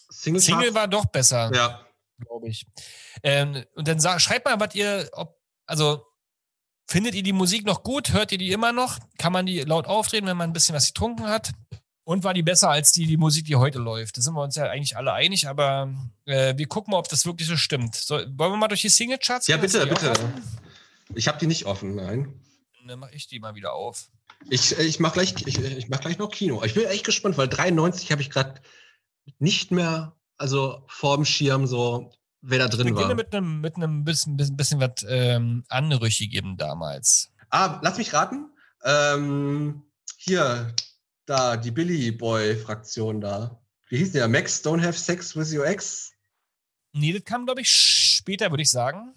Single 0.10 0.42
Single 0.42 0.76
war 0.76 0.90
doch 0.90 1.06
besser. 1.06 1.50
Ja. 1.54 1.85
Glaube 2.20 2.48
ich. 2.50 2.66
Ähm, 3.24 3.64
und 3.76 3.88
dann 3.88 4.00
sag, 4.00 4.22
schreibt 4.22 4.46
mal, 4.46 4.60
was 4.60 4.76
ihr, 4.76 5.10
ob, 5.14 5.38
also 5.66 6.06
findet 6.88 7.16
ihr 7.16 7.24
die 7.24 7.34
Musik 7.34 7.66
noch 7.66 7.84
gut? 7.84 8.14
Hört 8.14 8.32
ihr 8.32 8.38
die 8.38 8.52
immer 8.52 8.72
noch? 8.72 9.00
Kann 9.18 9.34
man 9.34 9.46
die 9.46 9.62
laut 9.62 9.88
aufdrehen, 9.88 10.26
wenn 10.26 10.38
man 10.38 10.50
ein 10.50 10.54
bisschen 10.54 10.76
was 10.76 10.88
getrunken 10.88 11.28
hat? 11.28 11.52
Und 12.08 12.24
war 12.24 12.36
die 12.36 12.44
besser 12.44 12.70
als 12.70 12.92
die, 12.92 13.08
die 13.08 13.18
Musik, 13.18 13.46
die 13.46 13.56
heute 13.56 13.80
läuft? 13.80 14.18
Da 14.18 14.22
sind 14.22 14.36
wir 14.36 14.44
uns 14.44 14.56
ja 14.56 14.66
eigentlich 14.70 14.96
alle 14.96 15.14
einig, 15.14 15.48
aber 15.48 15.92
äh, 16.26 16.56
wir 16.56 16.68
gucken 16.68 16.92
mal, 16.92 17.00
ob 17.00 17.10
das 17.10 17.26
wirklich 17.26 17.48
so 17.48 17.58
stimmt. 17.58 17.96
So, 17.96 18.16
wollen 18.18 18.36
wir 18.52 18.58
mal 18.58 18.68
durch 18.68 18.82
die 18.82 18.90
Singlecharts 18.90 19.48
Ja, 19.48 19.58
gehen? 19.58 19.64
bitte, 19.64 19.88
bitte. 19.88 20.14
Ich 21.16 21.28
habe 21.28 21.40
die 21.40 21.48
nicht 21.48 21.66
offen, 21.66 21.96
nein. 21.96 22.40
Dann 22.86 23.00
mache 23.00 23.16
ich 23.16 23.26
die 23.26 23.40
mal 23.40 23.56
wieder 23.56 23.74
auf. 23.74 24.12
Ich, 24.52 24.78
ich 24.78 25.00
mache 25.00 25.14
gleich, 25.16 25.34
ich, 25.48 25.58
ich 25.58 25.90
mach 25.90 26.00
gleich 26.00 26.20
noch 26.20 26.30
Kino. 26.30 26.64
Ich 26.64 26.76
bin 26.76 26.86
echt 26.86 27.06
gespannt, 27.06 27.40
weil 27.40 27.48
93 27.48 28.12
habe 28.12 28.22
ich 28.22 28.30
gerade 28.30 28.62
nicht 29.40 29.72
mehr, 29.72 30.16
also 30.38 30.84
vorm 30.88 31.26
Schirm 31.26 31.68
so, 31.68 32.12
wer 32.42 32.60
da 32.60 32.66
Ich 32.66 32.72
drin 32.72 32.88
beginne 32.88 33.10
war. 33.10 33.16
mit 33.16 33.34
einem 33.34 33.62
mit 33.62 33.76
einem 33.76 34.04
bisschen, 34.04 34.38
bisschen, 34.38 34.58
bisschen 34.58 34.80
was 34.80 35.06
ähm, 35.08 35.64
Anrüchigem 35.70 36.58
damals. 36.58 37.32
Ah, 37.50 37.80
lass 37.84 37.98
mich 37.98 38.14
raten. 38.14 38.50
Ähm, 38.84 39.84
hier, 40.18 40.74
da, 41.26 41.58
die 41.58 41.72
Billy 41.72 42.12
Boy-Fraktion 42.12 43.22
da. 43.22 43.60
Wie 43.90 43.98
hieß 43.98 44.12
der? 44.14 44.28
Max, 44.28 44.64
don't 44.64 44.82
have 44.84 44.98
sex 44.98 45.36
with 45.36 45.54
your 45.54 45.66
ex? 45.66 46.12
Nee, 46.94 47.14
das 47.14 47.24
kam, 47.24 47.46
glaube 47.46 47.62
ich, 47.62 47.70
später, 47.70 48.50
würde 48.52 48.64
ich 48.64 48.70
sagen. 48.72 49.14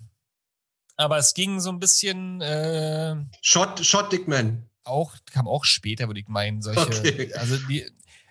Aber 0.97 1.17
es 1.19 1.33
ging 1.35 1.61
so 1.61 1.71
ein 1.71 1.79
bisschen 1.79 2.41
äh, 2.41 3.15
Shot, 3.41 3.85
Shot 3.85 4.11
Dickman. 4.13 4.69
auch, 4.85 5.15
kam 5.33 5.47
auch 5.47 5.65
später, 5.65 6.09
würde 6.09 6.21
ich 6.21 6.29
meinen. 6.29 6.61
Solche, 6.61 6.81
Okay. 6.81 7.33
Also 7.35 7.57
die, 7.69 7.87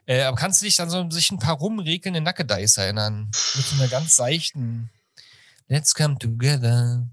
äh, 0.07 0.23
aber 0.23 0.37
kannst 0.37 0.61
du 0.61 0.65
dich 0.65 0.81
an 0.81 0.89
so 0.89 1.07
sich 1.11 1.31
ein 1.31 1.39
paar 1.39 1.57
rumregelnde 1.57 2.21
Nackedeis 2.21 2.77
erinnern? 2.77 3.25
Mit 3.55 3.65
so 3.65 3.75
einer 3.75 3.87
ganz 3.87 4.15
seichten 4.15 4.89
Let's 5.69 5.93
come 5.93 6.17
together 6.17 7.05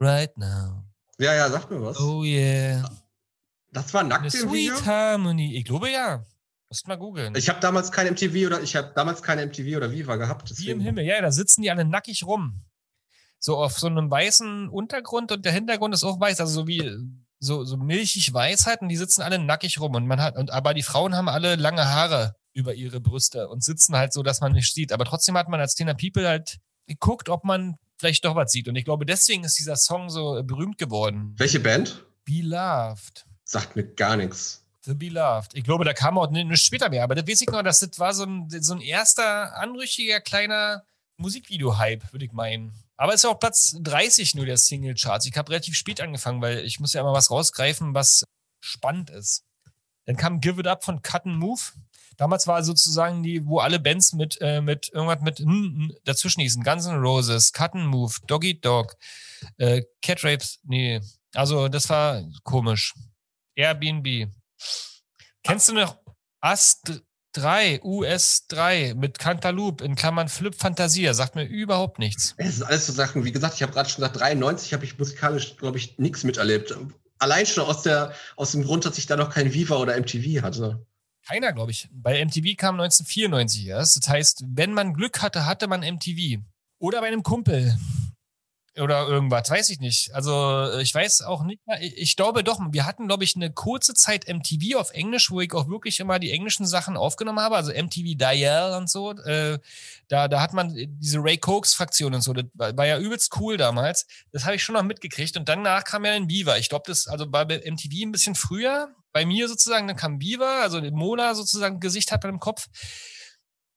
right 0.00 0.36
now. 0.38 0.82
Ja, 1.18 1.34
ja, 1.34 1.50
sag 1.50 1.70
mir 1.70 1.82
was. 1.82 2.00
Oh 2.00 2.24
yeah. 2.24 2.88
Das 3.70 3.92
war 3.92 4.02
nackt 4.02 4.34
im 4.34 4.50
Video? 4.50 4.74
sweet 4.74 4.86
harmony. 4.86 5.56
Ich 5.56 5.64
glaube 5.66 5.90
ja. 5.90 6.24
Musst 6.70 6.88
mal 6.88 6.96
googeln. 6.96 7.34
Ich 7.36 7.48
habe 7.48 7.60
damals 7.60 7.92
kein 7.92 8.10
MTV 8.12 8.46
oder 8.46 8.62
ich 8.62 8.74
habe 8.76 8.92
damals 8.94 9.22
keine 9.22 9.46
MTV 9.46 9.76
oder 9.76 9.92
Viva 9.92 10.16
gehabt. 10.16 10.48
Wie 10.58 10.70
im 10.70 10.78
Deswegen. 10.78 10.80
Himmel. 10.80 11.04
Ja, 11.04 11.20
da 11.20 11.30
sitzen 11.30 11.62
die 11.62 11.70
alle 11.70 11.84
nackig 11.84 12.24
rum. 12.24 12.64
So 13.38 13.58
auf 13.58 13.78
so 13.78 13.86
einem 13.86 14.10
weißen 14.10 14.70
Untergrund 14.70 15.30
und 15.30 15.44
der 15.44 15.52
Hintergrund 15.52 15.94
ist 15.94 16.02
auch 16.02 16.18
weiß, 16.18 16.40
also 16.40 16.62
so 16.62 16.66
wie 16.66 16.98
so, 17.46 17.64
so 17.64 17.76
milchig 17.76 18.32
weiß 18.32 18.66
halt 18.66 18.82
und 18.82 18.88
die 18.88 18.96
sitzen 18.96 19.22
alle 19.22 19.38
nackig 19.38 19.80
rum 19.80 19.94
und 19.94 20.06
man 20.06 20.20
hat, 20.20 20.36
und, 20.36 20.50
aber 20.50 20.74
die 20.74 20.82
Frauen 20.82 21.14
haben 21.14 21.28
alle 21.28 21.56
lange 21.56 21.88
Haare 21.88 22.36
über 22.52 22.74
ihre 22.74 23.00
Brüste 23.00 23.48
und 23.48 23.62
sitzen 23.62 23.96
halt 23.96 24.12
so, 24.12 24.22
dass 24.22 24.40
man 24.40 24.52
nicht 24.52 24.72
sieht. 24.72 24.92
Aber 24.92 25.04
trotzdem 25.04 25.36
hat 25.36 25.48
man 25.48 25.60
als 25.60 25.74
Tina 25.74 25.94
People 25.94 26.26
halt 26.26 26.58
geguckt, 26.86 27.28
ob 27.28 27.44
man 27.44 27.76
vielleicht 27.98 28.24
doch 28.24 28.34
was 28.34 28.52
sieht. 28.52 28.68
Und 28.68 28.76
ich 28.76 28.84
glaube, 28.84 29.06
deswegen 29.06 29.44
ist 29.44 29.58
dieser 29.58 29.76
Song 29.76 30.10
so 30.10 30.38
äh, 30.38 30.42
berühmt 30.42 30.78
geworden. 30.78 31.34
Welche 31.36 31.60
Band? 31.60 32.04
Beloved. 32.24 33.24
Sagt 33.44 33.76
mir 33.76 33.84
gar 33.84 34.16
nichts. 34.16 34.64
The 34.82 34.94
Beloved. 34.94 35.54
Ich 35.54 35.64
glaube, 35.64 35.84
da 35.84 35.92
kam 35.92 36.16
auch 36.16 36.30
nicht 36.30 36.64
später 36.64 36.88
mehr, 36.88 37.02
aber 37.02 37.14
das 37.14 37.26
weiß 37.26 37.40
ich 37.40 37.48
noch, 37.48 37.62
dass 37.62 37.80
das 37.80 37.98
war 37.98 38.14
so 38.14 38.24
ein, 38.24 38.48
so 38.48 38.74
ein 38.74 38.80
erster 38.80 39.56
anrüchiger 39.56 40.20
kleiner 40.20 40.84
Musikvideo-Hype, 41.16 42.12
würde 42.12 42.24
ich 42.24 42.32
meinen. 42.32 42.72
Aber 42.96 43.12
es 43.12 43.20
ist 43.20 43.26
auch 43.26 43.38
Platz 43.38 43.76
30 43.80 44.34
nur 44.34 44.46
der 44.46 44.56
Single-Charts. 44.56 45.26
Ich 45.26 45.36
habe 45.36 45.50
relativ 45.50 45.76
spät 45.76 46.00
angefangen, 46.00 46.40
weil 46.40 46.64
ich 46.64 46.80
muss 46.80 46.94
ja 46.94 47.00
immer 47.00 47.12
was 47.12 47.30
rausgreifen, 47.30 47.94
was 47.94 48.24
spannend 48.60 49.10
ist. 49.10 49.44
Dann 50.06 50.16
kam 50.16 50.40
Give 50.40 50.60
It 50.60 50.66
Up 50.66 50.84
von 50.84 51.02
Cut 51.02 51.26
and 51.26 51.38
Move. 51.38 51.60
Damals 52.16 52.46
war 52.46 52.62
sozusagen 52.64 53.22
die, 53.22 53.44
wo 53.46 53.58
alle 53.58 53.78
Bands 53.78 54.14
mit, 54.14 54.38
äh, 54.40 54.62
mit 54.62 54.88
irgendwas 54.92 55.20
mit 55.20 55.38
hm, 55.40 55.46
hm, 55.46 55.96
dazwischen 56.04 56.40
hießen. 56.40 56.62
Guns 56.62 56.86
N' 56.86 56.98
Roses, 56.98 57.52
Cut 57.52 57.74
and 57.74 57.86
Move, 57.86 58.14
Doggy 58.26 58.58
Dog, 58.58 58.96
äh, 59.58 59.82
Cat 60.00 60.24
Rapes, 60.24 60.60
nee. 60.64 61.00
Also 61.34 61.68
das 61.68 61.90
war 61.90 62.22
komisch. 62.42 62.94
Airbnb. 63.54 64.30
Kennst 65.42 65.68
du 65.68 65.74
noch 65.74 65.98
Ast 66.40 67.02
3, 67.36 67.82
US3 67.82 68.94
mit 68.94 69.18
Cantaloupe 69.18 69.84
in 69.84 69.94
Klammern 69.94 70.28
Flip 70.28 70.54
Fantasia? 70.54 71.12
Sagt 71.12 71.34
mir 71.34 71.44
überhaupt 71.44 71.98
nichts. 71.98 72.34
Es 72.38 72.56
sind 72.56 72.66
alles 72.66 72.86
so 72.86 72.92
Sachen, 72.92 73.24
wie 73.24 73.32
gesagt, 73.32 73.54
ich 73.56 73.62
habe 73.62 73.72
gerade 73.72 73.88
schon 73.88 74.02
gesagt, 74.02 74.20
93 74.20 74.72
habe 74.72 74.84
ich 74.84 74.98
musikalisch, 74.98 75.56
glaube 75.56 75.78
ich, 75.78 75.98
nichts 75.98 76.24
miterlebt. 76.24 76.74
Allein 77.18 77.46
schon 77.46 77.64
aus, 77.64 77.82
der, 77.82 78.14
aus 78.36 78.52
dem 78.52 78.64
Grund, 78.64 78.84
dass 78.84 78.98
ich 78.98 79.06
da 79.06 79.16
noch 79.16 79.30
kein 79.30 79.52
Viva 79.52 79.76
oder 79.76 79.98
MTV 79.98 80.42
hatte. 80.42 80.86
Keiner, 81.26 81.52
glaube 81.52 81.72
ich. 81.72 81.88
Bei 81.92 82.24
MTV 82.24 82.56
kam 82.56 82.80
1994 82.80 83.66
erst. 83.66 83.96
Das 83.96 84.08
heißt, 84.08 84.44
wenn 84.48 84.72
man 84.72 84.94
Glück 84.94 85.20
hatte, 85.22 85.44
hatte 85.44 85.66
man 85.66 85.80
MTV. 85.80 86.40
Oder 86.78 87.00
bei 87.00 87.08
einem 87.08 87.22
Kumpel. 87.22 87.76
Oder 88.78 89.06
irgendwas, 89.08 89.50
weiß 89.50 89.70
ich 89.70 89.80
nicht. 89.80 90.14
Also 90.14 90.78
ich 90.80 90.94
weiß 90.94 91.22
auch 91.22 91.44
nicht 91.44 91.66
mehr. 91.66 91.80
Ich 91.80 92.14
glaube 92.16 92.44
doch, 92.44 92.60
wir 92.70 92.84
hatten, 92.84 93.06
glaube 93.06 93.24
ich, 93.24 93.34
eine 93.34 93.50
kurze 93.50 93.94
Zeit 93.94 94.28
MTV 94.28 94.76
auf 94.76 94.90
Englisch, 94.90 95.30
wo 95.30 95.40
ich 95.40 95.52
auch 95.54 95.68
wirklich 95.68 95.98
immer 96.00 96.18
die 96.18 96.30
englischen 96.30 96.66
Sachen 96.66 96.96
aufgenommen 96.96 97.40
habe. 97.40 97.56
Also 97.56 97.72
MTV 97.72 98.16
Dial 98.18 98.74
und 98.76 98.90
so. 98.90 99.12
Äh, 99.12 99.58
da, 100.08 100.28
da 100.28 100.40
hat 100.42 100.52
man 100.52 100.74
diese 101.00 101.18
Ray 101.20 101.38
Cokes-Fraktion 101.38 102.14
und 102.14 102.20
so. 102.20 102.34
Das 102.34 102.44
war, 102.54 102.86
ja 102.86 102.98
übelst 102.98 103.34
cool 103.40 103.56
damals. 103.56 104.06
Das 104.32 104.44
habe 104.44 104.56
ich 104.56 104.62
schon 104.62 104.74
noch 104.74 104.82
mitgekriegt. 104.82 105.36
Und 105.36 105.48
danach 105.48 105.84
kam 105.84 106.04
ja 106.04 106.12
ein 106.12 106.28
Viva. 106.28 106.58
Ich 106.58 106.68
glaube, 106.68 106.84
das, 106.86 107.06
also 107.06 107.26
bei 107.26 107.44
MTV 107.44 108.02
ein 108.02 108.12
bisschen 108.12 108.34
früher. 108.34 108.94
Bei 109.12 109.24
mir 109.24 109.48
sozusagen, 109.48 109.86
dann 109.86 109.96
kam 109.96 110.20
Viva, 110.20 110.60
also 110.60 110.82
Mona 110.82 111.34
sozusagen 111.34 111.80
Gesicht 111.80 112.12
hat 112.12 112.22
man 112.24 112.34
im 112.34 112.40
Kopf. 112.40 112.66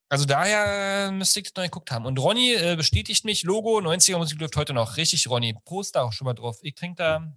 Also 0.09 0.25
daher 0.25 1.11
müsste 1.11 1.39
ich 1.39 1.53
das 1.53 1.55
noch 1.55 1.63
geguckt 1.63 1.91
haben. 1.91 2.05
Und 2.05 2.17
Ronny 2.17 2.53
äh, 2.55 2.75
bestätigt 2.75 3.25
mich, 3.25 3.43
Logo 3.43 3.77
90er 3.77 4.17
Musik 4.17 4.41
läuft 4.41 4.55
heute 4.55 4.73
noch. 4.73 4.97
Richtig, 4.97 5.29
Ronny. 5.29 5.55
Prost 5.65 5.95
da 5.95 6.01
auch 6.01 6.13
schon 6.13 6.25
mal 6.25 6.33
drauf. 6.33 6.57
Ich 6.63 6.73
trinke 6.73 6.95
da 6.95 7.31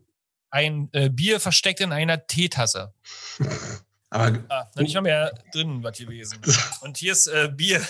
ein 0.51 0.89
äh, 0.93 1.11
Bier 1.11 1.39
versteckt 1.39 1.81
in 1.81 1.93
einer 1.93 2.27
Teetasse. 2.27 2.95
Aber 4.11 4.45
Ah, 4.49 4.69
noch 4.75 4.83
nicht 4.83 4.95
noch 4.95 5.03
mehr 5.03 5.33
drin 5.53 5.83
was 5.83 5.99
gewesen. 5.99 6.41
Und 6.81 6.99
hier 6.99 7.13
ist 7.13 7.27
äh, 7.29 7.51
Bier, 7.55 7.87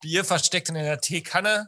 Bier 0.00 0.24
versteckt 0.24 0.68
in 0.68 0.76
einer 0.76 1.00
Teekanne, 1.00 1.66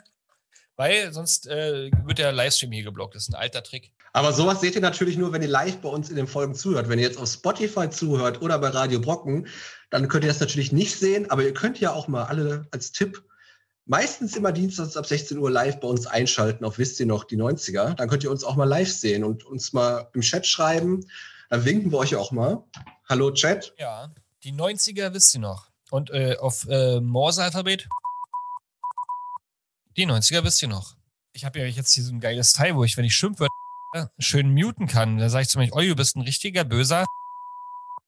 weil 0.76 1.12
sonst 1.12 1.48
äh, 1.48 1.90
wird 2.04 2.18
der 2.18 2.30
Livestream 2.32 2.70
hier 2.70 2.84
geblockt. 2.84 3.16
Das 3.16 3.22
ist 3.22 3.30
ein 3.30 3.34
alter 3.34 3.62
Trick. 3.62 3.92
Aber 4.12 4.32
sowas 4.32 4.60
seht 4.60 4.74
ihr 4.74 4.80
natürlich 4.80 5.16
nur, 5.16 5.32
wenn 5.32 5.42
ihr 5.42 5.48
live 5.48 5.78
bei 5.78 5.88
uns 5.88 6.10
in 6.10 6.16
den 6.16 6.26
Folgen 6.26 6.54
zuhört. 6.54 6.88
Wenn 6.88 6.98
ihr 6.98 7.06
jetzt 7.06 7.18
auf 7.18 7.28
Spotify 7.28 7.90
zuhört 7.90 8.42
oder 8.42 8.58
bei 8.58 8.68
Radio 8.68 9.00
Brocken, 9.00 9.46
dann 9.90 10.08
könnt 10.08 10.24
ihr 10.24 10.28
das 10.28 10.40
natürlich 10.40 10.72
nicht 10.72 10.98
sehen. 10.98 11.30
Aber 11.30 11.42
ihr 11.42 11.54
könnt 11.54 11.78
ja 11.80 11.92
auch 11.92 12.08
mal 12.08 12.24
alle 12.24 12.66
als 12.70 12.92
Tipp 12.92 13.22
meistens 13.84 14.36
immer 14.36 14.52
dienstags 14.52 14.96
ab 14.96 15.06
16 15.06 15.38
Uhr 15.38 15.50
live 15.50 15.80
bei 15.80 15.88
uns 15.88 16.06
einschalten 16.06 16.64
auf 16.64 16.78
Wisst 16.78 17.00
ihr 17.00 17.06
noch 17.06 17.24
die 17.24 17.36
90er. 17.36 17.94
Dann 17.94 18.08
könnt 18.08 18.22
ihr 18.22 18.30
uns 18.30 18.44
auch 18.44 18.56
mal 18.56 18.68
live 18.68 18.90
sehen 18.90 19.24
und 19.24 19.44
uns 19.44 19.72
mal 19.72 20.08
im 20.14 20.20
Chat 20.20 20.46
schreiben. 20.46 21.06
Dann 21.50 21.64
winken 21.64 21.90
wir 21.90 21.98
euch 21.98 22.14
auch 22.14 22.30
mal. 22.30 22.64
Hallo 23.08 23.30
Chat. 23.30 23.74
Ja, 23.78 24.12
die 24.44 24.52
90er 24.52 25.12
wisst 25.14 25.34
ihr 25.34 25.40
noch. 25.40 25.68
Und 25.90 26.10
äh, 26.10 26.36
auf 26.38 26.66
äh, 26.68 27.00
Morse-Alphabet? 27.00 27.88
Die 29.96 30.06
90er 30.06 30.44
wisst 30.44 30.62
ihr 30.62 30.68
noch. 30.68 30.94
Ich 31.32 31.44
habe 31.44 31.58
ja 31.58 31.64
jetzt 31.64 31.92
hier 31.92 32.04
so 32.04 32.12
ein 32.12 32.20
geiles 32.20 32.52
Teil, 32.52 32.76
wo 32.76 32.84
ich, 32.84 32.96
wenn 32.96 33.04
ich 33.04 33.14
Schimpfwörter 33.14 33.54
schön 34.18 34.52
muten 34.54 34.86
kann. 34.86 35.18
Da 35.18 35.28
sage 35.30 35.42
ich 35.42 35.48
zum 35.48 35.60
Beispiel, 35.60 35.78
oh, 35.78 35.88
du 35.88 35.96
bist 35.96 36.16
ein 36.16 36.22
richtiger 36.22 36.64
Böser. 36.64 37.04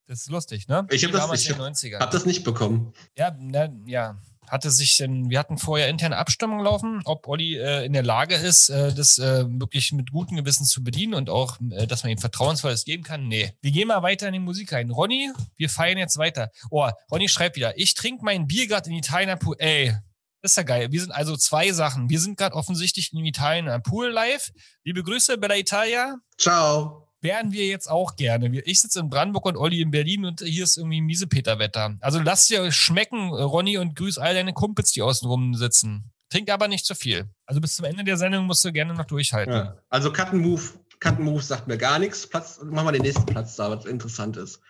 Das 0.06 0.22
ist 0.22 0.28
lustig, 0.30 0.66
ne? 0.66 0.88
Ich 0.90 1.04
hab 1.04 1.10
Wie 1.12 1.16
das- 1.16 1.40
ich 1.44 1.50
hab- 1.52 1.60
90ern. 1.60 2.00
Hab 2.00 2.10
das 2.10 2.26
nicht 2.26 2.42
bekommen. 2.42 2.92
Ja, 3.16 3.32
na, 3.38 3.68
ja. 3.86 4.18
Hatte 4.48 4.68
sich 4.72 4.96
denn, 4.96 5.30
wir 5.30 5.38
hatten 5.38 5.56
vorher 5.56 5.86
interne 5.88 6.16
Abstimmung 6.16 6.58
laufen, 6.64 7.00
ob 7.04 7.28
Olli 7.28 7.56
äh, 7.56 7.84
in 7.86 7.92
der 7.92 8.02
Lage 8.02 8.34
ist, 8.34 8.70
äh, 8.70 8.92
das 8.92 9.18
äh, 9.20 9.44
wirklich 9.48 9.92
mit 9.92 10.10
gutem 10.10 10.36
Gewissen 10.36 10.64
zu 10.66 10.82
bedienen 10.82 11.14
und 11.14 11.30
auch, 11.30 11.58
äh, 11.70 11.86
dass 11.86 12.02
man 12.02 12.10
ihm 12.10 12.18
vertrauensvolles 12.18 12.84
geben 12.84 13.04
kann. 13.04 13.28
Nee. 13.28 13.52
Wir 13.62 13.70
gehen 13.70 13.86
mal 13.86 14.02
weiter 14.02 14.26
in 14.26 14.32
die 14.32 14.40
Musik 14.40 14.72
rein. 14.72 14.90
Ronny, 14.90 15.30
wir 15.56 15.70
feiern 15.70 15.96
jetzt 15.98 16.16
weiter. 16.18 16.50
Oh, 16.70 16.88
Ronny 17.12 17.28
schreibt 17.28 17.54
wieder, 17.54 17.78
ich 17.78 17.94
trinke 17.94 18.24
mein 18.24 18.48
Bier 18.48 18.66
gerade 18.66 18.90
in 18.90 18.96
Italien 18.96 19.30
am 19.30 19.38
Pool. 19.38 19.54
Ey, 19.60 19.94
das 20.42 20.52
ist 20.52 20.56
ja 20.56 20.62
geil. 20.62 20.90
Wir 20.90 21.00
sind 21.00 21.12
also 21.12 21.36
zwei 21.36 21.72
Sachen. 21.72 22.08
Wir 22.08 22.20
sind 22.20 22.38
gerade 22.38 22.54
offensichtlich 22.54 23.12
in 23.12 23.24
Italien 23.24 23.68
am 23.68 23.82
Pool 23.82 24.08
live. 24.08 24.50
Liebe 24.84 25.02
Grüße, 25.02 25.38
Bella 25.38 25.56
Italia. 25.56 26.16
Ciao. 26.38 27.06
Wären 27.20 27.52
wir 27.52 27.66
jetzt 27.66 27.90
auch 27.90 28.16
gerne. 28.16 28.60
Ich 28.60 28.80
sitze 28.80 29.00
in 29.00 29.10
Brandenburg 29.10 29.44
und 29.44 29.58
Olli 29.58 29.82
in 29.82 29.90
Berlin 29.90 30.24
und 30.24 30.40
hier 30.40 30.64
ist 30.64 30.78
irgendwie 30.78 31.02
Miesepeter-Wetter. 31.02 31.96
Also 32.00 32.18
lass 32.20 32.46
dir 32.46 32.72
schmecken, 32.72 33.28
Ronny, 33.28 33.76
und 33.76 33.94
grüß 33.94 34.16
all 34.16 34.32
deine 34.32 34.54
Kumpels, 34.54 34.92
die 34.92 35.02
außen 35.02 35.28
rum 35.28 35.54
sitzen. 35.54 36.10
Trink 36.30 36.50
aber 36.50 36.68
nicht 36.68 36.86
zu 36.86 36.94
viel. 36.94 37.28
Also 37.44 37.60
bis 37.60 37.76
zum 37.76 37.84
Ende 37.84 38.04
der 38.04 38.16
Sendung 38.16 38.46
musst 38.46 38.64
du 38.64 38.72
gerne 38.72 38.94
noch 38.94 39.04
durchhalten. 39.04 39.52
Ja. 39.52 39.76
Also 39.90 40.10
Cut 40.10 40.28
and 40.28 40.40
Move, 40.40 40.62
Cut 41.00 41.16
and 41.16 41.20
Move 41.20 41.42
sagt 41.42 41.66
mir 41.68 41.76
gar 41.76 41.98
nichts. 41.98 42.26
Platz, 42.26 42.58
machen 42.62 42.86
wir 42.86 42.92
den 42.92 43.02
nächsten 43.02 43.26
Platz 43.26 43.56
da, 43.56 43.70
was 43.70 43.84
interessant 43.84 44.38
ist. 44.38 44.60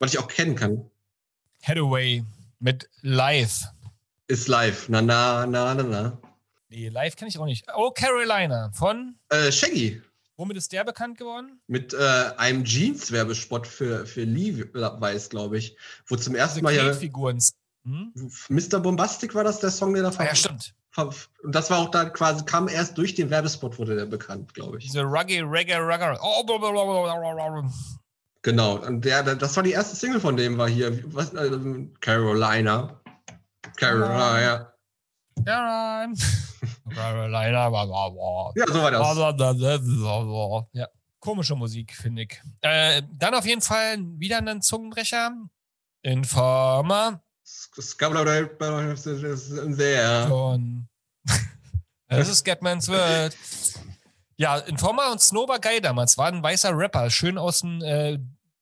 Was 0.00 0.12
ich 0.12 0.18
auch 0.18 0.26
kennen 0.26 0.56
kann. 0.56 0.90
Hathaway 1.62 2.24
mit 2.58 2.88
Live. 3.02 3.68
Ist 4.32 4.48
live. 4.48 4.88
Na, 4.88 5.02
na, 5.02 5.44
na, 5.44 5.74
na, 5.74 5.82
na. 5.82 6.18
Nee, 6.70 6.88
Live 6.88 7.16
kenne 7.16 7.28
ich 7.28 7.38
auch 7.38 7.44
nicht. 7.44 7.66
Oh, 7.76 7.90
Carolina 7.90 8.70
von, 8.72 9.14
Äh, 9.28 9.52
Shaggy. 9.52 10.00
womit 10.38 10.56
ist 10.56 10.72
der 10.72 10.84
bekannt 10.84 11.18
geworden? 11.18 11.60
Mit 11.66 11.92
äh, 11.92 12.30
einem 12.38 12.64
Jeans-Werbespot 12.64 13.66
für, 13.66 14.06
für 14.06 14.22
Levi's, 14.24 15.28
glaube 15.28 15.58
ich. 15.58 15.76
Wo 16.06 16.16
zum 16.16 16.34
ersten 16.34 16.62
Mal 16.62 16.74
ja 16.74 16.84
Knetfiguren. 16.84 17.40
Hm? 17.84 18.14
Mr. 18.48 18.80
Bombastic 18.80 19.34
war 19.34 19.44
das 19.44 19.60
der 19.60 19.70
Song, 19.70 19.92
der 19.92 20.04
da 20.04 20.12
Ah, 20.16 20.24
ja, 20.24 20.34
stimmt. 20.34 20.74
Und 20.96 21.54
das 21.54 21.68
war 21.68 21.80
auch 21.80 21.90
da 21.90 22.06
quasi, 22.08 22.42
kam 22.46 22.68
erst 22.68 22.96
durch 22.96 23.14
den 23.14 23.28
Werbespot, 23.28 23.78
wurde 23.78 23.96
der 23.96 24.06
bekannt, 24.06 24.54
glaube 24.54 24.78
ich. 24.78 24.84
Diese 24.84 25.02
Ruggy, 25.02 25.40
Reggae, 25.40 25.76
Rugger. 25.76 26.18
Oh, 26.22 26.42
blablabla. 26.44 27.70
Genau. 28.40 28.76
Und 28.78 29.04
der, 29.04 29.24
der, 29.24 29.36
das 29.36 29.54
war 29.56 29.62
die 29.62 29.72
erste 29.72 29.94
Single 29.94 30.20
von 30.20 30.38
dem, 30.38 30.56
war 30.56 30.70
hier, 30.70 31.02
was, 31.14 31.34
äh, 31.34 31.50
Carolina. 32.00 32.98
Carolina. 33.76 34.72
Caroline. 35.44 36.16
Carolina. 36.94 37.70
Ja, 38.54 38.66
so 38.66 38.82
war 38.82 38.90
das. 38.90 40.66
Ja. 40.72 40.88
Komische 41.20 41.54
Musik, 41.54 41.94
finde 41.94 42.22
ich. 42.22 42.40
Äh, 42.62 43.02
dann 43.12 43.34
auf 43.34 43.46
jeden 43.46 43.62
Fall 43.62 43.98
wieder 44.18 44.38
ein 44.38 44.60
Zungenbrecher. 44.62 45.32
Informer 46.02 47.22
von. 50.28 50.88
Das 52.08 52.28
ist 52.28 52.40
Scatman's 52.40 52.88
World. 52.88 53.34
Ja, 54.36 54.58
Informer 54.58 55.10
und 55.12 55.20
Snow 55.22 55.48
war 55.48 55.58
geil 55.58 55.80
damals. 55.80 56.18
War 56.18 56.26
ein 56.26 56.42
weißer 56.42 56.76
Rapper. 56.76 57.08
Schön 57.08 57.38
aus 57.38 57.60
dem 57.60 57.80
äh, 57.80 58.18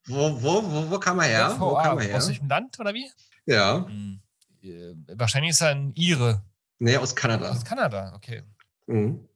Wo, 0.07 0.41
wo, 0.41 0.63
wo, 0.63 0.89
wo 0.91 0.99
kam 1.01 1.19
er 1.19 1.27
her? 1.27 1.57
Wo 1.59 1.73
VA. 1.73 1.83
kam 1.83 1.99
er 1.99 2.17
Aus 2.17 2.25
her? 2.25 2.29
welchem 2.29 2.49
Land 2.49 2.79
oder 2.79 2.95
wie? 2.95 3.11
Ja. 3.47 3.85
Hm. 3.87 4.21
Äh, 4.63 4.95
wahrscheinlich 5.15 5.51
ist 5.51 5.61
er 5.61 5.71
ein 5.71 5.93
Ire. 5.95 6.43
Nee, 6.79 6.97
aus 6.97 7.15
Kanada. 7.15 7.51
Aus 7.51 7.65
Kanada, 7.65 8.13
okay. 8.15 8.43
Mhm. 8.87 9.29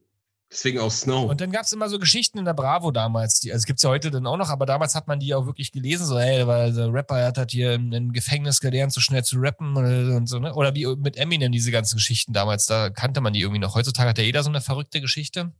Deswegen 0.50 0.78
auch 0.78 0.90
Snow. 0.90 1.28
Und 1.28 1.40
dann 1.40 1.50
gab 1.50 1.64
es 1.64 1.72
immer 1.72 1.88
so 1.88 1.98
Geschichten 1.98 2.38
in 2.38 2.44
der 2.44 2.54
Bravo 2.54 2.92
damals. 2.92 3.40
Die, 3.40 3.50
also 3.50 3.62
es 3.62 3.66
gibt 3.66 3.78
es 3.78 3.82
ja 3.82 3.90
heute 3.90 4.12
dann 4.12 4.26
auch 4.26 4.36
noch, 4.36 4.50
aber 4.50 4.66
damals 4.66 4.94
hat 4.94 5.08
man 5.08 5.18
die 5.18 5.34
auch 5.34 5.46
wirklich 5.46 5.72
gelesen. 5.72 6.06
So, 6.06 6.18
hey, 6.18 6.46
weil 6.46 6.72
der 6.72 6.92
Rapper 6.92 7.24
hat 7.24 7.38
halt 7.38 7.50
hier 7.50 7.72
im, 7.74 7.92
im 7.92 8.12
Gefängnis 8.12 8.60
gelernt, 8.60 8.92
so 8.92 9.00
schnell 9.00 9.24
zu 9.24 9.38
rappen 9.38 9.76
oder, 9.76 10.16
und 10.16 10.28
so, 10.28 10.38
ne? 10.38 10.54
Oder 10.54 10.72
wie 10.74 10.86
mit 10.94 11.16
Eminem 11.16 11.50
diese 11.50 11.72
ganzen 11.72 11.96
Geschichten 11.96 12.32
damals. 12.32 12.66
Da 12.66 12.90
kannte 12.90 13.20
man 13.20 13.32
die 13.32 13.40
irgendwie 13.40 13.58
noch. 13.58 13.74
Heutzutage 13.74 14.10
hat 14.10 14.18
ja 14.18 14.24
jeder 14.24 14.44
so 14.44 14.50
eine 14.50 14.60
verrückte 14.60 15.00
Geschichte. 15.00 15.52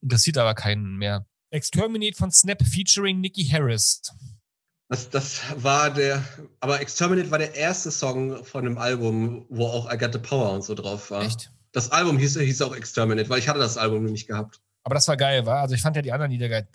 Interessiert 0.00 0.36
aber 0.36 0.54
keinen 0.54 0.96
mehr. 0.96 1.26
Exterminate 1.50 2.16
von 2.16 2.32
Snap 2.32 2.60
featuring 2.62 3.20
Nicky 3.20 3.44
Harris. 3.44 4.02
Das, 4.90 5.08
das 5.08 5.40
war 5.54 5.88
der, 5.90 6.20
aber 6.58 6.80
Exterminate 6.80 7.30
war 7.30 7.38
der 7.38 7.54
erste 7.54 7.92
Song 7.92 8.44
von 8.44 8.64
dem 8.64 8.76
Album, 8.76 9.46
wo 9.48 9.66
auch 9.66 9.90
I 9.90 9.96
Got 9.96 10.12
the 10.12 10.18
Power 10.18 10.52
und 10.52 10.64
so 10.64 10.74
drauf 10.74 11.12
war. 11.12 11.22
Echt? 11.22 11.52
Das 11.70 11.92
Album 11.92 12.18
hieß, 12.18 12.40
hieß 12.40 12.60
auch 12.62 12.74
Exterminate, 12.74 13.30
weil 13.30 13.38
ich 13.38 13.48
hatte 13.48 13.60
das 13.60 13.76
Album 13.76 14.04
nicht 14.06 14.26
gehabt. 14.26 14.60
Aber 14.82 14.96
das 14.96 15.06
war 15.06 15.16
geil, 15.16 15.46
war? 15.46 15.60
Also 15.60 15.76
ich 15.76 15.80
fand 15.80 15.94
ja 15.94 16.02
die 16.02 16.10
anderen 16.10 16.32
Lieder 16.32 16.48
geil. 16.48 16.66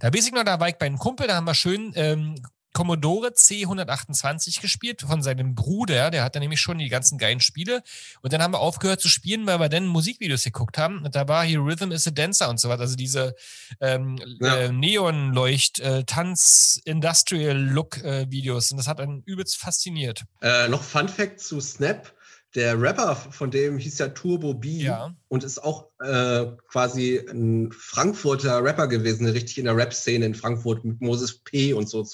Da 0.00 0.12
weiß 0.12 0.26
ich 0.26 0.32
noch, 0.32 0.42
da 0.42 0.58
war 0.58 0.68
ich 0.68 0.78
bei 0.78 0.86
einem 0.86 0.98
Kumpel, 0.98 1.28
da 1.28 1.36
haben 1.36 1.46
wir 1.46 1.54
schön 1.54 1.92
ähm, 1.94 2.34
Commodore 2.76 3.28
C128 3.28 4.60
gespielt 4.60 5.00
von 5.00 5.22
seinem 5.22 5.54
Bruder, 5.54 6.10
der 6.10 6.22
hatte 6.22 6.40
nämlich 6.40 6.60
schon 6.60 6.76
die 6.76 6.90
ganzen 6.90 7.16
geilen 7.16 7.40
Spiele. 7.40 7.82
Und 8.20 8.34
dann 8.34 8.42
haben 8.42 8.52
wir 8.52 8.60
aufgehört 8.60 9.00
zu 9.00 9.08
spielen, 9.08 9.46
weil 9.46 9.58
wir 9.58 9.70
dann 9.70 9.86
Musikvideos 9.86 10.44
geguckt 10.44 10.76
haben. 10.76 11.02
Und 11.02 11.14
da 11.16 11.26
war 11.26 11.42
hier 11.42 11.60
Rhythm 11.60 11.90
is 11.90 12.06
a 12.06 12.10
Dancer 12.10 12.50
und 12.50 12.60
so 12.60 12.68
weiter. 12.68 12.82
Also 12.82 12.94
diese 12.94 13.34
ähm, 13.80 14.18
Ja. 14.40 14.56
äh, 14.58 14.72
Neonleucht, 14.72 15.80
äh, 15.80 16.04
Tanz, 16.04 16.78
Industrial 16.84 17.56
Look 17.56 17.96
äh, 18.04 18.30
Videos. 18.30 18.70
Und 18.70 18.76
das 18.76 18.88
hat 18.88 19.00
einen 19.00 19.22
übelst 19.22 19.56
fasziniert. 19.56 20.24
Äh, 20.42 20.68
noch 20.68 20.82
Fun 20.82 21.08
Fact 21.08 21.40
zu 21.40 21.60
Snap. 21.62 22.12
Der 22.54 22.78
Rapper 22.78 23.16
von 23.16 23.50
dem 23.50 23.78
hieß 23.78 23.96
ja 23.98 24.08
Turbo 24.08 24.52
B 24.52 24.82
Ja. 24.82 25.14
und 25.28 25.44
ist 25.44 25.62
auch 25.64 25.86
äh, 26.00 26.44
quasi 26.68 27.18
ein 27.30 27.72
Frankfurter 27.72 28.62
Rapper 28.62 28.86
gewesen, 28.86 29.26
richtig 29.26 29.56
in 29.58 29.64
der 29.64 29.76
Rap-Szene 29.76 30.26
in 30.26 30.34
Frankfurt 30.34 30.84
mit 30.84 31.00
Moses 31.00 31.38
P. 31.38 31.72
und 31.72 31.88
so 31.88 32.06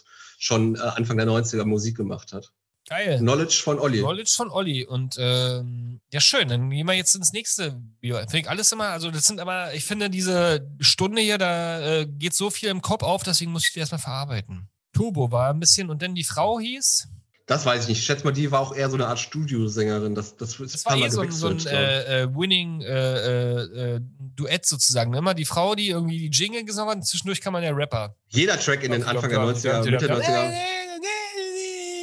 schon 0.42 0.74
äh, 0.74 0.80
Anfang 0.80 1.16
der 1.16 1.26
90er 1.26 1.64
Musik 1.64 1.96
gemacht 1.96 2.32
hat. 2.32 2.52
Geil. 2.88 3.18
Knowledge 3.18 3.60
von 3.62 3.78
Olli. 3.78 3.98
Knowledge 4.00 4.32
von 4.36 4.50
Olli. 4.50 4.84
Und 4.84 5.14
ähm, 5.18 6.00
ja, 6.12 6.20
schön. 6.20 6.48
Dann 6.48 6.68
gehen 6.68 6.86
wir 6.86 6.94
jetzt 6.94 7.14
ins 7.14 7.32
nächste 7.32 7.80
Video. 8.00 8.18
Finde 8.18 8.38
ich 8.38 8.50
alles 8.50 8.72
immer, 8.72 8.88
also 8.88 9.12
das 9.12 9.24
sind 9.24 9.38
aber, 9.38 9.72
ich 9.72 9.84
finde, 9.84 10.10
diese 10.10 10.68
Stunde 10.80 11.22
hier, 11.22 11.38
da 11.38 11.80
äh, 11.80 12.06
geht 12.06 12.34
so 12.34 12.50
viel 12.50 12.70
im 12.70 12.82
Kopf 12.82 13.04
auf, 13.04 13.22
deswegen 13.22 13.52
muss 13.52 13.66
ich 13.66 13.72
die 13.72 13.78
erstmal 13.78 14.00
verarbeiten. 14.00 14.68
Turbo 14.92 15.30
war 15.30 15.50
ein 15.50 15.60
bisschen, 15.60 15.90
und 15.90 16.02
dann 16.02 16.16
die 16.16 16.24
Frau 16.24 16.58
hieß. 16.58 17.06
Das 17.46 17.66
weiß 17.66 17.82
ich 17.82 17.88
nicht. 17.88 17.98
Ich 17.98 18.04
schätze 18.06 18.24
mal, 18.24 18.32
die 18.32 18.50
war 18.52 18.60
auch 18.60 18.74
eher 18.74 18.88
so 18.88 18.94
eine 18.96 19.06
Art 19.08 19.18
Studiosängerin. 19.18 20.14
Das, 20.14 20.36
das 20.36 20.60
ist 20.60 20.74
Das 20.74 20.84
paar 20.84 20.92
war 20.94 21.00
Mal 21.00 21.06
eh 21.06 21.10
so 21.10 21.20
ein, 21.22 21.30
so 21.32 21.48
ein 21.48 21.56
glaub 21.58 21.72
ich. 21.72 21.78
äh, 21.78 22.22
äh, 22.22 22.34
Winning 22.34 22.80
äh, 22.82 22.86
äh, 22.86 23.94
äh, 23.96 24.00
Duett 24.36 24.64
sozusagen. 24.64 25.10
ne? 25.10 25.18
Immer 25.18 25.34
die 25.34 25.44
Frau, 25.44 25.74
die 25.74 25.88
irgendwie 25.88 26.18
die 26.18 26.28
Jingle 26.30 26.64
gesungen 26.64 26.90
hat, 26.90 26.96
und 26.98 27.02
zwischendurch 27.06 27.40
kann 27.40 27.52
man 27.52 27.62
ja 27.64 27.70
Rapper. 27.72 28.14
Jeder 28.28 28.58
Track 28.58 28.84
in 28.84 28.92
den 28.92 29.02
Anfang 29.02 29.28
der 29.30 29.40
90er, 29.40 29.84
Mitte 29.90 30.06
der 30.06 30.18
90er. 30.18 30.52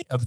Aber 0.09 0.23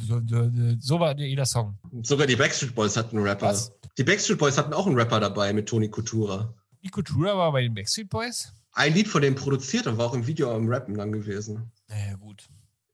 So 0.79 1.01
war 1.01 1.19
jeder 1.19 1.45
Song. 1.47 1.77
Sogar 2.03 2.27
die 2.27 2.37
Backstreet 2.37 2.75
Boys 2.75 2.97
hatten 2.97 3.17
einen 3.17 3.27
Rapper. 3.27 3.47
Was? 3.47 3.73
Die 3.99 4.05
Backstreet 4.05 4.39
Boys 4.39 4.57
hatten 4.57 4.73
auch 4.73 4.87
einen 4.87 4.97
Rapper 4.97 5.19
dabei 5.21 5.53
mit 5.53 5.69
Toni 5.69 5.89
Kutura. 5.89 6.55
Die 6.85 6.89
Kultura 6.89 7.37
war 7.37 7.53
bei 7.53 7.63
den 7.63 7.75
Backstreet 7.75 8.09
Boys. 8.09 8.53
Ein 8.75 8.95
Lied 8.95 9.09
von 9.09 9.21
dem 9.23 9.35
produziert 9.35 9.87
und 9.87 9.99
war 9.99 10.07
auch 10.07 10.15
im 10.15 10.27
Video 10.27 10.55
am 10.55 10.69
Rappen 10.69 10.97
dann 10.97 11.13
gewesen. 11.13 11.71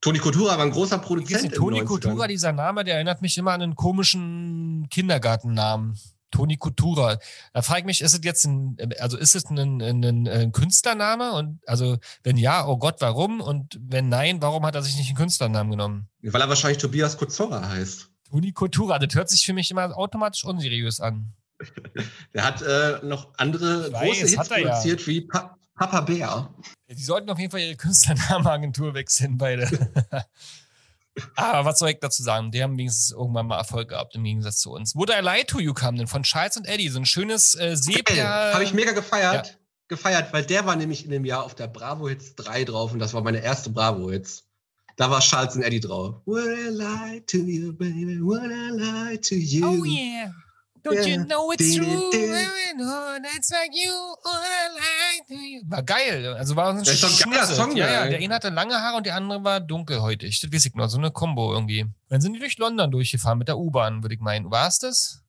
Toni 0.01 0.19
Kutura 0.19 0.57
war 0.57 0.65
ein 0.65 0.71
großer 0.71 0.99
Produzent. 0.99 1.55
Toni 1.55 1.81
90ern. 1.81 1.85
Kultura, 1.85 2.27
dieser 2.29 2.53
Name, 2.53 2.85
der 2.85 2.95
erinnert 2.95 3.21
mich 3.21 3.37
immer 3.37 3.53
an 3.53 3.63
einen 3.63 3.75
komischen 3.75 4.87
Kindergartennamen. 4.91 5.99
Toni 6.31 6.57
Kultura. 6.57 7.19
Da 7.53 7.63
frage 7.63 7.81
ich 7.81 7.87
mich, 7.87 8.01
ist 8.03 8.15
es 8.15 8.21
jetzt 8.23 8.45
ein, 8.45 8.77
also 8.99 9.17
ist 9.17 9.35
es 9.35 9.47
ein, 9.47 9.81
ein, 9.81 10.29
ein, 10.29 10.53
Künstlername? 10.53 11.33
Und 11.33 11.61
also, 11.67 11.99
wenn 12.23 12.37
ja, 12.37 12.67
oh 12.67 12.77
Gott, 12.77 12.97
warum? 13.01 13.41
Und 13.41 13.79
wenn 13.81 14.09
nein, 14.09 14.41
warum 14.43 14.65
hat 14.67 14.75
er 14.75 14.83
sich 14.83 14.97
nicht 14.97 15.09
einen 15.09 15.17
Künstlernamen 15.17 15.71
genommen? 15.71 16.09
Weil 16.23 16.41
er 16.41 16.49
wahrscheinlich 16.49 16.79
Tobias 16.79 17.17
Kozora 17.17 17.69
heißt. 17.69 18.11
Toni 18.31 18.53
Kultura, 18.53 18.99
das 18.99 19.15
hört 19.15 19.31
sich 19.31 19.45
für 19.45 19.55
mich 19.55 19.71
immer 19.71 19.97
automatisch 19.97 20.45
unseriös 20.45 21.01
an. 21.01 21.33
Der 22.35 22.45
hat 22.45 22.63
äh, 22.63 23.01
noch 23.03 23.33
andere 23.37 23.89
Ich 23.89 23.93
weiß, 23.93 24.01
große 24.03 24.27
Hits 24.27 24.51
er 24.51 24.59
ja. 24.59 24.69
produziert 24.69 25.07
wie 25.07 25.23
pa 25.23 25.58
Papa 25.79 26.01
Bär. 26.01 26.53
Die 26.89 27.03
sollten 27.03 27.31
auf 27.31 27.39
jeden 27.39 27.51
Fall 27.51 27.61
ihre 27.61 27.77
Künstlernamenagentur 27.77 28.95
wechseln, 28.95 29.39
beide. 29.39 29.69
Aber 31.37 31.65
was 31.65 31.79
soll 31.79 31.91
ich 31.91 31.99
dazu 32.01 32.23
sagen? 32.23 32.51
Die 32.51 32.63
haben 32.63 32.77
wenigstens 32.79 33.13
irgendwann 33.13 33.47
mal 33.47 33.59
Erfolg 33.59 33.89
gehabt 33.89 34.15
im 34.15 34.25
Gegensatz 34.25 34.59
zu 34.59 34.73
uns. 34.73 34.95
Would 34.95 35.11
I 35.11 35.21
Lie 35.21 35.45
to 35.45 35.59
You 35.61 35.75
kam 35.75 35.97
denn 35.97 36.07
von 36.07 36.23
Charles 36.23 36.57
und 36.57 36.67
Eddie. 36.67 36.89
So 36.89 36.99
ein 36.99 37.07
schönes 37.07 37.55
äh, 37.55 37.77
Sepia. 37.77 38.55
Habe 38.55 38.65
ich 38.65 38.75
mega 38.75 38.93
gefeiert. 38.93 39.59
Gefeiert, 39.89 40.33
weil 40.33 40.45
der 40.45 40.67
war 40.67 40.77
nämlich 40.77 41.05
in 41.05 41.11
dem 41.11 41.25
Jahr 41.25 41.45
auf 41.45 41.55
der 41.55 41.67
Bravo 41.67 42.09
Hits 42.09 42.35
3 42.37 42.65
drauf 42.65 42.93
und 42.93 42.99
das 42.99 43.15
war 43.15 43.23
meine 43.23 43.39
erste 43.39 43.71
Bravo 43.71 44.11
Hits. 44.11 44.45
Da 44.97 45.11
war 45.11 45.21
Charles 45.21 45.55
und 45.55 45.63
Eddie 45.63 45.81
drauf. 45.81 46.17
Would 46.27 46.45
I 46.45 46.69
lie 46.71 47.23
to 47.27 47.39
you, 47.39 47.73
baby? 47.73 48.21
Would 48.21 48.51
I 48.51 48.71
lie 48.71 49.19
to 49.19 49.35
you? 49.35 49.67
Oh 49.67 49.85
yeah. 49.85 50.31
Don't 50.91 51.07
you 51.09 51.25
know 51.25 51.53
it's 51.53 51.75
true? 51.77 52.11
Oh, 52.81 53.19
That's 53.23 53.51
like 53.51 53.71
you. 53.75 53.93
War 55.69 55.83
geil. 55.83 56.35
Also 56.35 56.57
war 56.57 56.71
ein 56.71 56.79
Das 56.79 56.89
ist 56.89 57.03
doch 57.03 57.33
ein. 57.33 57.47
Song, 57.47 57.77
Ja, 57.77 57.91
ja. 58.05 58.07
Der 58.09 58.19
eine 58.19 58.35
hatte 58.35 58.49
lange 58.51 58.75
Haare 58.75 58.97
und 58.99 59.07
der 59.07 59.15
andere 59.17 59.43
war 59.45 59.61
dunkelhäutig. 59.61 60.41
Das 60.41 60.53
weiß 60.53 60.67
ich 60.67 60.75
noch. 60.75 60.89
So 60.89 60.99
eine 60.99 61.11
Kombo 61.11 61.53
irgendwie. 61.53 61.87
Dann 62.09 62.21
sind 62.21 62.33
die 62.35 62.39
durch 62.39 62.59
London 62.59 62.91
durchgefahren 62.91 63.39
mit 63.39 63.49
der 63.49 63.59
U-Bahn, 63.59 64.03
würde 64.03 64.15
ich 64.15 64.21
meinen. 64.21 64.51
War 64.51 64.69
es 64.69 64.79
das? 64.79 65.23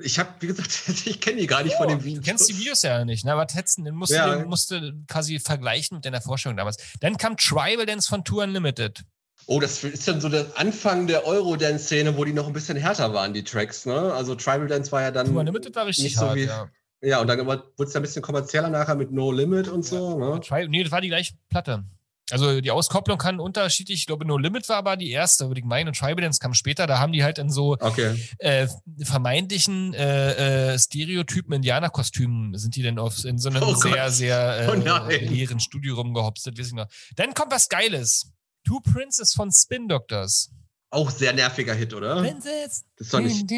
Ich 0.00 0.18
habe, 0.18 0.28
wie 0.40 0.46
gesagt, 0.48 0.70
ich 1.06 1.20
kenne 1.20 1.40
die 1.40 1.46
gar 1.46 1.62
nicht 1.62 1.76
von 1.76 1.88
dem 1.88 2.02
Video. 2.04 2.20
Du 2.20 2.24
kennst 2.26 2.48
die 2.48 2.56
Videos 2.58 2.82
ja 2.82 3.04
nicht, 3.04 3.24
ne? 3.24 3.32
Aber 3.32 3.46
Tetzen, 3.46 3.84
den 3.84 3.94
musst, 3.94 4.12
Ja. 4.12 4.28
du, 4.32 4.38
den 4.40 4.48
musst 4.48 4.70
du 4.70 4.92
quasi 5.08 5.38
vergleichen 5.40 5.96
mit 5.96 6.04
deiner 6.04 6.20
Vorstellung 6.20 6.56
damals. 6.56 6.76
Dann 7.00 7.16
kam 7.16 7.36
Tribal 7.36 7.86
Dance 7.86 8.08
von 8.08 8.24
Tour 8.24 8.44
Unlimited. 8.44 9.02
Oh, 9.50 9.60
das 9.60 9.82
ist 9.82 10.06
dann 10.06 10.20
so 10.20 10.28
der 10.28 10.44
Anfang 10.56 11.06
der 11.06 11.26
Eurodance-Szene, 11.26 12.14
wo 12.18 12.24
die 12.26 12.34
noch 12.34 12.46
ein 12.46 12.52
bisschen 12.52 12.76
härter 12.76 13.14
waren, 13.14 13.32
die 13.32 13.42
Tracks, 13.42 13.86
ne? 13.86 14.12
Also 14.12 14.34
Tribal 14.34 14.66
Dance 14.66 14.92
war 14.92 15.00
ja 15.00 15.10
dann. 15.10 15.26
Tour 15.26 15.40
Unlimited 15.40 15.74
war 15.74 15.86
richtig 15.86 16.04
nicht 16.04 16.18
so 16.18 16.26
hart, 16.26 16.36
wie- 16.36 16.44
ja. 16.44 16.68
Ja, 17.00 17.20
und 17.20 17.28
dann 17.28 17.46
wurde 17.46 17.62
es 17.78 17.96
ein 17.96 18.02
bisschen 18.02 18.20
kommerzieller 18.20 18.68
nachher 18.68 18.94
mit 18.94 19.10
No 19.10 19.32
Limit 19.32 19.68
und 19.68 19.84
so, 19.86 20.18
ne? 20.18 20.38
Tri 20.40 20.68
nee, 20.68 20.82
das 20.82 20.92
war 20.92 21.00
die 21.00 21.08
gleiche 21.08 21.32
Platte. 21.48 21.84
Also 22.30 22.60
die 22.60 22.70
Auskopplung 22.70 23.16
kann 23.16 23.40
unterschiedlich, 23.40 24.00
ich 24.00 24.06
glaube, 24.06 24.26
No 24.26 24.36
Limit 24.36 24.68
war 24.68 24.76
aber 24.76 24.98
die 24.98 25.10
erste, 25.10 25.48
würde 25.48 25.60
ich 25.60 25.64
meinen. 25.64 25.88
Und 25.88 25.96
Tribal 25.96 26.20
Dance 26.22 26.40
kam 26.40 26.52
später, 26.52 26.86
da 26.86 26.98
haben 26.98 27.12
die 27.14 27.24
halt 27.24 27.38
in 27.38 27.48
so 27.50 27.78
Okay. 27.80 28.16
äh, 28.40 28.66
vermeintlichen 29.02 29.94
äh, 29.94 30.74
äh, 30.74 30.78
Stereotypen 30.78 31.54
Indianerkostümen 31.54 32.56
sind 32.58 32.76
die 32.76 32.82
denn 32.82 32.98
auf, 32.98 33.24
in 33.24 33.38
so 33.38 33.48
einem 33.48 33.62
Oh 33.62 33.72
Gott. 33.72 33.80
sehr, 33.82 34.10
sehr 34.10 34.68
äh, 34.68 34.68
Oh 34.68 35.08
leeren 35.08 35.58
Studio 35.60 35.94
rumgehopst, 35.94 36.46
das 36.46 36.58
weiß 36.58 36.66
ich 36.66 36.72
noch. 36.74 36.86
Dann 37.16 37.32
kommt 37.32 37.50
was 37.50 37.68
Geiles. 37.70 38.30
Two 38.68 38.80
Princes 38.80 39.32
von 39.32 39.50
Spin 39.50 39.88
Doctors. 39.88 40.50
Auch 40.90 41.10
sehr 41.10 41.32
nerviger 41.32 41.72
Hit, 41.72 41.94
oder? 41.94 42.20
Princess. 42.20 42.84
Das 42.98 43.08
doch 43.08 43.20
nicht. 43.20 43.48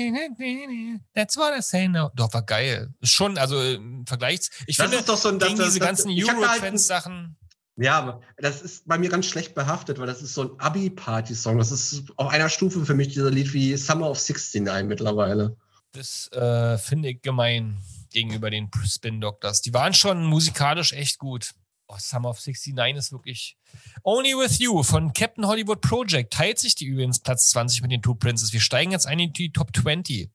That's 1.14 1.36
what 1.36 1.52
I 1.56 1.62
say 1.62 1.88
now. 1.88 2.10
Doch, 2.14 2.32
war 2.32 2.42
geil. 2.42 2.94
Schon, 3.02 3.36
also 3.36 3.60
im 3.60 4.06
Vergleich. 4.06 4.48
Ich 4.66 4.76
Das 4.76 4.86
finde, 4.86 4.98
ist 4.98 5.08
doch 5.08 5.16
so 5.16 5.30
ein. 5.30 5.40
Das, 5.40 5.48
das, 5.54 5.66
diese 5.66 5.78
das, 5.80 5.88
ganzen 5.88 6.10
halt 6.10 6.28
Euro-Trends-Sachen. 6.28 7.36
Ja, 7.76 7.98
aber 7.98 8.20
das 8.36 8.62
ist 8.62 8.86
bei 8.86 8.98
mir 8.98 9.08
ganz 9.08 9.26
schlecht 9.26 9.54
behaftet, 9.56 9.98
weil 9.98 10.06
das 10.06 10.22
ist 10.22 10.34
so 10.34 10.42
ein 10.42 10.60
Abi-Party-Song. 10.60 11.58
Das 11.58 11.72
ist 11.72 12.04
auf 12.16 12.28
einer 12.28 12.48
Stufe 12.48 12.84
für 12.84 12.94
mich 12.94 13.08
dieser 13.08 13.30
Lied 13.30 13.52
wie 13.52 13.76
Summer 13.76 14.10
of 14.10 14.18
69 14.18 14.86
mittlerweile. 14.86 15.56
Das 15.92 16.30
äh, 16.32 16.78
finde 16.78 17.10
ich 17.10 17.22
gemein 17.22 17.78
gegenüber 18.12 18.50
den 18.50 18.70
Spin 18.86 19.20
Doctors. 19.20 19.60
Die 19.60 19.74
waren 19.74 19.94
schon 19.94 20.24
musikalisch 20.24 20.92
echt 20.92 21.18
gut. 21.18 21.52
Oh, 21.92 21.96
Summer 21.98 22.30
of 22.30 22.38
69 22.38 22.96
ist 22.96 23.10
wirklich. 23.12 23.56
Only 24.04 24.34
with 24.34 24.58
You 24.60 24.82
von 24.82 25.12
Captain 25.12 25.46
Hollywood 25.46 25.80
Project 25.80 26.32
teilt 26.32 26.58
sich 26.58 26.74
die 26.76 26.86
übrigens 26.86 27.18
Platz 27.18 27.48
20 27.50 27.82
mit 27.82 27.90
den 27.90 28.00
Two 28.02 28.14
Princes. 28.14 28.52
Wir 28.52 28.60
steigen 28.60 28.92
jetzt 28.92 29.06
ein 29.06 29.18
in 29.18 29.32
die 29.32 29.50
Top 29.52 29.74
20. 29.76 30.30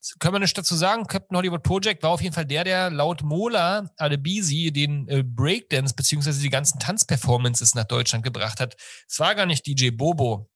Das 0.00 0.18
können 0.18 0.34
wir 0.34 0.38
nicht 0.40 0.56
dazu 0.56 0.76
sagen. 0.76 1.06
Captain 1.06 1.36
Hollywood 1.36 1.62
Project 1.62 2.02
war 2.02 2.10
auf 2.10 2.20
jeden 2.20 2.34
Fall 2.34 2.44
der, 2.46 2.64
der 2.64 2.90
laut 2.90 3.22
Mola 3.22 3.90
Adebisi 3.96 4.70
den 4.70 5.08
äh, 5.08 5.22
Breakdance 5.24 5.94
beziehungsweise 5.94 6.40
die 6.42 6.50
ganzen 6.50 6.78
Tanzperformances 6.78 7.74
nach 7.74 7.84
Deutschland 7.84 8.22
gebracht 8.22 8.60
hat. 8.60 8.76
Es 9.08 9.18
war 9.18 9.34
gar 9.34 9.46
nicht 9.46 9.66
DJ 9.66 9.90
Bobo. 9.90 10.48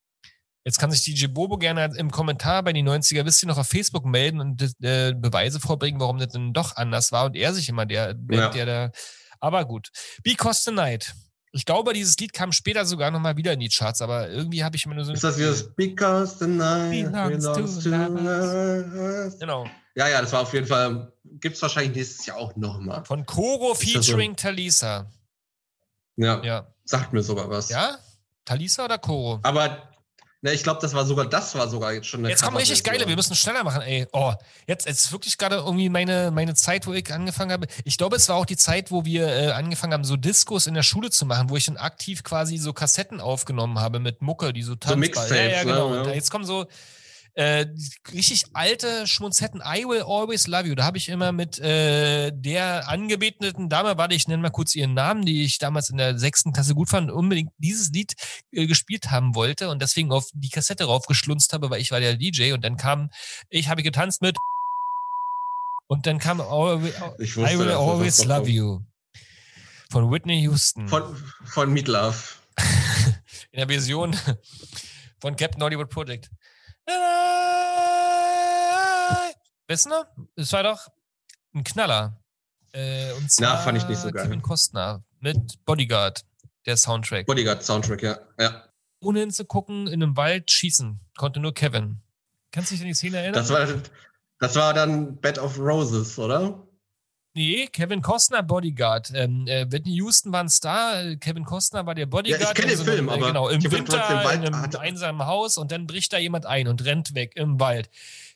Jetzt 0.65 0.79
kann 0.79 0.91
sich 0.91 1.03
DJ 1.03 1.27
Bobo 1.29 1.57
gerne 1.57 1.91
im 1.97 2.11
Kommentar 2.11 2.63
bei 2.63 2.75
die 2.75 2.83
90er, 2.83 3.25
wisst 3.25 3.43
ihr 3.43 3.49
noch, 3.49 3.57
auf 3.57 3.67
Facebook 3.67 4.05
melden 4.05 4.41
und 4.41 4.63
äh, 4.83 5.15
Beweise 5.15 5.59
vorbringen, 5.59 5.99
warum 5.99 6.19
das 6.19 6.29
denn 6.29 6.53
doch 6.53 6.77
anders 6.77 7.13
war 7.13 7.25
und 7.25 7.35
er 7.35 7.55
sich 7.55 7.71
immer 7.71 7.87
der, 7.87 8.15
Ja. 8.31 8.51
der 8.51 8.67
da. 8.67 8.91
Aber 9.41 9.65
gut. 9.65 9.91
Because 10.23 10.63
the 10.65 10.71
Night. 10.73 11.15
Ich 11.53 11.65
glaube, 11.65 11.93
dieses 11.95 12.17
Lied 12.19 12.33
kam 12.33 12.53
später 12.53 12.85
sogar 12.85 13.11
nochmal 13.11 13.37
wieder 13.37 13.53
in 13.55 13.61
die 13.61 13.69
Charts, 13.69 14.01
aber 14.03 14.29
irgendwie 14.29 14.63
habe 14.63 14.77
ich 14.77 14.85
immer 14.87 14.95
nur 14.95 15.05
so. 15.05 15.13
Ist 15.13 15.25
das 15.25 15.37
wie 15.39 15.43
das 15.43 15.75
Because 15.75 16.37
the 16.39 16.47
Night 16.47 17.11
Belongs 17.11 17.43
belongs 17.45 17.83
to 17.83 17.91
us? 17.91 19.39
Genau. 19.41 19.67
Ja, 19.97 20.07
ja, 20.09 20.21
das 20.21 20.33
war 20.33 20.43
auf 20.43 20.53
jeden 20.55 20.67
Fall. 20.69 21.13
Gibt 21.25 21.57
es 21.57 21.63
wahrscheinlich 21.63 21.97
nächstes 21.97 22.27
Jahr 22.27 22.37
auch 22.37 22.55
nochmal. 22.55 23.05
Von 23.05 23.27
Koro 23.27 23.73
Ist 23.73 23.83
das 23.83 23.91
so? 24.07 24.13
featuring 24.13 24.37
Talisa. 24.37 25.11
Ja, 26.17 26.41
Ja. 26.45 26.73
sagt 26.85 27.13
mir 27.13 27.23
sogar 27.23 27.51
was. 27.51 27.69
Ja? 27.71 27.99
Talisa 28.45 28.85
oder 28.85 28.99
Koro? 28.99 29.41
Aber 29.43 29.90
ne, 30.43 30.53
ich 30.53 30.63
glaube, 30.63 30.81
das 30.81 30.95
war 30.95 31.05
sogar, 31.05 31.27
das 31.27 31.55
war 31.55 31.69
sogar 31.69 31.93
jetzt 31.93 32.07
schon 32.07 32.21
eine 32.21 32.31
Jetzt 32.31 32.43
kommen 32.43 32.57
richtig 32.57 32.83
geile, 32.83 33.07
wir 33.07 33.17
müssen 33.17 33.35
schneller 33.35 33.65
machen, 33.65 33.83
ey. 33.83 34.07
Oh, 34.13 34.33
jetzt 34.67 34.87
jetzt 34.87 35.05
ist 35.05 35.13
wirklich 35.13 35.39
gerade 35.39 35.57
irgendwie 35.57 35.89
meine, 35.89 36.31
meine 36.31 36.55
Zeit, 36.55 36.87
wo 36.87 36.93
ich 36.93 37.13
angefangen 37.13 37.53
habe. 37.53 37.67
Ich 37.85 37.99
glaube, 37.99 38.17
es 38.17 38.29
war 38.29 38.37
auch 38.37 38.47
die 38.47 38.57
Zeit, 38.57 38.91
wo 38.91 39.05
wir 39.05 39.27
äh, 39.27 39.51
angefangen 39.53 39.93
haben, 39.93 40.05
so 40.05 40.17
Diskos 40.17 40.67
in 40.67 40.75
der 40.75 40.83
Schule 40.83 41.11
zu 41.11 41.27
machen, 41.27 41.51
wo 41.51 41.57
ich 41.57 41.67
dann 41.67 41.77
aktiv 41.77 42.23
quasi 42.23 42.57
so 42.57 42.73
Kassetten 42.73 43.21
aufgenommen 43.21 43.79
habe 43.79 44.01
mit 44.01 44.23
Mucke, 44.23 44.53
die 44.53 44.63
so 44.63 44.75
tanzbar. 44.75 44.97
Mixtapes, 44.97 45.31
ja, 45.31 45.43
ja, 45.43 45.65
ne? 45.65 45.65
genau. 45.65 45.95
Ja. 45.95 46.03
Und 46.03 46.15
jetzt 46.15 46.31
kommen 46.31 46.45
so 46.45 46.67
äh, 47.35 47.67
richtig 48.13 48.45
alte 48.53 49.07
Schmunzetten. 49.07 49.61
I 49.61 49.85
will 49.85 50.03
always 50.03 50.47
love 50.47 50.67
you. 50.67 50.75
Da 50.75 50.85
habe 50.85 50.99
ich 50.99 51.09
immer 51.09 51.33
mit 51.33 51.59
äh, 51.59 52.33
der 52.33 52.89
angebeteten 52.89 53.69
Dame, 53.69 53.97
warte, 53.97 54.15
ich 54.15 54.29
nenne 54.29 54.43
mal 54.43 54.51
kurz 54.51 54.75
ihren 54.75 54.95
Namen, 54.95 55.25
die 55.25 55.45
ich 55.45 55.59
damals 55.59 55.91
in 55.91 55.97
der 55.97 56.19
sechsten 56.19 56.53
Klasse 56.53 56.75
gut 56.75 56.89
fand, 56.89 57.11
unbedingt 57.11 57.51
dieses 57.59 57.91
Lied 57.91 58.15
äh, 58.53 58.67
gespielt 58.67 59.11
haben 59.11 59.35
wollte 59.35 59.71
und 59.71 59.81
deswegen 59.81 60.13
auf 60.13 60.27
die 60.35 60.49
Kassette 60.49 60.85
raufgeschlunzt 60.85 61.53
habe, 61.53 61.71
weil 61.71 61.81
ich 61.81 61.91
war 61.91 62.01
der 62.01 62.17
DJ 62.17 62.53
und 62.53 62.65
dann 62.65 62.77
kam, 62.77 63.11
ich 63.49 63.69
habe 63.69 63.83
getanzt 63.83 64.23
mit 64.23 64.37
und 65.89 66.07
dann 66.07 66.19
kam 66.19 66.41
Always, 66.41 66.95
I 67.37 67.59
will 67.59 67.71
always 67.71 68.25
love 68.25 68.49
you. 68.49 68.81
Von 69.91 70.11
Whitney 70.13 70.41
Houston. 70.43 70.89
Von, 70.89 71.17
von 71.45 71.73
Meatloaf. 71.73 72.43
in 73.53 73.59
der 73.59 73.67
Version 73.67 74.17
von 75.21 75.37
Captain 75.37 75.63
Hollywood 75.63 75.91
Project. 75.91 76.31
Weißt 79.69 79.87
du? 79.87 79.91
Das 80.37 80.53
war 80.53 80.63
doch 80.63 80.89
ein 81.55 81.65
Knaller. 81.65 82.21
Äh, 82.73 83.13
und 83.13 83.31
zwar 83.31 83.55
Na, 83.55 83.57
fand 83.59 83.79
ich 83.79 83.87
nicht 83.89 84.01
so 84.01 84.11
geil. 84.11 84.25
Kevin 84.25 84.43
Costner 84.43 85.03
mit 85.21 85.65
Bodyguard, 85.65 86.25
der 86.67 86.77
Soundtrack. 86.77 87.27
Bodyguard 87.27 87.63
Soundtrack, 87.63 88.03
ja. 88.03 88.19
ja. 88.39 88.65
Ohne 89.01 89.21
hinzugucken, 89.21 89.87
in 89.87 90.03
einem 90.03 90.17
Wald 90.17 90.51
schießen. 90.51 91.01
Konnte 91.17 91.41
nur 91.41 91.55
Kevin. 91.55 92.01
Kannst 92.53 92.71
du 92.71 92.75
dich 92.75 92.83
an 92.83 92.89
die 92.89 92.95
Szene 92.95 93.19
erinnern? 93.19 93.35
Das 93.35 93.51
war, 93.51 93.67
das 94.39 94.57
war 94.57 94.75
dann 94.75 95.17
Bed 95.17 95.39
of 95.39 95.59
Roses, 95.59 96.19
oder? 96.19 96.67
Nee, 97.33 97.69
Kevin 97.69 98.03
Costner 98.03 98.43
Bodyguard. 98.43 99.13
Ähm, 99.15 99.47
äh, 99.47 99.71
Whitney 99.71 99.95
Houston 99.95 100.33
war 100.33 100.41
ein 100.43 100.49
Star, 100.49 101.15
Kevin 101.17 101.45
Costner 101.45 101.87
war 101.87 101.95
der 101.95 102.07
Bodyguard. 102.07 102.43
Ja, 102.43 102.49
ich 102.49 102.55
kenne 102.55 102.69
den 102.69 102.77
so 102.79 102.83
einem, 102.83 102.93
Film, 102.95 103.09
äh, 103.09 103.13
aber 103.13 103.27
Genau, 103.29 103.49
im 103.49 103.61
ihn 103.61 103.71
Winter 103.71 103.99
Wald- 104.25 104.41
in 104.41 104.47
einem 104.47 104.57
hatte- 104.63 104.81
einsamen 104.81 105.27
Haus 105.27 105.57
und 105.57 105.71
dann 105.71 105.87
bricht 105.87 106.13
da 106.13 106.19
jemand 106.19 106.47
ein 106.47 106.67
und 106.67 106.85
rennt 106.85 107.15
weg 107.15 107.33
im 107.37 107.61
Wald. 107.61 107.89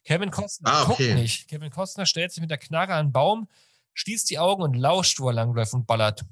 Kevin 0.04 0.30
Costner 0.30 0.70
Ah, 0.72 0.84
guckt 0.84 1.00
okay. 1.00 1.14
nicht. 1.14 1.48
Kevin 1.48 1.70
Costner 1.70 2.06
stellt 2.06 2.30
sich 2.30 2.40
mit 2.40 2.50
der 2.50 2.58
Knarre 2.58 2.92
an 2.92 2.98
einen 3.00 3.12
Baum, 3.12 3.48
schließt 3.94 4.30
die 4.30 4.38
Augen 4.38 4.62
und 4.62 4.74
lauscht, 4.74 5.18
wo 5.18 5.28
er 5.28 5.32
langläuft 5.34 5.74
und 5.74 5.86
ballert. 5.86 6.24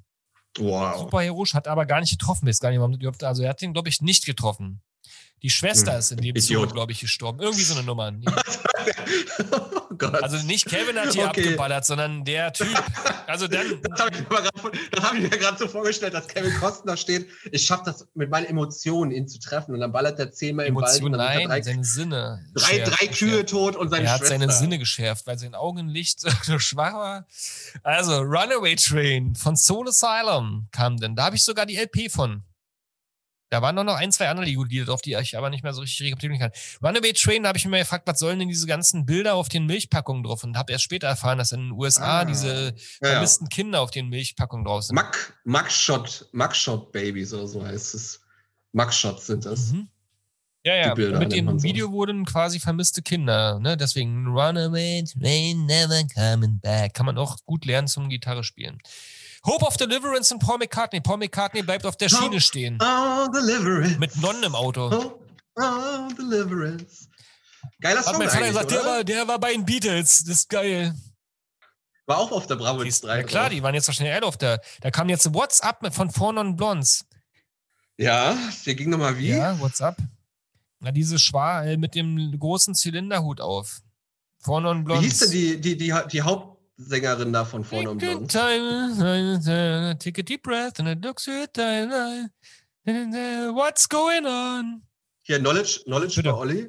Wow. 0.59 0.99
Super 0.99 1.23
heroisch, 1.23 1.55
hat 1.55 1.67
aber 1.67 1.87
gar 1.87 2.01
nicht 2.01 2.19
getroffen. 2.19 2.47
Ist 2.47 2.61
gar 2.61 2.71
nicht, 2.71 3.23
also 3.25 3.43
er 3.43 3.49
hat 3.49 3.61
den, 3.63 3.73
glaube 3.73 3.89
ich, 3.89 4.03
nicht 4.03 4.25
getroffen. 4.27 4.83
Die 5.43 5.51
Schwester 5.51 5.93
Hm, 5.93 5.99
ist 5.99 6.13
in 6.13 6.19
dem. 6.19 6.37
Zuge, 6.41 6.69
glaube 6.69 6.93
ich, 6.93 7.01
gestorben. 7.01 7.41
Irgendwie 7.41 7.63
so 7.65 7.75
eine 7.75 7.83
Nummer. 7.85 8.13
oh 9.53 9.95
Gott. 9.99 10.23
Also 10.23 10.37
nicht 10.47 10.67
Kevin 10.67 10.97
hat 10.97 11.13
hier 11.13 11.29
Okay. 11.29 11.43
abgeballert, 11.43 11.85
sondern 11.85 12.25
der 12.25 12.53
Typ. 12.53 12.69
Also 13.27 13.49
dann, 13.49 13.81
Das 13.91 14.01
habe 14.01 14.11
ich, 14.17 14.29
mir 14.29 15.03
hab 15.03 15.15
ich 15.15 15.31
gerade 15.31 15.59
so 15.59 15.69
vorgestellt, 15.69 16.15
dass 16.15 16.29
Kevin 16.29 16.55
Costner 16.61 16.97
steht. 16.97 17.29
Ich 17.51 17.65
schaffe 17.67 17.83
das 17.87 18.07
mit 18.15 18.31
meinen 18.31 18.47
Emotionen, 18.47 19.11
ihn 19.11 19.27
zu 19.29 19.39
treffen. 19.41 19.75
Und 19.75 19.81
dann 19.81 19.93
ballert 19.93 20.19
er 20.19 20.31
zehnmal 20.33 20.67
im 20.67 20.75
Wald. 20.77 20.87
Emotionen, 20.87 21.15
Und 21.15 21.19
dann 21.19 21.49
nein, 21.49 21.63
seine 21.63 21.85
Sinne. 21.85 22.45
drei, 22.55 22.79
geschärft, 22.79 23.01
drei 23.01 23.07
Kühe 23.09 23.29
geschärft. 23.31 23.49
tot 23.51 23.77
und 23.77 23.91
seine 23.91 24.05
Er 24.07 24.13
hat 24.13 24.19
Schwester. 24.21 24.39
seine 24.39 24.53
Sinne 24.53 24.79
geschärft, 24.79 25.27
weil 25.27 25.39
sein 25.39 25.55
Augenlicht 25.55 26.21
so 26.45 26.59
schwach 26.59 26.95
war. 26.95 27.27
Also, 27.83 28.19
Runaway 28.19 28.77
Train 28.77 29.35
von 29.35 29.57
Soul 29.57 29.89
Asylum 29.89 30.69
kam 30.73 30.99
denn. 30.99 31.17
Da 31.17 31.25
habe 31.25 31.37
ich 31.37 31.45
sogar 31.45 31.67
die 31.67 31.77
LP 31.77 32.11
von. 32.11 32.43
Da 33.53 33.61
waren 33.61 33.75
noch 33.75 33.85
noch 33.85 33.97
ein, 33.97 34.11
zwei 34.13 34.31
andere 34.31 34.47
Lieder 34.47 34.87
drauf, 34.87 35.03
die 35.03 35.13
ich 35.13 35.37
aber 35.37 35.51
nicht 35.51 35.63
mehr 35.63 35.75
so 35.75 35.83
richtig 35.83 36.07
rekapitulieren 36.07 36.41
kann. 36.41 36.53
Runaway 36.83 37.13
Train, 37.13 37.43
da 37.43 37.51
habe 37.51 37.59
ich 37.59 37.67
mir 37.67 37.73
mal 37.73 37.81
gefragt, 37.81 38.07
was 38.07 38.19
sollen 38.19 38.39
denn 38.39 38.49
diese 38.49 38.67
ganzen 38.67 39.05
Bilder 39.05 39.35
auf 39.35 39.51
den 39.51 39.67
Milchpackungen 39.67 40.23
drauf? 40.23 40.43
Und 40.43 40.57
habe 40.57 40.73
erst 40.73 40.85
später 40.85 41.07
erfahren, 41.07 41.37
dass 41.37 41.53
in 41.53 41.61
den 41.61 41.73
USA 41.73 42.21
Ah. 42.21 42.25
diese 42.25 42.49
ja, 42.49 42.71
ja. 43.03 43.13
vermissten 43.13 43.51
Kinder 43.51 43.83
auf 43.83 43.91
den 43.91 44.09
Milchpackungen 44.09 44.65
drauf 44.65 44.85
sind. 44.85 44.95
Mack, 44.95 45.35
Mackshot, 45.45 46.29
Mackshot 46.33 46.93
Babies 46.93 47.35
oder 47.35 47.47
so 47.47 47.63
heißt 47.63 47.95
es. 47.95 48.23
Mackshots 48.73 49.27
sind 49.27 49.45
das. 49.45 49.73
Mhm. 49.73 49.89
Ja, 50.65 50.75
ja. 50.75 50.95
Bilder 50.95 51.19
Mit 51.19 51.33
dem 51.33 51.59
so. 51.59 51.63
Video 51.63 51.93
wurden 51.93 52.25
quasi 52.25 52.59
vermisste 52.59 53.03
Kinder. 53.03 53.59
Ne? 53.61 53.77
Deswegen 53.77 54.29
Runaway 54.29 55.05
Train 55.05 55.67
Never 55.67 56.05
Coming 56.15 56.59
Back. 56.61 56.95
Kann 56.95 57.05
man 57.05 57.19
auch 57.19 57.37
gut 57.45 57.67
lernen 57.67 57.87
zum 57.87 58.09
Gitarre 58.09 58.45
spielen. 58.45 58.79
Hope 59.45 59.65
of 59.67 59.77
Deliverance 59.77 60.33
und 60.33 60.41
Paul 60.41 60.59
McCartney. 60.59 61.01
Paul 61.01 61.19
McCartney 61.19 61.63
bleibt 61.63 61.85
auf 61.85 61.97
der 61.97 62.09
Hope 62.09 62.23
Schiene 62.23 62.41
stehen. 62.41 62.79
Oh, 62.81 63.27
Deliverance. 63.33 63.99
Mit 63.99 64.17
Nonnen 64.21 64.45
im 64.45 64.55
Auto. 64.55 64.89
Oh, 64.93 65.21
oh, 65.57 66.09
Deliverance. 66.17 67.09
Geiler 67.81 67.99
Hat 68.01 68.05
Song 68.07 68.19
mein 68.19 68.31
Vater 68.31 68.47
gesagt, 68.47 68.71
der 68.71 68.85
war, 68.85 69.05
der 69.05 69.29
war 69.29 69.39
bei 69.41 69.53
den 69.53 69.65
Beatles. 69.65 70.25
Das 70.25 70.29
ist 70.29 70.49
geil. 70.49 70.95
War 72.07 72.19
auch 72.19 72.33
auf 72.33 72.47
der 72.47 72.57
Bravo 72.57 72.83
Siehst, 72.83 73.05
3. 73.05 73.17
na 73.19 73.23
klar, 73.23 73.51
die 73.51 73.63
waren 73.63 73.75
jetzt 73.75 73.87
wahrscheinlich 73.89 74.15
alle 74.15 74.27
auf 74.27 74.37
der. 74.37 74.61
Da 74.81 74.91
kam 74.91 75.09
jetzt 75.09 75.33
WhatsApp 75.35 75.93
von 75.95 76.11
Four 76.11 76.33
Non 76.33 76.57
Blondes. 76.57 77.05
Ja, 77.97 78.37
der 78.67 78.75
ging 78.75 78.91
nochmal 78.91 79.19
wie? 79.19 79.29
Ja, 79.29 79.59
WhatsApp. 79.61 79.97
Na, 80.81 80.91
diese 80.91 81.19
Schwa 81.19 81.65
äh, 81.65 81.77
mit 81.77 81.95
dem 81.95 82.37
großen 82.39 82.75
Zylinderhut 82.75 83.41
auf. 83.41 83.83
Four 84.39 84.61
Non 84.61 84.81
Wie 84.81 84.85
Blondes. 84.85 85.05
hieß 85.05 85.19
denn 85.21 85.31
die, 85.31 85.61
die, 85.61 85.77
die, 85.77 85.95
die 86.11 86.23
Hauptsängerin 86.83 87.33
da 87.33 87.45
von 87.45 87.65
vorne 87.65 87.91
und 87.91 87.99
Take 88.01 88.13
a 88.13 88.17
blond? 88.17 88.31
time, 88.31 89.99
Take 89.99 90.21
a 90.21 90.23
deep 90.25 90.43
breath 90.43 90.79
and 90.79 90.89
it 90.89 91.05
looks 91.05 91.29
at 91.29 91.55
time. 91.55 92.31
What's 93.55 93.89
going 93.89 94.27
on? 94.27 94.83
Hier, 95.23 95.39
Knowledge, 95.39 95.83
Knowledge 95.85 96.17
Bitte. 96.17 96.31
bei 96.33 96.35
Olli. 96.37 96.69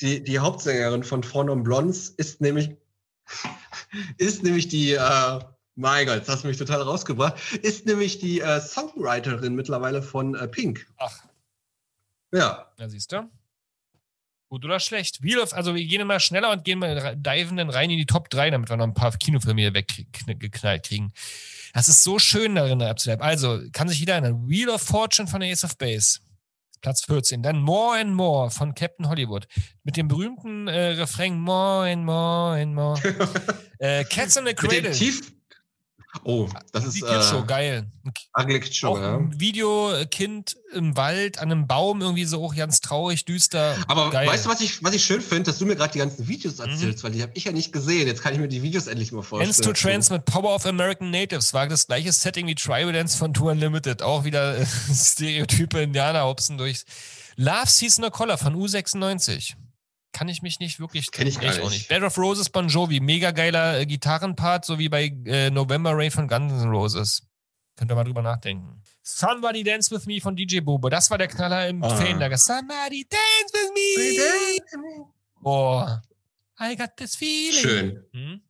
Die, 0.00 0.22
die 0.22 0.38
Hauptsängerin 0.38 1.02
von 1.02 1.24
Vorne 1.24 1.50
und 1.50 1.64
Blondes 1.64 2.10
ist 2.10 2.40
nämlich, 2.40 2.70
ist 4.18 4.44
nämlich 4.44 4.68
die, 4.68 4.92
äh, 4.92 5.40
mein 5.74 6.06
Gott, 6.06 6.16
jetzt 6.18 6.28
hast 6.28 6.44
du 6.44 6.48
mich 6.48 6.56
total 6.56 6.82
rausgebracht, 6.82 7.34
ist 7.62 7.86
nämlich 7.86 8.20
die 8.20 8.40
äh, 8.40 8.60
Songwriterin 8.60 9.56
mittlerweile 9.56 10.00
von 10.02 10.36
äh, 10.36 10.46
Pink. 10.46 10.86
Ach, 10.98 11.24
Ja. 12.32 12.70
na 12.78 12.88
siehst 12.88 13.10
du. 13.10 13.28
Gut 14.48 14.64
oder 14.64 14.80
schlecht? 14.80 15.22
Wheel 15.22 15.38
of, 15.40 15.52
also 15.52 15.74
wir 15.74 15.84
gehen 15.84 16.00
immer 16.00 16.20
schneller 16.20 16.50
und 16.50 16.64
gehen 16.64 16.78
mal, 16.78 17.16
diven 17.16 17.58
dann 17.58 17.68
rein 17.68 17.90
in 17.90 17.98
die 17.98 18.06
Top 18.06 18.30
3, 18.30 18.50
damit 18.50 18.70
wir 18.70 18.76
noch 18.78 18.86
ein 18.86 18.94
paar 18.94 19.12
Kinofilme 19.12 19.60
hier 19.60 19.74
weggeknallt 19.74 20.84
kriegen. 20.84 21.12
Das 21.74 21.88
ist 21.88 22.02
so 22.02 22.18
schön 22.18 22.54
darin 22.54 22.80
abzuhalten. 22.80 23.22
Also, 23.22 23.60
kann 23.72 23.88
sich 23.88 24.00
jeder 24.00 24.14
erinnern. 24.14 24.48
Wheel 24.48 24.70
of 24.70 24.80
Fortune 24.80 25.28
von 25.28 25.42
Ace 25.42 25.64
of 25.64 25.76
Base. 25.76 26.20
Platz 26.80 27.04
14. 27.04 27.42
Dann 27.42 27.60
More 27.60 27.98
and 27.98 28.14
More 28.14 28.50
von 28.50 28.74
Captain 28.74 29.08
Hollywood. 29.08 29.46
Mit 29.84 29.96
dem 29.96 30.08
berühmten 30.08 30.68
äh, 30.68 30.92
Refrain 30.92 31.38
More 31.38 31.90
and 31.90 32.04
More 32.04 32.60
and 32.60 32.74
More. 32.74 33.00
äh, 33.78 34.04
Cats 34.04 34.36
in 34.36 34.44
the 34.44 34.50
Mit 34.50 34.62
dem 34.62 34.68
Cradle. 34.68 34.90
Tief. 34.92 35.32
Oh, 36.24 36.48
das 36.72 36.86
ist 36.86 36.94
Kids 37.04 37.28
Show, 37.28 37.40
äh, 37.40 37.46
geil. 37.46 37.86
Kid 38.46 38.74
Show, 38.74 38.88
Auch 38.88 38.98
ja. 39.00 39.16
ein 39.18 39.38
Video, 39.38 39.92
äh, 39.92 40.06
Kind 40.06 40.56
im 40.72 40.96
Wald, 40.96 41.38
an 41.38 41.52
einem 41.52 41.66
Baum, 41.66 42.00
irgendwie 42.00 42.24
so 42.24 42.42
auch 42.44 42.54
ganz 42.56 42.80
traurig, 42.80 43.24
düster. 43.26 43.76
Aber 43.88 44.10
geil. 44.10 44.26
weißt 44.26 44.46
du, 44.46 44.48
was 44.50 44.60
ich, 44.62 44.82
was 44.82 44.94
ich 44.94 45.04
schön 45.04 45.20
finde, 45.20 45.44
dass 45.44 45.58
du 45.58 45.66
mir 45.66 45.76
gerade 45.76 45.92
die 45.92 45.98
ganzen 45.98 46.26
Videos 46.26 46.58
Mhm. 46.58 46.70
erzählst, 46.70 47.04
weil 47.04 47.12
die 47.12 47.22
habe 47.22 47.32
ich 47.34 47.44
ja 47.44 47.52
nicht 47.52 47.72
gesehen. 47.72 48.06
Jetzt 48.06 48.22
kann 48.22 48.32
ich 48.32 48.40
mir 48.40 48.48
die 48.48 48.62
Videos 48.62 48.86
endlich 48.86 49.12
mal 49.12 49.22
vorstellen. 49.22 49.50
Dance 49.52 49.62
to 49.62 49.72
Trance 49.74 50.12
mit 50.12 50.24
Power 50.24 50.54
of 50.54 50.64
American 50.66 51.10
Natives 51.10 51.52
war 51.52 51.66
das 51.68 51.86
gleiche 51.86 52.10
Setting 52.12 52.46
wie 52.46 52.54
Tribal 52.54 52.92
Dance 52.92 53.16
von 53.16 53.34
Tour 53.34 53.52
Unlimited. 53.52 54.02
Auch 54.02 54.24
wieder 54.24 54.58
äh, 54.58 54.66
Stereotype 54.94 55.78
Indianerhopsen 55.78 56.56
durch. 56.56 56.84
Love 57.36 57.66
Season 57.68 58.04
of 58.04 58.12
Color 58.12 58.38
von 58.38 58.56
U96. 58.56 59.52
Kann 60.12 60.28
ich 60.28 60.42
mich 60.42 60.58
nicht 60.58 60.80
wirklich 60.80 61.10
Kenn 61.10 61.26
ich 61.26 61.38
echt 61.40 61.60
auch 61.60 61.70
nicht. 61.70 61.88
Bed 61.88 62.02
of 62.02 62.16
Roses 62.18 62.48
Bon 62.50 62.66
Jovi, 62.68 62.98
mega 63.00 63.30
geiler 63.30 63.78
äh, 63.78 63.86
Gitarrenpart, 63.86 64.64
so 64.64 64.78
wie 64.78 64.88
bei 64.88 65.12
äh, 65.26 65.50
November 65.50 65.92
Rain 65.94 66.10
von 66.10 66.26
Guns 66.28 66.52
N' 66.62 66.70
Roses. 66.70 67.22
Könnt 67.76 67.92
ihr 67.92 67.94
mal 67.94 68.04
drüber 68.04 68.22
nachdenken. 68.22 68.82
Somebody 69.02 69.62
Dance 69.62 69.90
With 69.94 70.06
Me 70.06 70.20
von 70.20 70.34
DJ 70.34 70.60
Bobo. 70.60 70.88
Das 70.88 71.10
war 71.10 71.18
der 71.18 71.28
Knaller 71.28 71.68
im 71.68 71.82
Ah. 71.84 71.94
Ferienlager. 71.94 72.36
Somebody 72.36 73.06
Dance 73.08 73.52
With 73.52 73.72
Me. 73.74 75.06
Boah. 75.40 76.02
I 76.60 76.74
got 76.74 76.96
this 76.96 77.14
feeling. 77.14 77.60
Schön. 77.62 78.04
Hm? 78.12 78.40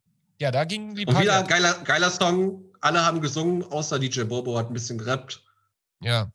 Ja, 0.40 0.50
da 0.50 0.64
ging 0.64 0.94
die 0.94 1.04
Und 1.04 1.12
Party. 1.12 1.26
wieder 1.26 1.38
ab. 1.40 1.48
geiler, 1.48 1.74
geiler 1.84 2.10
Song. 2.10 2.64
Alle 2.80 3.04
haben 3.04 3.20
gesungen, 3.20 3.62
außer 3.64 3.98
DJ 3.98 4.22
Bobo 4.22 4.56
hat 4.56 4.68
ein 4.70 4.72
bisschen 4.72 4.96
gerappt. 4.98 5.42
Ja. 6.00 6.30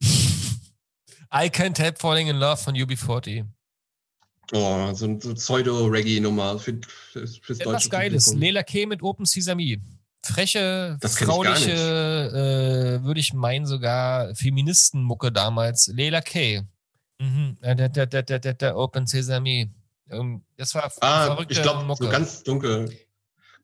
I 0.00 1.48
Can't 1.50 1.78
Help 1.78 1.98
Falling 1.98 2.28
in 2.28 2.36
Love 2.36 2.56
von 2.62 2.74
UB40. 2.74 3.44
Oh, 4.52 4.92
so 4.94 5.06
eine 5.06 5.20
so 5.20 5.34
Pseudo-Reggae-Nummer 5.34 6.58
für, 6.58 6.78
für, 7.12 7.26
fürs 7.26 7.58
Etwas 7.60 7.72
deutsche 7.72 7.88
Geiles. 7.88 8.24
Publikum. 8.26 8.40
Lela 8.42 8.62
K 8.62 8.86
mit 8.86 9.02
Open 9.02 9.24
Sesame. 9.26 9.78
Freche, 10.24 10.98
frauliche, 11.02 12.98
äh, 13.00 13.04
würde 13.04 13.20
ich 13.20 13.32
meinen, 13.32 13.64
sogar 13.66 14.34
Feministenmucke 14.34 15.30
damals. 15.32 15.88
Lela 15.94 16.20
K. 16.20 16.62
Mhm. 17.20 17.56
Äh, 17.62 17.76
da, 17.76 17.88
da, 17.88 18.06
da, 18.06 18.22
da, 18.22 18.52
da, 18.52 18.74
Open 18.76 19.06
Sesame. 19.06 19.70
Ähm, 20.10 20.42
Das 20.56 20.74
war 20.74 20.90
Ah, 21.00 21.26
verrückte 21.26 21.54
ich 21.54 21.62
glaube, 21.62 21.84
Mucke. 21.84 22.04
so 22.04 22.10
ganz 22.10 22.42
dunkel. 22.42 22.90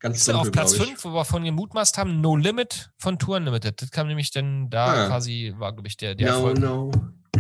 Ganz 0.01 0.19
Ist 0.19 0.29
dunkel, 0.29 0.41
auf 0.41 0.51
Platz 0.53 0.75
glaub 0.75 0.87
ich. 0.89 0.93
5, 0.95 1.05
wo 1.05 1.11
wir 1.15 1.25
von 1.25 1.45
gemutmaßt 1.45 1.97
haben, 1.99 2.21
No 2.21 2.35
Limit 2.37 2.91
von 2.99 3.19
Tour 3.19 3.37
Unlimited. 3.37 3.81
Das 3.83 3.91
kam 3.93 4.09
nämlich 4.09 4.31
dann 4.33 4.69
da 4.71 4.87
Ah. 4.87 5.07
quasi, 5.09 5.55
war, 5.59 5.73
glaube 5.73 5.87
ich, 5.89 5.97
der, 5.97 6.15
der 6.17 6.31
No, 6.31 6.37
Erfolg. 6.49 6.59
no. 6.59 6.91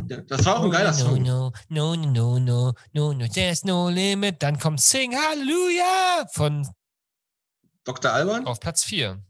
Das 0.08 0.44
war 0.44 0.58
auch 0.58 0.64
ein 0.64 0.70
geiler 0.70 0.92
no, 0.92 0.96
Song. 0.96 1.22
No, 1.22 1.52
no, 1.68 1.94
no, 1.94 2.06
no, 2.06 2.38
no, 2.38 2.74
no, 2.92 3.12
no, 3.12 3.26
there's 3.28 3.64
no 3.64 3.88
limit. 3.88 4.42
Dann 4.42 4.58
kommt 4.58 4.80
Sing 4.80 5.14
Hallelujah 5.14 6.26
von 6.32 6.68
Dr. 7.84 8.12
Alban? 8.12 8.46
auf 8.46 8.60
Platz 8.60 8.84
4. 8.84 9.22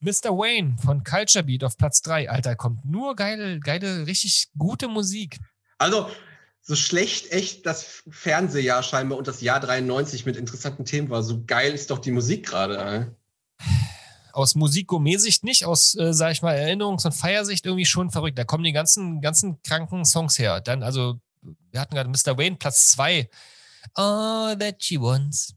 Mr. 0.00 0.36
Wayne 0.36 0.76
von 0.84 1.02
Culture 1.02 1.44
Beat 1.44 1.64
auf 1.64 1.76
Platz 1.78 2.02
3. 2.02 2.28
Alter, 2.30 2.56
kommt 2.56 2.84
nur 2.84 3.16
geile, 3.16 3.58
geile, 3.60 4.06
richtig 4.06 4.48
gute 4.58 4.88
Musik. 4.88 5.38
Also, 5.78 6.10
so 6.60 6.76
schlecht 6.76 7.30
echt 7.32 7.66
das 7.66 8.02
Fernsehjahr 8.10 8.82
scheinbar 8.82 9.18
und 9.18 9.28
das 9.28 9.40
Jahr 9.40 9.60
93 9.60 10.26
mit 10.26 10.36
interessanten 10.36 10.84
Themen 10.84 11.10
war. 11.10 11.22
So 11.22 11.44
geil 11.46 11.72
ist 11.72 11.90
doch 11.90 11.98
die 11.98 12.10
Musik 12.10 12.46
gerade. 12.46 13.14
Aus 14.34 14.54
Musik-Gourmet-Sicht 14.56 15.44
nicht, 15.44 15.64
aus, 15.64 15.94
äh, 15.94 16.12
sag 16.12 16.32
ich 16.32 16.42
mal, 16.42 16.56
Erinnerungs- 16.56 17.06
und 17.06 17.12
Feiersicht 17.12 17.66
irgendwie 17.66 17.86
schon 17.86 18.10
verrückt. 18.10 18.36
Da 18.38 18.44
kommen 18.44 18.64
die 18.64 18.72
ganzen, 18.72 19.20
ganzen 19.20 19.62
kranken 19.62 20.04
Songs 20.04 20.38
her. 20.38 20.60
Dann, 20.60 20.82
also, 20.82 21.20
wir 21.70 21.80
hatten 21.80 21.94
gerade 21.94 22.10
Mr. 22.10 22.36
Wayne, 22.36 22.56
Platz 22.56 22.88
2. 22.92 23.28
All 23.94 24.56
that 24.58 24.82
she 24.82 25.00
wants 25.00 25.54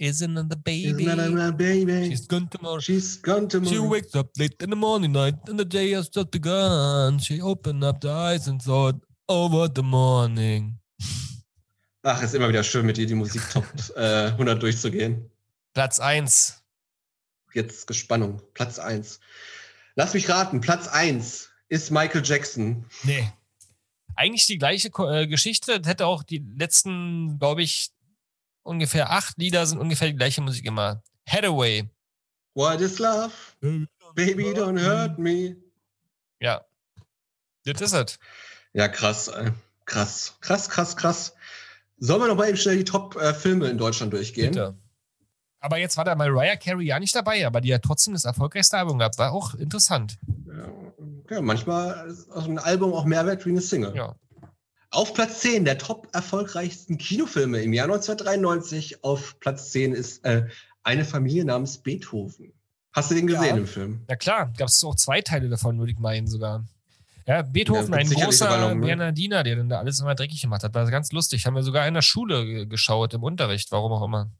Isn't 0.00 0.36
it 0.38 0.46
the 0.48 0.56
baby? 0.56 1.06
That 1.06 1.30
my 1.32 1.50
baby? 1.50 2.08
She's 2.08 2.28
gone 2.28 2.48
tomorrow. 2.48 2.78
She's 2.78 3.20
gone 3.20 3.48
She 3.50 3.58
tomorrow. 3.58 3.90
wakes 3.90 4.14
up 4.14 4.30
late 4.38 4.54
in 4.62 4.70
the 4.70 4.76
morning 4.76 5.10
night 5.10 5.34
and 5.48 5.58
the 5.58 5.64
day 5.64 5.90
has 5.92 6.08
just 6.08 6.30
begun. 6.30 7.18
She 7.18 7.42
opened 7.42 7.82
up 7.82 8.00
the 8.00 8.10
eyes 8.10 8.46
and 8.46 8.62
thought 8.62 8.94
over 9.28 9.68
the 9.68 9.82
morning. 9.82 10.78
Ach, 12.04 12.22
ist 12.22 12.32
immer 12.34 12.48
wieder 12.48 12.62
schön, 12.62 12.86
mit 12.86 12.96
dir 12.96 13.06
die 13.06 13.16
Musik 13.16 13.42
Top 13.50 13.64
äh, 13.96 14.26
100 14.30 14.62
durchzugehen. 14.62 15.28
Platz 15.74 15.98
1. 15.98 16.62
Jetzt 17.58 17.88
Gespannung. 17.88 18.40
Platz 18.54 18.78
1. 18.78 19.18
Lass 19.96 20.14
mich 20.14 20.28
raten, 20.28 20.60
Platz 20.60 20.86
1 20.86 21.50
ist 21.68 21.90
Michael 21.90 22.22
Jackson. 22.24 22.86
Nee. 23.02 23.32
Eigentlich 24.14 24.46
die 24.46 24.58
gleiche 24.58 24.90
äh, 24.96 25.26
Geschichte. 25.26 25.80
Das 25.80 25.90
hätte 25.90 26.06
auch 26.06 26.22
die 26.22 26.38
letzten, 26.56 27.36
glaube 27.40 27.62
ich, 27.62 27.90
ungefähr 28.62 29.10
acht 29.10 29.38
Lieder 29.38 29.66
sind 29.66 29.78
ungefähr 29.78 30.06
die 30.06 30.16
gleiche 30.16 30.40
Musik 30.40 30.64
immer. 30.66 31.02
Hathaway. 31.28 31.88
What 32.54 32.80
is 32.80 33.00
love? 33.00 33.32
Baby, 34.14 34.52
don't 34.52 34.80
hurt 34.80 35.18
me. 35.18 35.56
Ja. 36.38 36.64
Das 37.64 37.80
ist 37.80 37.92
es. 37.92 38.18
Ja, 38.72 38.86
krass. 38.86 39.26
ey. 39.26 39.50
Krass. 39.84 40.36
Krass, 40.40 40.70
krass, 40.70 40.96
krass. 40.96 41.34
Sollen 41.98 42.22
wir 42.22 42.28
noch 42.28 42.36
mal 42.36 42.48
eben 42.48 42.56
schnell 42.56 42.76
die 42.76 42.84
Top-Filme 42.84 43.66
in 43.68 43.78
Deutschland 43.78 44.12
durchgehen? 44.12 44.52
Bitte. 44.52 44.76
Aber 45.60 45.78
jetzt 45.78 45.96
war 45.96 46.04
da 46.04 46.14
Mariah 46.14 46.56
Carey 46.56 46.86
ja 46.86 47.00
nicht 47.00 47.14
dabei, 47.14 47.46
aber 47.46 47.60
die 47.60 47.74
hat 47.74 47.82
trotzdem 47.82 48.14
das 48.14 48.24
erfolgreichste 48.24 48.78
Album 48.78 48.98
gehabt. 48.98 49.18
War 49.18 49.32
auch 49.32 49.54
interessant. 49.54 50.18
Ja, 50.46 51.36
ja, 51.36 51.40
manchmal 51.42 52.08
ist 52.08 52.30
auch 52.30 52.44
ein 52.46 52.58
Album 52.58 52.92
auch 52.92 53.04
mehr 53.04 53.26
wert 53.26 53.44
wie 53.44 53.50
eine 53.50 53.60
Single. 53.60 53.94
Ja. 53.96 54.14
Auf 54.90 55.12
Platz 55.14 55.40
10 55.40 55.64
der 55.64 55.76
top 55.76 56.08
erfolgreichsten 56.14 56.96
Kinofilme 56.96 57.60
im 57.60 57.72
Jahr 57.72 57.84
1993. 57.86 59.04
Auf 59.04 59.38
Platz 59.40 59.70
10 59.72 59.92
ist 59.92 60.24
äh, 60.24 60.46
Eine 60.82 61.04
Familie 61.04 61.44
namens 61.44 61.78
Beethoven. 61.78 62.52
Hast 62.92 63.10
du 63.10 63.14
den 63.14 63.26
gesehen 63.26 63.44
Ja. 63.44 63.56
im 63.56 63.66
Film? 63.66 64.00
Na 64.08 64.16
klar, 64.16 64.50
gab 64.56 64.68
es 64.68 64.82
auch 64.84 64.94
zwei 64.94 65.20
Teile 65.20 65.48
davon, 65.50 65.78
würde 65.78 65.92
ich 65.92 65.98
meinen 65.98 66.26
sogar. 66.26 66.64
Ja, 67.26 67.42
Beethoven, 67.42 67.92
Ja, 67.92 67.98
ein 67.98 68.08
großer 68.08 68.74
ne? 68.74 68.80
Bernardiner, 68.80 69.42
der 69.42 69.56
dann 69.56 69.68
da 69.68 69.78
alles 69.80 70.00
immer 70.00 70.14
dreckig 70.14 70.40
gemacht 70.40 70.62
hat. 70.64 70.72
War 70.74 70.90
ganz 70.90 71.12
lustig. 71.12 71.44
Haben 71.44 71.56
wir 71.56 71.62
sogar 71.62 71.86
in 71.86 71.92
der 71.92 72.00
Schule 72.02 72.46
ge- 72.46 72.66
geschaut, 72.66 73.12
im 73.12 73.22
Unterricht, 73.22 73.70
warum 73.70 73.92
auch 73.92 74.02
immer. 74.04 74.30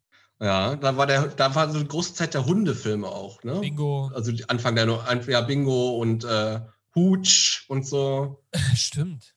Ja, 0.41 0.77
da 0.77 0.97
war 0.97 1.07
der, 1.07 1.27
da 1.29 1.55
war 1.55 1.69
so 1.71 1.79
eine 1.79 1.89
große 1.89 2.15
Zeit 2.15 2.35
der 2.35 2.45
Hundefilme 2.47 3.09
auch, 3.09 3.43
ne? 3.43 3.59
Bingo. 3.59 4.11
Also 4.15 4.33
Anfang 4.47 4.77
der 4.77 4.87
No- 4.87 5.03
ja, 5.27 5.41
Bingo 5.41 5.97
und 5.99 6.25
äh, 6.25 6.61
Hooch 6.95 7.65
und 7.69 7.85
so. 7.87 8.45
Stimmt. 8.77 9.35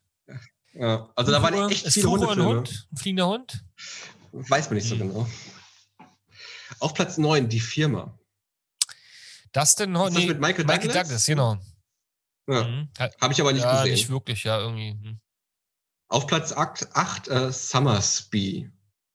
Ja, 0.73 1.09
also 1.15 1.31
da 1.31 1.41
waren 1.41 1.69
echt 1.69 1.85
ist 1.87 1.93
viele 1.95 2.07
Fuchur 2.07 2.31
ein 2.31 2.39
Hundefilme. 2.39 2.57
Hund? 2.59 2.87
Ein 2.91 2.97
fliegender 2.97 3.27
Hund? 3.27 3.65
Weiß 4.31 4.69
man 4.69 4.75
nicht 4.75 4.87
so 4.87 4.95
Hm. 4.95 5.09
genau. 5.09 5.27
Auf 6.79 6.93
Platz 6.93 7.17
9 7.17 7.49
die 7.49 7.59
Firma. 7.59 8.17
Dustin 9.51 9.97
Ho 9.97 10.07
Ist 10.07 10.15
das 10.17 10.25
mit 10.25 10.39
Michael 10.39 10.65
Douglas? 10.65 10.93
Douglas, 10.93 11.25
genau. 11.25 11.57
Ja, 12.47 12.63
Mhm. 12.63 12.89
Habe 13.19 13.33
ich 13.33 13.41
aber 13.41 13.53
nicht 13.53 13.63
ja, 13.63 13.77
gesehen. 13.81 13.91
nicht 13.93 14.09
wirklich, 14.09 14.43
ja, 14.43 14.59
irgendwie. 14.59 14.91
hm. 14.91 15.19
Auf 16.07 16.27
Platz 16.27 16.53
8 16.53 17.27
äh, 17.27 17.51
Summersby. 17.51 18.69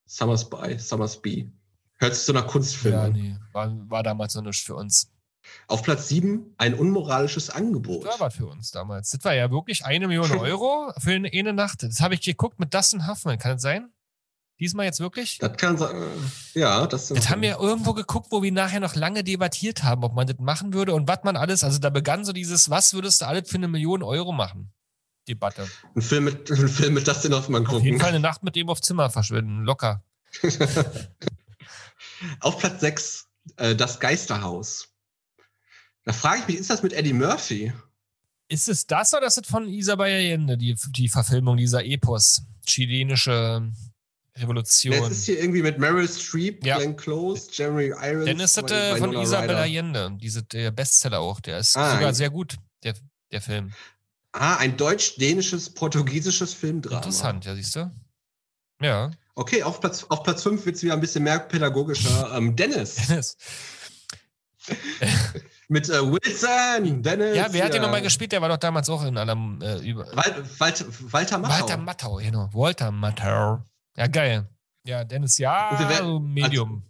Summersby, 0.05 0.78
Summersby. 0.78 1.51
Hört 1.99 2.14
sich 2.14 2.24
so 2.24 2.32
nach 2.32 2.47
Kunstfilm 2.47 2.94
Ja, 2.94 3.03
an. 3.05 3.12
nee, 3.12 3.36
war, 3.53 3.72
war 3.90 4.03
damals 4.03 4.34
noch 4.34 4.42
nichts 4.42 4.62
für 4.62 4.74
uns. 4.74 5.11
Auf 5.68 5.82
Platz 5.84 6.09
7 6.09 6.55
ein 6.59 6.74
unmoralisches 6.74 7.51
Angebot. 7.51 8.05
Das 8.05 8.18
war 8.20 8.26
was 8.26 8.34
für 8.34 8.47
uns 8.47 8.70
damals. 8.72 9.11
Das 9.11 9.24
war 9.24 9.34
ja 9.34 9.51
wirklich 9.51 9.84
eine 9.84 10.09
Million 10.09 10.30
Euro 10.38 10.92
für 10.99 11.12
eine, 11.12 11.30
eine 11.32 11.53
Nacht. 11.53 11.82
Das 11.84 12.01
habe 12.01 12.14
ich 12.14 12.20
geguckt 12.20 12.59
mit 12.59 12.74
Dustin 12.74 13.07
Hoffman. 13.07 13.38
Kann 13.38 13.53
das 13.53 13.62
sein? 13.62 13.90
Diesmal 14.59 14.86
jetzt 14.86 15.01
wirklich? 15.01 15.38
Das 15.38 15.57
kann 15.59 15.76
sein. 15.76 15.94
Ja, 16.55 16.86
das, 16.86 17.09
Das 17.09 17.28
haben 17.28 17.42
wir 17.42 17.59
irgendwo 17.61 17.92
geguckt, 17.92 18.28
wo 18.30 18.42
wir 18.42 18.51
nachher 18.53 18.80
noch 18.80 18.94
lange 18.94 19.22
debattiert 19.22 19.82
haben, 19.84 20.03
ob 20.03 20.14
man 20.14 20.26
das 20.26 20.38
machen 20.38 20.72
würde 20.72 20.94
und 20.94 21.07
was 21.09 21.18
man 21.24 21.36
alles. 21.36 21.62
Also 21.62 21.78
da 21.78 21.90
begann 21.90 22.24
so 22.24 22.32
dieses, 22.32 22.68
was 22.70 22.94
würdest 22.94 23.20
du 23.20 23.26
alles 23.26 23.49
für 23.51 23.57
eine 23.59 23.68
Million 23.68 24.03
Euro 24.03 24.32
machen? 24.32 24.72
Debatte. 25.28 25.68
einen 25.94 26.03
Film 26.03 26.24
mit, 26.24 26.51
einen 26.51 26.68
Film 26.68 26.94
mit 26.94 27.07
Dustin 27.07 27.34
Hoffmann 27.34 27.66
Auf 27.66 27.72
jeden 27.74 27.84
gucken. 27.84 28.01
Fall 28.01 28.09
eine 28.11 28.20
Nacht 28.20 28.42
mit 28.42 28.57
dem 28.57 28.68
auf 28.70 28.80
Zimmer 28.80 29.11
verschwinden. 29.11 29.62
Locker. 29.64 30.03
Auf 32.40 32.58
Platz 32.58 32.80
6 32.80 33.26
äh, 33.56 33.74
das 33.76 34.00
Geisterhaus. 34.00 34.88
Da 36.04 36.12
frage 36.12 36.40
ich 36.42 36.46
mich, 36.48 36.56
ist 36.58 36.70
das 36.70 36.82
mit 36.82 36.92
Eddie 36.92 37.12
Murphy? 37.12 37.72
Ist 38.48 38.68
es 38.68 38.86
das 38.86 39.12
oder 39.12 39.26
ist 39.26 39.38
es 39.38 39.46
von 39.48 39.66
Isabel 39.68 40.06
Allende, 40.06 40.56
die, 40.56 40.76
die 40.90 41.08
Verfilmung 41.08 41.56
dieser 41.56 41.84
Epos? 41.84 42.42
Chilenische 42.64 43.72
Revolution. 44.36 44.92
Das 45.00 45.10
ist 45.10 45.24
hier 45.26 45.40
irgendwie 45.40 45.62
mit 45.62 45.78
Meryl 45.78 46.08
Streep, 46.08 46.64
Ja. 46.64 46.76
Glenn 46.78 46.96
Close, 46.96 47.48
Jeremy 47.52 47.86
Irons. 47.86 48.26
Dann 48.26 48.38
ist 48.40 48.56
das 48.56 48.64
Winona 48.70 48.96
von 48.96 49.12
Isabel. 49.22 49.56
Allende, 49.56 50.16
diese, 50.20 50.42
der 50.44 50.70
Bestseller 50.70 51.20
auch. 51.20 51.40
Der 51.40 51.58
ist 51.58 51.76
Ah, 51.76 51.94
sogar 51.94 52.08
ein- 52.08 52.14
sehr 52.14 52.30
gut, 52.30 52.56
der, 52.84 52.94
der 53.32 53.40
Film. 53.40 53.72
Ah, 54.32 54.56
ein 54.58 54.76
deutsch-dänisches, 54.76 55.70
portugiesisches 55.70 56.52
Filmdrama. 56.54 56.98
Interessant, 56.98 57.46
ja, 57.46 57.54
siehst 57.54 57.74
du? 57.76 57.90
Ja. 58.80 59.10
Okay, 59.39 59.62
auf 59.62 59.80
Platz, 59.80 60.05
auf 60.09 60.22
Platz 60.22 60.43
5 60.43 60.64
wird 60.64 60.76
es 60.76 60.82
wieder 60.82 60.95
ein 60.95 61.01
bisschen 61.01 61.22
mehr 61.22 61.39
pädagogischer. 61.39 62.32
Ähm, 62.34 62.57
Dennis 62.57 62.95
Dennis. 63.07 63.37
mit 65.68 65.89
äh, 65.91 66.01
Wilson. 66.03 67.03
Dennis. 67.03 67.37
Ja, 67.37 67.47
wer 67.51 67.66
hat 67.66 67.74
den 67.74 67.82
nochmal 67.82 68.01
gespielt? 68.01 68.32
Der 68.32 68.41
war 68.41 68.49
doch 68.49 68.57
damals 68.57 68.89
auch 68.89 69.05
in 69.05 69.16
allem 69.18 69.61
äh, 69.61 69.76
über. 69.78 70.07
Wal 70.16 70.43
Walter, 70.59 70.87
Walter 71.12 71.39
Matthau. 71.39 71.55
Walter 71.61 71.76
Matthau, 71.76 72.14
genau. 72.16 72.49
Walter 72.53 72.91
Matthau. 72.91 73.62
Ja, 73.97 74.07
geil. 74.07 74.49
Ja, 74.84 75.05
Dennis, 75.05 75.37
ja, 75.37 75.78
werden- 75.89 76.32
Medium. 76.32 76.82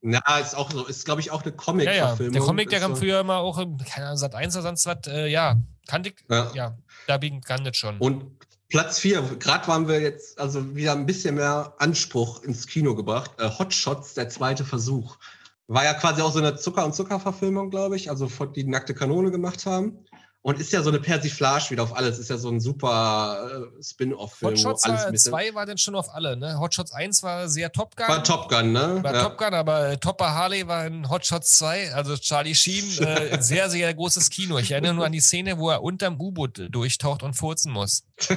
Na, 0.00 0.18
ist 0.38 0.56
auch 0.56 0.72
so, 0.72 0.84
ist 0.86 1.04
glaube 1.04 1.20
ich 1.20 1.30
auch 1.30 1.42
eine 1.42 1.50
ja, 1.52 1.54
ja. 1.54 1.58
Comic-Verfilmung. 1.64 2.32
Der 2.32 2.42
Comic, 2.42 2.70
der 2.70 2.80
kam 2.80 2.94
so- 2.94 3.00
früher 3.00 3.20
immer 3.20 3.36
auch 3.36 3.58
im, 3.58 3.78
keine 3.78 4.06
Ahnung, 4.06 4.18
Sat 4.18 4.34
1 4.34 4.56
oder 4.56 4.62
sonst 4.64 4.86
was. 4.86 5.06
Äh, 5.06 5.28
ja, 5.28 5.56
kannte 5.86 6.08
ich. 6.08 6.16
Ja. 6.28 6.50
Ja, 6.54 6.78
da 7.06 7.18
bin 7.18 7.40
kann 7.40 7.62
das 7.62 7.76
schon. 7.76 7.98
Und 7.98 8.24
Platz 8.72 9.00
4, 9.00 9.36
gerade 9.38 9.68
waren 9.68 9.86
wir 9.86 10.00
jetzt 10.00 10.40
also 10.40 10.74
wieder 10.74 10.92
ein 10.92 11.04
bisschen 11.04 11.34
mehr 11.34 11.74
Anspruch 11.76 12.42
ins 12.42 12.66
Kino 12.66 12.94
gebracht. 12.94 13.30
Äh, 13.36 13.50
Hot 13.58 13.74
Shots, 13.74 14.14
der 14.14 14.30
zweite 14.30 14.64
Versuch. 14.64 15.18
War 15.66 15.84
ja 15.84 15.92
quasi 15.92 16.22
auch 16.22 16.32
so 16.32 16.38
eine 16.38 16.56
Zucker- 16.56 16.86
und 16.86 16.94
Zucker-Verfilmung, 16.94 17.68
glaube 17.68 17.96
ich, 17.96 18.08
also 18.08 18.28
die 18.46 18.64
nackte 18.64 18.94
Kanone 18.94 19.30
gemacht 19.30 19.66
haben. 19.66 19.98
Und 20.44 20.58
ist 20.58 20.72
ja 20.72 20.82
so 20.82 20.88
eine 20.90 20.98
Persiflage 20.98 21.70
wieder 21.70 21.84
auf 21.84 21.94
alles. 21.96 22.18
Ist 22.18 22.28
ja 22.28 22.36
so 22.36 22.48
ein 22.50 22.58
super 22.58 23.68
äh, 23.78 23.82
Spin-off-Film. 23.82 24.56
war, 24.64 25.10
bisschen- 25.12 25.30
2 25.32 25.54
war 25.54 25.66
dann 25.66 25.78
schon 25.78 25.94
auf 25.94 26.12
alle, 26.12 26.36
ne? 26.36 26.58
Hotshots 26.58 26.90
1 26.92 27.22
war 27.22 27.48
sehr 27.48 27.70
Top 27.70 27.94
Gun. 27.94 28.08
War 28.08 28.24
Top 28.24 28.48
Gun, 28.48 28.72
ne? 28.72 28.98
War 29.04 29.14
Ja. 29.14 29.22
Top 29.22 29.38
Gun, 29.38 29.54
aber 29.54 29.90
äh, 29.90 29.98
Topper 29.98 30.34
Harley 30.34 30.66
war 30.66 30.84
in 30.84 31.08
Hot 31.08 31.24
Shots 31.24 31.58
2, 31.58 31.94
also 31.94 32.16
Charlie 32.16 32.56
Sheen, 32.56 32.84
äh, 33.06 33.30
ein 33.34 33.42
sehr, 33.42 33.70
sehr 33.70 33.94
großes 33.94 34.30
Kino. 34.30 34.58
Ich 34.58 34.72
erinnere 34.72 34.94
nur 34.94 35.06
an 35.06 35.12
die 35.12 35.20
Szene, 35.20 35.58
wo 35.58 35.70
er 35.70 35.80
unterm 35.80 36.20
U-Boot 36.20 36.60
durchtaucht 36.70 37.22
und 37.22 37.34
furzen 37.34 37.70
muss. 37.72 38.02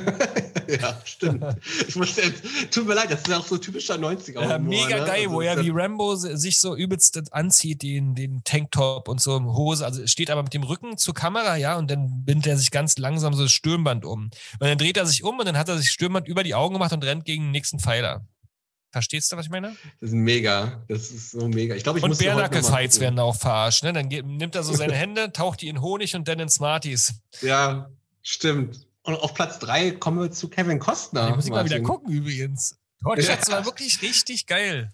ja, 0.67 0.97
stimmt. 1.05 1.43
Ich 1.87 1.95
musste 1.95 2.21
jetzt, 2.21 2.43
tut 2.71 2.87
mir 2.87 2.93
leid, 2.95 3.11
das 3.11 3.21
ist 3.21 3.27
ja 3.27 3.37
auch 3.37 3.45
so 3.45 3.57
typischer 3.57 3.95
90er. 3.95 4.41
Ja, 4.47 4.57
mega 4.59 4.99
ne? 4.99 5.05
geil, 5.05 5.21
Also 5.25 5.31
wo 5.31 5.41
er 5.41 5.63
wie 5.63 5.69
Rambo 5.71 6.15
si- 6.15 6.35
sich 6.37 6.59
so 6.59 6.75
übelst 6.75 7.33
anzieht, 7.33 7.81
den, 7.83 8.15
den 8.15 8.43
Tanktop 8.43 9.07
und 9.07 9.21
so 9.21 9.39
Hose, 9.43 9.85
also 9.85 10.05
steht 10.07 10.29
aber 10.31 10.43
mit 10.43 10.53
dem 10.53 10.63
Rücken 10.63 10.97
zur 10.97 11.13
Kamera, 11.13 11.55
ja, 11.55 11.75
und 11.77 11.89
dann 11.95 12.25
bindet 12.25 12.47
er 12.47 12.57
sich 12.57 12.71
ganz 12.71 12.97
langsam 12.97 13.33
so 13.33 13.43
das 13.43 13.51
Stirnband 13.51 14.05
um. 14.05 14.25
Und 14.25 14.33
dann 14.59 14.77
dreht 14.77 14.97
er 14.97 15.05
sich 15.05 15.23
um 15.23 15.39
und 15.39 15.45
dann 15.45 15.57
hat 15.57 15.69
er 15.69 15.77
sich 15.77 15.89
Stirnband 15.91 16.27
über 16.27 16.43
die 16.43 16.55
Augen 16.55 16.73
gemacht 16.73 16.93
und 16.93 17.03
rennt 17.03 17.25
gegen 17.25 17.45
den 17.45 17.51
nächsten 17.51 17.79
Pfeiler. 17.79 18.25
Verstehst 18.91 19.29
du, 19.31 19.35
was 19.35 19.47
ich 19.47 19.51
meine? 19.51 19.75
Das 19.99 20.11
ist 20.11 20.15
mega. 20.15 20.85
Das 20.87 21.11
ist 21.11 21.31
so 21.31 21.49
mega. 21.49 21.75
Ich 21.75 21.83
glaube, 21.83 21.99
ich 21.99 22.05
Und 22.05 22.17
Bärnackel-Fights 22.17 23.01
werden 23.01 23.19
auch 23.19 23.35
verarscht. 23.35 23.83
Ne? 23.83 23.91
Dann 23.91 24.07
geht, 24.07 24.25
nimmt 24.25 24.55
er 24.55 24.63
so 24.63 24.73
seine 24.73 24.93
Hände, 24.95 25.33
taucht 25.33 25.61
die 25.61 25.67
in 25.67 25.81
Honig 25.81 26.15
und 26.15 26.27
dann 26.29 26.39
in 26.39 26.47
Smarties. 26.47 27.13
Ja, 27.41 27.89
stimmt. 28.21 28.87
Und 29.01 29.15
auf 29.15 29.33
Platz 29.33 29.59
3 29.59 29.91
kommen 29.91 30.21
wir 30.21 30.31
zu 30.31 30.49
Kevin 30.49 30.79
Costner. 30.79 31.27
Die 31.27 31.33
muss 31.35 31.45
ich 31.45 31.51
mal 31.51 31.65
wieder 31.65 31.81
gucken 31.81 32.09
übrigens. 32.11 32.77
Hot 33.03 33.17
Ja. 33.17 33.35
Shots 33.35 33.51
war 33.51 33.65
wirklich 33.65 34.01
richtig 34.01 34.47
geil. 34.47 34.93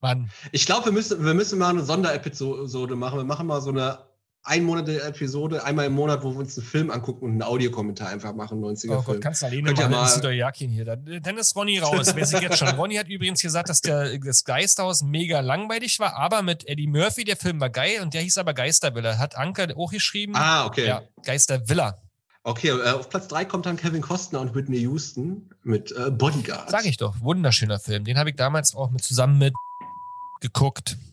Mann. 0.00 0.30
Ich 0.52 0.64
glaube, 0.64 0.86
wir 0.86 0.92
müssen, 0.92 1.24
wir 1.24 1.34
müssen 1.34 1.58
mal 1.58 1.68
eine 1.68 1.84
Sonderepisode 1.84 2.96
machen. 2.96 3.18
Wir 3.18 3.24
machen 3.24 3.46
mal 3.46 3.60
so 3.60 3.70
eine 3.70 3.98
einmonatige 4.44 5.02
Episode, 5.02 5.64
einmal 5.64 5.86
im 5.86 5.94
Monat, 5.94 6.22
wo 6.22 6.30
wir 6.32 6.38
uns 6.38 6.56
einen 6.58 6.66
Film 6.66 6.90
angucken 6.90 7.24
und 7.24 7.30
einen 7.32 7.42
Audiokommentar 7.42 8.08
einfach 8.08 8.34
machen, 8.34 8.60
90er 8.62 8.90
Oh 8.90 8.94
Gott, 8.96 9.04
Film. 9.06 9.20
kannst 9.20 9.42
du 9.42 9.46
alleine 9.46 9.72
Könnt 9.74 9.90
machen, 9.90 10.22
mal- 10.22 10.32
Jakin 10.34 10.70
hier. 10.70 10.84
Dann 10.84 11.38
ist 11.38 11.56
Ronny 11.56 11.78
raus, 11.80 12.14
weiß 12.14 12.34
ich 12.34 12.40
jetzt 12.40 12.58
schon. 12.58 12.68
Ronny 12.68 12.96
hat 12.96 13.08
übrigens 13.08 13.40
gesagt, 13.42 13.68
dass 13.68 13.80
der, 13.80 14.18
das 14.18 14.44
Geisterhaus 14.44 15.02
mega 15.02 15.40
langweilig 15.40 15.98
war, 15.98 16.14
aber 16.16 16.42
mit 16.42 16.68
Eddie 16.68 16.86
Murphy, 16.86 17.24
der 17.24 17.36
Film 17.36 17.58
war 17.60 17.70
geil 17.70 18.00
und 18.02 18.12
der 18.14 18.20
hieß 18.22 18.38
aber 18.38 18.54
Geistervilla. 18.54 19.18
Hat 19.18 19.36
Anker 19.36 19.68
auch 19.76 19.90
geschrieben. 19.90 20.34
Ah, 20.36 20.66
okay. 20.66 20.86
Ja, 20.86 21.02
Geistervilla. 21.24 21.98
Okay, 22.46 22.68
äh, 22.68 22.90
auf 22.90 23.08
Platz 23.08 23.28
3 23.28 23.46
kommt 23.46 23.64
dann 23.64 23.78
Kevin 23.78 24.02
Costner 24.02 24.40
und 24.40 24.54
Whitney 24.54 24.80
Houston 24.80 25.48
mit 25.62 25.92
äh, 25.96 26.10
Bodyguard. 26.10 26.68
Sag 26.70 26.84
ich 26.84 26.98
doch, 26.98 27.18
wunderschöner 27.20 27.78
Film. 27.78 28.04
Den 28.04 28.18
habe 28.18 28.28
ich 28.30 28.36
damals 28.36 28.74
auch 28.74 28.90
mit 28.90 29.02
zusammen 29.02 29.38
mit 29.38 29.54
geguckt. 30.40 30.98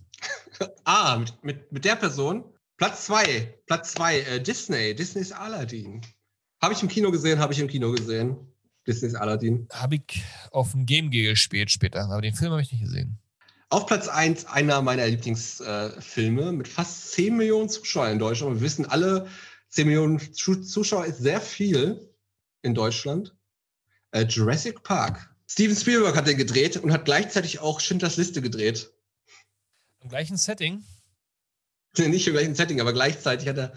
Ah, 0.84 1.18
mit, 1.18 1.44
mit, 1.44 1.72
mit 1.72 1.86
der 1.86 1.96
Person. 1.96 2.44
Platz 2.82 3.06
2. 3.06 3.60
Platz 3.68 3.92
2. 3.92 4.20
Äh, 4.22 4.42
Disney. 4.42 4.96
Disneys 4.96 5.32
Aladdin. 5.32 6.02
Habe 6.64 6.74
ich 6.74 6.82
im 6.82 6.88
Kino 6.88 7.12
gesehen, 7.12 7.38
habe 7.38 7.54
ich 7.54 7.60
im 7.60 7.68
Kino 7.68 7.92
gesehen. 7.92 8.36
Disneys 8.88 9.14
Aladdin. 9.14 9.68
Habe 9.72 9.98
ich 9.98 10.24
auf 10.50 10.72
dem 10.72 10.88
Game 10.88 11.12
Gear 11.12 11.34
gespielt 11.34 11.70
später, 11.70 12.04
aber 12.06 12.22
den 12.22 12.34
Film 12.34 12.50
habe 12.50 12.64
ich 12.64 12.72
nicht 12.72 12.82
gesehen. 12.82 13.20
Auf 13.70 13.86
Platz 13.86 14.08
1 14.08 14.46
einer 14.46 14.82
meiner 14.82 15.06
Lieblingsfilme 15.06 16.42
äh, 16.42 16.52
mit 16.52 16.68
fast 16.68 17.12
10 17.12 17.38
Millionen 17.38 17.70
Zuschauern 17.70 18.14
in 18.14 18.18
Deutschland. 18.18 18.56
Wir 18.56 18.62
wissen 18.62 18.88
alle, 18.88 19.28
10 19.70 19.86
Millionen 19.86 20.34
Zuschauer 20.34 21.06
ist 21.06 21.20
sehr 21.20 21.40
viel 21.40 22.10
in 22.64 22.74
Deutschland. 22.74 23.36
Äh, 24.10 24.24
Jurassic 24.24 24.82
Park. 24.82 25.30
Steven 25.46 25.76
Spielberg 25.76 26.16
hat 26.16 26.26
den 26.26 26.38
gedreht 26.38 26.78
und 26.78 26.92
hat 26.92 27.06
gleichzeitig 27.06 27.60
auch 27.60 27.80
Schindlers 27.80 28.18
Liste 28.18 28.42
gedreht. 28.42 28.92
Im 30.00 30.10
gleichen 30.10 30.38
Setting? 30.38 30.84
Nicht 31.98 32.28
im 32.28 32.34
gleichen 32.34 32.56
Setting, 32.56 32.80
aber 32.80 32.94
gleichzeitig 32.94 33.48
hat 33.50 33.58
er 33.58 33.74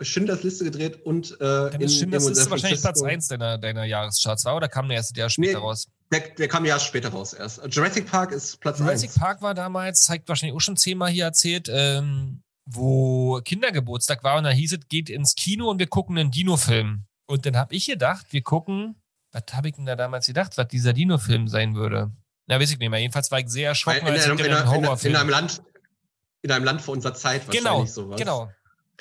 Schindlers 0.00 0.42
Liste 0.42 0.64
gedreht 0.64 1.04
und 1.04 1.36
äh, 1.40 1.82
ist 1.82 1.98
Schindlers 1.98 2.28
Liste 2.28 2.50
wahrscheinlich 2.50 2.80
Platz 2.80 3.02
1 3.02 3.28
deiner, 3.28 3.58
deiner 3.58 3.84
Jahrescharts 3.84 4.44
war 4.44 4.56
oder 4.56 4.68
kam 4.68 4.88
der 4.88 4.98
erste 4.98 5.18
Jahr 5.18 5.30
später 5.30 5.58
nee, 5.58 5.64
raus? 5.64 5.88
Der, 6.12 6.20
der 6.20 6.48
kam 6.48 6.64
ja 6.64 6.74
erst 6.74 7.12
raus 7.12 7.32
erst. 7.32 7.60
Jurassic 7.68 8.06
Park 8.06 8.32
ist 8.32 8.60
Platz 8.60 8.78
Jurassic 8.78 8.94
1. 8.94 9.02
Jurassic 9.02 9.20
Park 9.20 9.42
war 9.42 9.54
damals, 9.54 10.02
zeigt 10.02 10.28
wahrscheinlich 10.28 10.56
auch 10.56 10.60
schon 10.60 10.76
zehnmal 10.76 11.10
hier 11.10 11.24
erzählt, 11.24 11.68
ähm, 11.72 12.42
wo 12.66 13.40
Kindergeburtstag 13.44 14.22
war 14.24 14.38
und 14.38 14.44
da 14.44 14.50
hieß 14.50 14.72
es, 14.72 14.88
geht 14.88 15.10
ins 15.10 15.34
Kino 15.34 15.68
und 15.68 15.78
wir 15.78 15.88
gucken 15.88 16.18
einen 16.18 16.30
Dino-Film. 16.30 17.04
Und 17.26 17.46
dann 17.46 17.56
habe 17.56 17.74
ich 17.74 17.86
gedacht, 17.86 18.26
wir 18.30 18.42
gucken, 18.42 18.96
was 19.32 19.44
habe 19.52 19.68
ich 19.68 19.76
denn 19.76 19.86
da 19.86 19.96
damals 19.96 20.26
gedacht, 20.26 20.56
was 20.56 20.68
dieser 20.68 20.92
Dino-Film 20.92 21.48
sein 21.48 21.74
würde? 21.74 22.10
Na, 22.46 22.58
weiß 22.58 22.72
ich 22.72 22.78
nicht 22.78 22.90
mehr. 22.90 22.98
Jedenfalls 22.98 23.30
war 23.30 23.38
ich 23.38 23.48
sehr 23.48 23.68
erschrocken, 23.68 24.06
in, 24.06 24.12
als 24.12 24.26
in, 24.26 24.32
in, 24.32 24.38
in, 24.38 24.46
in, 24.46 25.16
einem 25.16 25.28
Land, 25.28 25.62
in 26.42 26.50
einem 26.50 26.64
Land 26.64 26.82
vor 26.82 26.94
unserer 26.94 27.14
Zeit 27.14 27.46
wahrscheinlich 27.46 27.62
genau, 27.62 27.84
sowas. 27.86 28.18
Genau, 28.18 28.50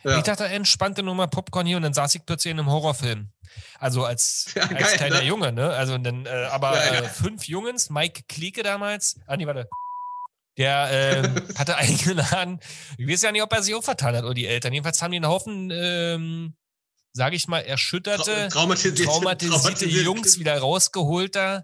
ja. 0.03 0.17
Ich 0.17 0.23
dachte, 0.23 0.45
entspannte 0.45 1.03
Nummer 1.03 1.27
Popcorn 1.27 1.65
hier 1.65 1.77
und 1.77 1.83
dann 1.83 1.93
saß 1.93 2.15
ich 2.15 2.25
plötzlich 2.25 2.51
in 2.51 2.59
einem 2.59 2.69
Horrorfilm. 2.69 3.29
Also 3.79 4.05
als, 4.05 4.51
ja, 4.55 4.65
geil, 4.65 4.83
als 4.83 4.93
kleiner 4.93 5.19
ne? 5.19 5.25
Junge, 5.25 5.51
ne? 5.51 5.69
Also 5.69 5.97
dann, 5.97 6.25
äh, 6.25 6.29
aber 6.51 6.75
ja, 6.75 7.01
äh, 7.01 7.03
fünf 7.03 7.45
Jungs, 7.45 7.89
Mike 7.89 8.23
Klieke 8.27 8.63
damals, 8.63 9.17
ah 9.27 9.37
nee, 9.37 9.45
warte. 9.45 9.67
Der 10.57 11.23
äh, 11.23 11.41
hatte 11.57 11.77
eingeladen. 11.77 12.59
Ich 12.97 13.07
weiß 13.07 13.21
ja 13.23 13.31
nicht, 13.31 13.43
ob 13.43 13.51
er 13.53 13.63
sich 13.63 13.75
auch 13.75 13.83
vertan 13.83 14.15
hat 14.15 14.23
oder 14.23 14.33
die 14.33 14.47
Eltern. 14.47 14.73
Jedenfalls 14.73 15.01
haben 15.01 15.11
die 15.11 15.17
einen 15.17 15.27
Haufen, 15.27 15.71
ähm, 15.71 16.55
sage 17.13 17.35
ich 17.35 17.47
mal, 17.47 17.61
erschütterte, 17.61 18.49
traumatisierte, 18.49 19.03
traumatisierte, 19.03 19.61
traumatisierte 19.61 20.03
Jungs 20.03 20.39
wieder 20.39 20.57
rausgeholt 20.57 21.35
da. 21.35 21.63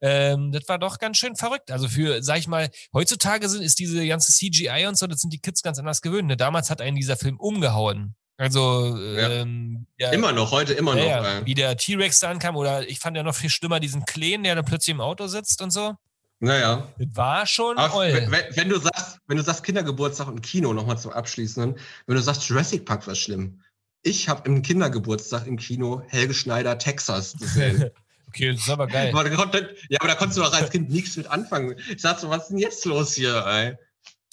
Ähm, 0.00 0.52
das 0.52 0.68
war 0.68 0.78
doch 0.78 0.98
ganz 0.98 1.16
schön 1.16 1.36
verrückt. 1.36 1.70
Also 1.70 1.88
für, 1.88 2.22
sag 2.22 2.38
ich 2.38 2.48
mal, 2.48 2.70
heutzutage 2.92 3.48
sind, 3.48 3.62
ist 3.62 3.78
diese 3.78 4.06
ganze 4.06 4.32
CGI 4.32 4.86
und 4.86 4.98
so, 4.98 5.06
das 5.06 5.20
sind 5.20 5.32
die 5.32 5.40
Kids 5.40 5.62
ganz 5.62 5.78
anders 5.78 6.02
gewöhnt. 6.02 6.28
Ne? 6.28 6.36
Damals 6.36 6.70
hat 6.70 6.80
einen 6.80 6.96
dieser 6.96 7.16
Film 7.16 7.38
umgehauen. 7.38 8.14
Also 8.38 8.96
ja. 8.98 9.30
Ähm, 9.30 9.86
ja, 9.98 10.10
immer 10.10 10.32
noch, 10.32 10.50
heute 10.50 10.74
immer 10.74 10.94
noch. 10.94 11.02
Ja, 11.02 11.46
wie 11.46 11.54
der 11.54 11.76
T-Rex 11.76 12.20
da 12.20 12.30
ankam 12.30 12.56
oder 12.56 12.86
ich 12.86 12.98
fand 12.98 13.16
ja 13.16 13.22
noch 13.22 13.34
viel 13.34 13.48
schlimmer 13.48 13.80
diesen 13.80 14.04
Kleen, 14.04 14.42
der 14.42 14.54
da 14.54 14.62
plötzlich 14.62 14.92
im 14.94 15.00
Auto 15.00 15.26
sitzt 15.26 15.62
und 15.62 15.70
so. 15.70 15.94
Naja. 16.38 16.86
Das 16.98 17.08
war 17.12 17.46
schon 17.46 17.78
Aber 17.78 18.02
wenn, 18.02 18.30
wenn, 18.30 18.68
du 18.68 18.78
sagst, 18.78 19.20
wenn 19.26 19.38
du 19.38 19.42
sagst 19.42 19.64
Kindergeburtstag 19.64 20.28
und 20.28 20.42
Kino 20.42 20.74
nochmal 20.74 20.98
zum 20.98 21.12
Abschließenden, 21.12 21.78
wenn 22.06 22.16
du 22.16 22.20
sagst 22.20 22.46
Jurassic 22.46 22.84
Park 22.84 23.06
war 23.06 23.14
schlimm. 23.14 23.62
Ich 24.02 24.28
habe 24.28 24.46
im 24.46 24.60
Kindergeburtstag 24.60 25.46
im 25.46 25.56
Kino 25.56 26.02
Helge 26.08 26.34
Schneider 26.34 26.76
Texas 26.76 27.36
gesehen. 27.38 27.90
Okay, 28.36 28.52
das 28.52 28.60
ist 28.60 28.68
aber 28.70 28.86
geil. 28.86 29.08
Aber 29.14 29.26
ja, 29.26 29.98
aber 29.98 30.08
da 30.08 30.14
konntest 30.14 30.36
du 30.36 30.42
doch 30.42 30.52
als 30.52 30.68
Kind 30.68 30.90
nichts 30.90 31.16
mit 31.16 31.26
anfangen. 31.26 31.74
Ich 31.90 32.02
sag 32.02 32.18
so, 32.18 32.28
was 32.28 32.42
ist 32.42 32.48
denn 32.50 32.58
jetzt 32.58 32.84
los 32.84 33.14
hier, 33.14 33.34
ey? 33.46 33.78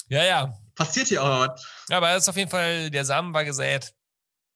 Ja, 0.10 0.26
ja. 0.26 0.54
Passiert 0.76 1.08
hier 1.08 1.24
auch 1.24 1.48
was. 1.48 1.66
Ja, 1.90 1.98
aber 1.98 2.10
das 2.10 2.24
ist 2.24 2.30
auf 2.30 2.36
jeden 2.36 2.50
Fall, 2.52 2.92
der 2.92 3.06
Samen 3.06 3.34
war 3.34 3.46
gesät. 3.46 3.94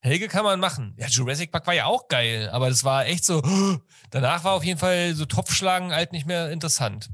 Helge 0.01 0.27
kann 0.27 0.43
man 0.43 0.59
machen. 0.59 0.95
Ja, 0.97 1.07
Jurassic 1.07 1.53
Park 1.53 1.65
war 1.65 1.73
ja 1.73 1.85
auch 1.85 2.09
geil, 2.09 2.49
aber 2.51 2.67
das 2.67 2.83
war 2.83 3.05
echt 3.05 3.23
so, 3.23 3.41
danach 4.11 4.43
war 4.43 4.51
auf 4.51 4.65
jeden 4.65 4.79
Fall 4.79 5.15
so 5.15 5.25
Topfschlagen 5.25 5.93
halt 5.93 6.11
nicht 6.11 6.27
mehr 6.27 6.51
interessant. 6.51 7.09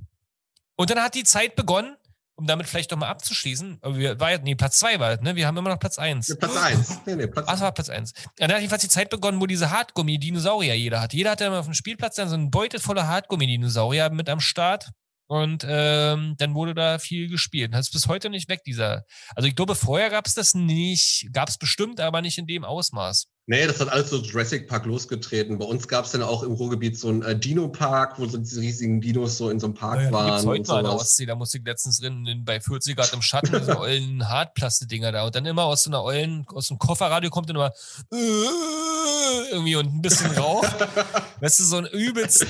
Und 0.76 0.90
dann 0.90 1.04
hat 1.04 1.14
die 1.14 1.26
Zeit 1.26 1.56
begonnen, 1.56 1.96
um 2.44 2.48
damit 2.48 2.68
vielleicht 2.68 2.91
nochmal 2.91 3.10
abzuschließen, 3.10 3.80
aber 3.82 3.96
wir, 3.96 4.20
war, 4.20 4.38
nee, 4.39 4.54
Platz 4.56 4.78
2 4.80 5.00
war 5.00 5.22
ne? 5.22 5.36
Wir 5.38 5.48
haben 5.48 5.56
immer 5.56 5.70
noch 5.70 5.80
Platz 5.80 5.98
1. 5.98 6.28
Ja, 6.28 6.36
Platz 6.36 6.58
1. 6.58 7.00
Nee, 7.06 7.16
nee, 7.16 7.28
Platz 7.28 7.46
Ach, 7.48 7.62
war 7.62 7.72
Platz 7.72 7.89
1. 7.89 8.12
Ja, 8.38 8.48
dann 8.48 8.56
hat 8.56 8.60
jedenfalls 8.60 8.82
die 8.82 8.89
Zeit 8.89 9.10
begonnen, 9.10 9.39
wo 9.39 9.46
diese 9.46 9.72
Hartgummi-Dinosaurier 9.72 10.74
jeder 10.74 11.00
hatte. 11.00 11.16
Jeder 11.16 11.32
hatte 11.32 11.46
immer 11.46 11.60
auf 11.60 11.66
dem 11.66 11.74
Spielplatz 11.74 12.16
dann 12.16 12.28
so 12.28 12.36
einen 12.36 12.52
Beutel 12.52 12.82
voller 12.82 13.08
Hartgummi-Dinosaurier 13.08 14.10
mit 14.10 14.28
am 14.28 14.41
Start. 14.41 14.91
Und 15.28 15.65
ähm, 15.67 16.36
dann 16.38 16.53
wurde 16.53 16.76
da 16.76 16.99
viel 16.99 17.30
gespielt. 17.30 17.74
Das 17.74 17.88
ist 17.88 17.93
bis 17.93 18.07
heute 18.07 18.30
nicht 18.30 18.49
weg, 18.49 18.63
dieser. 18.65 19.05
Also 19.36 19.47
ich 19.47 19.55
glaube, 19.55 19.76
vorher 19.76 20.09
gab 20.09 20.28
es 20.28 20.34
das 20.34 20.53
nicht, 20.53 21.30
gab 21.32 21.49
es 21.49 21.57
bestimmt, 21.57 21.99
aber 21.99 22.21
nicht 22.21 22.38
in 22.38 22.45
dem 22.45 22.63
Ausmaß. 22.65 23.28
Nee, 23.45 23.67
das 23.67 23.82
hat 23.82 23.89
alles 23.89 24.09
so 24.09 24.17
Jurassic 24.17 24.69
Park 24.69 24.86
losgetreten. 24.86 25.57
Bei 25.57 25.65
uns 25.65 25.89
gab 25.89 26.05
es 26.05 26.11
dann 26.11 26.21
auch 26.21 26.43
im 26.43 26.53
Ruhrgebiet 26.53 26.97
so 26.97 27.09
einen 27.09 27.24
äh, 27.24 27.38
Dino-Park, 27.38 28.17
wo 28.17 28.26
so 28.26 28.38
diese 28.38 28.61
riesigen 28.61 29.01
Dinos 29.01 29.38
so 29.38 29.49
in 29.49 29.59
so 29.59 29.67
einem 29.67 29.74
Park 29.74 29.99
ja, 29.99 30.11
waren. 30.13 30.28
Gibt's 30.28 30.45
heute 30.45 30.67
mal 30.69 30.78
an 30.78 30.84
der 30.86 30.93
Ostsee, 30.93 31.26
da 31.26 31.36
musste 31.36 31.57
ich 31.57 31.65
letztens 31.65 31.99
drin, 31.99 32.43
bei 32.45 32.61
40 32.61 32.95
Grad 32.95 33.11
im 33.11 33.21
Schatten, 33.21 33.61
so 33.65 33.78
ollen 33.80 34.30
Hartplaste-Dinger 34.30 35.11
da. 35.11 35.26
Und 35.26 35.36
dann 35.36 35.45
immer 35.45 35.63
aus 35.63 35.84
so 35.84 35.89
einer 35.89 36.03
ollen, 36.03 36.45
aus 36.53 36.69
dem 36.69 36.78
Kofferradio 36.78 37.30
kommt 37.30 37.49
dann 37.49 37.57
immer 37.57 37.74
äh, 38.13 39.51
irgendwie 39.51 39.76
und 39.76 39.93
ein 39.93 40.01
bisschen 40.01 40.32
Rauch. 40.32 40.63
weißt 41.41 41.59
du, 41.59 41.63
so 41.65 41.78
ein 41.78 41.86
übelst 41.88 42.45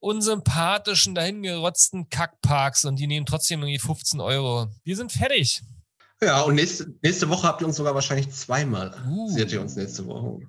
unsympathischen, 0.00 1.14
dahingerotzten 1.14 2.08
Kackparks 2.08 2.84
und 2.84 2.96
die 2.96 3.06
nehmen 3.06 3.26
trotzdem 3.26 3.60
irgendwie 3.60 3.78
15 3.78 4.20
Euro. 4.20 4.68
Wir 4.84 4.96
sind 4.96 5.12
fertig. 5.12 5.62
Ja, 6.20 6.42
und 6.42 6.56
nächste, 6.56 6.92
nächste 7.02 7.28
Woche 7.28 7.46
habt 7.46 7.60
ihr 7.60 7.66
uns 7.66 7.76
sogar 7.76 7.94
wahrscheinlich 7.94 8.30
zweimal. 8.30 8.94
Uh. 9.08 9.28
Seht 9.30 9.52
ihr 9.52 9.60
uns 9.60 9.76
nächste 9.76 10.06
Woche. 10.06 10.40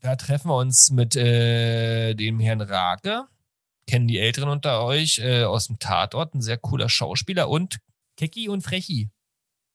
Da 0.00 0.16
treffen 0.16 0.48
wir 0.48 0.56
uns 0.56 0.90
mit 0.90 1.16
äh, 1.16 2.14
dem 2.14 2.40
Herrn 2.40 2.60
Rake. 2.60 3.24
Kennen 3.86 4.08
die 4.08 4.18
Älteren 4.18 4.48
unter 4.48 4.82
euch 4.82 5.18
äh, 5.18 5.44
aus 5.44 5.66
dem 5.66 5.78
Tatort. 5.78 6.34
Ein 6.34 6.40
sehr 6.40 6.56
cooler 6.56 6.88
Schauspieler 6.88 7.48
und 7.48 7.78
Keki 8.16 8.48
und 8.48 8.62
Frechi. 8.62 9.10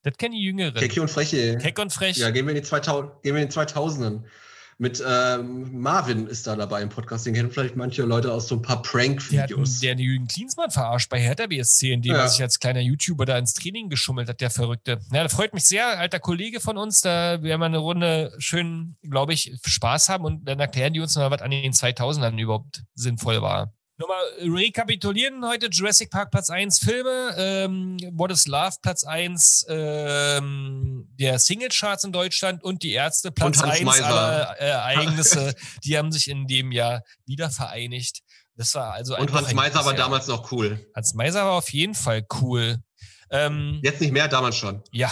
Das 0.02 0.18
kennen 0.18 0.34
die 0.34 0.44
Jüngeren. 0.44 0.76
Keki 0.76 1.00
und 1.00 1.10
Frechi. 1.10 1.58
Keck 1.60 1.78
und 1.78 1.92
Frech. 1.92 2.18
Ja, 2.18 2.32
gehen 2.32 2.46
wir 2.48 2.56
in 2.56 2.62
die, 2.62 2.68
2000, 2.68 3.22
gehen 3.22 3.36
wir 3.36 3.42
in 3.42 3.50
die 3.50 3.54
2000ern 3.54 4.24
mit 4.80 5.04
ähm, 5.06 5.78
Marvin 5.78 6.26
ist 6.26 6.48
da 6.48 6.56
dabei 6.56 6.82
im 6.82 6.88
Podcast. 6.88 7.26
Den 7.26 7.34
kennen 7.34 7.52
vielleicht 7.52 7.76
manche 7.76 8.04
Leute 8.04 8.32
aus 8.32 8.48
so 8.48 8.56
ein 8.56 8.62
paar 8.62 8.82
Prank-Videos. 8.82 9.82
Der, 9.82 9.94
der 9.94 10.06
Jürgen 10.06 10.26
Klinsmann 10.26 10.72
verarscht 10.72 11.10
bei 11.10 11.20
Hertha 11.20 11.48
BSC, 11.48 11.92
indem 11.92 12.14
ja. 12.14 12.22
er 12.22 12.30
sich 12.30 12.42
als 12.42 12.60
kleiner 12.60 12.80
YouTuber 12.80 13.26
da 13.26 13.38
ins 13.38 13.54
Training 13.54 13.90
geschummelt 13.90 14.30
hat, 14.30 14.40
der 14.40 14.50
Verrückte. 14.50 15.02
Ja, 15.12 15.24
da 15.24 15.30
freut 15.30 15.54
mich 15.54 15.66
sehr, 15.66 16.00
alter 16.00 16.22
Kollege 16.22 16.62
von 16.62 16.78
uns. 16.78 17.02
Da 17.02 17.44
werden 17.44 17.60
wir 17.60 17.66
eine 17.66 17.78
Runde 17.78 18.34
schön, 18.38 18.96
glaube 19.02 19.34
ich, 19.34 19.54
Spaß 19.66 20.08
haben 20.08 20.24
und 20.24 20.46
dann 20.46 20.62
erklären 20.62 20.94
die 20.94 21.02
uns 21.02 21.14
noch, 21.16 21.30
was 21.30 21.42
an 21.42 21.52
den 21.52 21.74
2000ern 21.74 22.40
überhaupt 22.40 22.84
sinnvoll 22.96 23.42
war. 23.42 23.74
Nochmal 24.00 24.24
rekapitulieren 24.40 25.46
heute: 25.46 25.68
Jurassic 25.68 26.10
Park 26.10 26.32
Platz 26.32 26.50
1 26.50 26.80
Filme, 26.80 27.36
ähm, 27.38 27.98
What 28.14 28.32
is 28.32 28.48
Love 28.48 28.78
Platz 28.82 29.04
1 29.04 29.66
ähm, 29.68 31.06
der 31.20 31.38
Singlecharts 31.38 32.06
in 32.06 32.14
Deutschland 32.14 32.64
und 32.64 32.82
die 32.82 32.94
Ärzte 32.94 33.30
Platz 33.30 33.62
1 33.62 34.02
aller 34.02 34.56
äh, 34.58 34.70
Ereignisse. 34.70 35.54
die 35.84 35.98
haben 35.98 36.14
sich 36.14 36.30
in 36.30 36.48
dem 36.48 36.72
Jahr 36.72 37.04
wieder 37.26 37.50
vereinigt. 37.50 38.22
Das 38.56 38.74
war 38.74 38.94
also 38.94 39.18
Und 39.18 39.34
Hans 39.34 39.54
Meiser 39.54 39.84
war 39.84 39.94
damals 39.94 40.28
noch 40.28 40.50
cool. 40.54 40.90
Hans 40.96 41.14
Meiser 41.14 41.44
war 41.44 41.54
auf 41.54 41.70
jeden 41.74 41.94
Fall 41.94 42.26
cool. 42.42 42.78
Ähm, 43.30 43.82
Jetzt 43.84 44.00
nicht 44.00 44.14
mehr, 44.14 44.30
damals 44.30 44.56
schon. 44.56 44.82
Ja. 44.92 45.12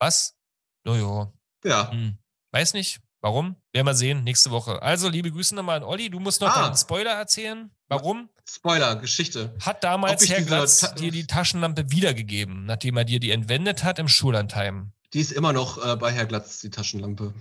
Was? 0.00 0.34
Jojo. 0.84 1.32
Ja. 1.64 1.92
Hm. 1.92 2.18
Weiß 2.50 2.74
nicht. 2.74 2.98
Warum? 3.20 3.54
Werden 3.78 3.86
wir 3.86 3.94
sehen 3.94 4.24
nächste 4.24 4.50
Woche. 4.50 4.82
Also, 4.82 5.08
liebe 5.08 5.30
Grüße 5.30 5.54
nochmal 5.54 5.76
an 5.76 5.84
Olli. 5.84 6.10
Du 6.10 6.18
musst 6.18 6.40
noch 6.40 6.48
ah. 6.48 6.66
einen 6.66 6.76
Spoiler 6.76 7.12
erzählen. 7.12 7.70
Warum? 7.86 8.28
Spoiler, 8.44 8.96
Geschichte. 8.96 9.54
Hat 9.64 9.84
damals 9.84 10.28
Herr 10.28 10.42
Glatz 10.42 10.94
dir 10.94 11.12
die 11.12 11.28
Taschenlampe 11.28 11.88
wiedergegeben, 11.92 12.66
nachdem 12.66 12.96
er 12.96 13.04
dir 13.04 13.20
die 13.20 13.30
entwendet 13.30 13.84
hat 13.84 14.00
im 14.00 14.08
Schullandheim. 14.08 14.90
Die 15.12 15.20
ist 15.20 15.30
immer 15.30 15.52
noch 15.52 15.78
äh, 15.86 15.94
bei 15.94 16.10
Herr 16.10 16.26
Glatz, 16.26 16.58
die 16.58 16.70
Taschenlampe. 16.70 17.32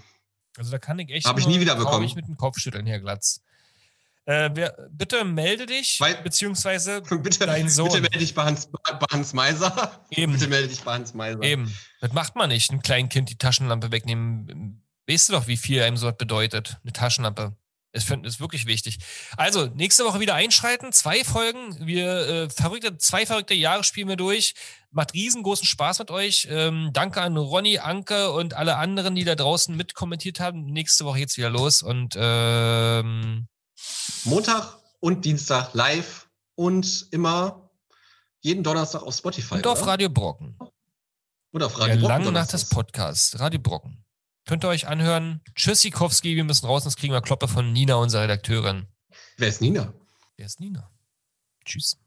Also 0.59 0.69
da 0.69 0.77
kann 0.77 0.99
ich 0.99 1.09
echt. 1.09 1.25
Habe 1.25 1.39
ich 1.39 1.47
nie 1.47 1.59
wieder 1.59 1.73
bekommen. 1.73 2.05
Ich 2.05 2.13
mit 2.13 2.27
dem 2.27 2.37
Kopf 2.37 2.59
schütteln, 2.59 2.85
Herr 2.85 2.99
Glatz. 2.99 3.41
Äh, 4.25 4.51
wer, 4.53 4.77
bitte 4.91 5.25
melde 5.25 5.65
dich, 5.65 5.99
Weil, 5.99 6.21
beziehungsweise 6.21 7.01
bitte, 7.23 7.47
dein 7.47 7.67
Sohn. 7.67 7.87
Bitte 7.87 8.01
melde 8.01 8.19
dich 8.19 8.35
bei 8.35 8.43
Hans, 8.43 8.67
bei 8.67 9.07
Hans 9.09 9.33
Meiser. 9.33 10.05
Eben. 10.11 10.33
Bitte 10.33 10.49
melde 10.49 10.67
dich 10.67 10.83
bei 10.83 10.93
Hans 10.93 11.15
Meiser. 11.15 11.41
Eben. 11.41 11.75
Das 11.99 12.13
macht 12.13 12.35
man 12.35 12.49
nicht, 12.49 12.69
einem 12.69 12.83
kleinen 12.83 13.09
Kind 13.09 13.31
die 13.31 13.39
Taschenlampe 13.39 13.91
wegnehmen. 13.91 14.83
Weißt 15.07 15.29
du 15.29 15.33
doch, 15.33 15.47
wie 15.47 15.57
viel 15.57 15.81
einem 15.81 15.97
so 15.97 16.11
bedeutet, 16.11 16.77
eine 16.83 16.93
Taschenlampe. 16.93 17.55
Es 17.93 18.09
ist 18.11 18.39
wirklich 18.39 18.67
wichtig. 18.67 18.99
Also, 19.37 19.65
nächste 19.67 20.05
Woche 20.05 20.19
wieder 20.19 20.35
einschreiten. 20.35 20.91
Zwei 20.91 21.23
Folgen. 21.23 21.87
Wir 21.87 22.27
äh, 22.27 22.49
verrückte, 22.49 22.97
zwei 22.97 23.25
verrückte 23.25 23.55
Jahre 23.55 23.83
spielen 23.83 24.07
wir 24.07 24.17
durch. 24.17 24.53
Macht 24.91 25.13
riesengroßen 25.13 25.65
Spaß 25.65 25.99
mit 25.99 26.11
euch. 26.11 26.47
Ähm, 26.51 26.91
danke 26.93 27.21
an 27.21 27.37
Ronny, 27.37 27.79
Anke 27.79 28.31
und 28.31 28.53
alle 28.53 28.75
anderen, 28.75 29.15
die 29.15 29.23
da 29.23 29.35
draußen 29.35 29.75
mitkommentiert 29.75 30.39
haben. 30.39 30.65
Nächste 30.65 31.05
Woche 31.05 31.19
geht's 31.19 31.37
wieder 31.37 31.49
los 31.49 31.81
und 31.81 32.15
ähm, 32.17 33.47
Montag 34.25 34.77
und 34.99 35.25
Dienstag 35.25 35.73
live 35.73 36.29
und 36.55 37.07
immer 37.11 37.71
jeden 38.41 38.63
Donnerstag 38.63 39.01
auf 39.03 39.15
Spotify. 39.15 39.55
Und 39.55 39.67
auf 39.67 39.85
Radio 39.87 40.09
Brocken. 40.09 40.57
Und 41.51 41.63
auf 41.63 41.79
Radio 41.79 41.95
ja, 41.95 42.01
Brocken. 42.01 42.25
Lange 42.25 42.31
nach 42.31 42.47
des 42.47 42.65
Podcasts. 42.69 43.39
Radio 43.39 43.59
Brocken. 43.59 44.03
Könnt 44.47 44.63
ihr 44.63 44.69
euch 44.69 44.87
anhören. 44.87 45.41
Tschüssikowski, 45.55 46.37
wir 46.37 46.45
müssen 46.45 46.65
raus, 46.65 46.83
sonst 46.83 46.95
kriegen 46.95 47.13
wir 47.13 47.21
Kloppe 47.21 47.49
von 47.49 47.73
Nina, 47.73 47.95
unserer 47.95 48.23
Redakteurin. 48.23 48.87
Wer 49.35 49.49
ist 49.49 49.59
Nina? 49.59 49.93
Wer 50.37 50.45
ist 50.45 50.61
Nina? 50.61 50.89
Tschüss. 51.65 51.97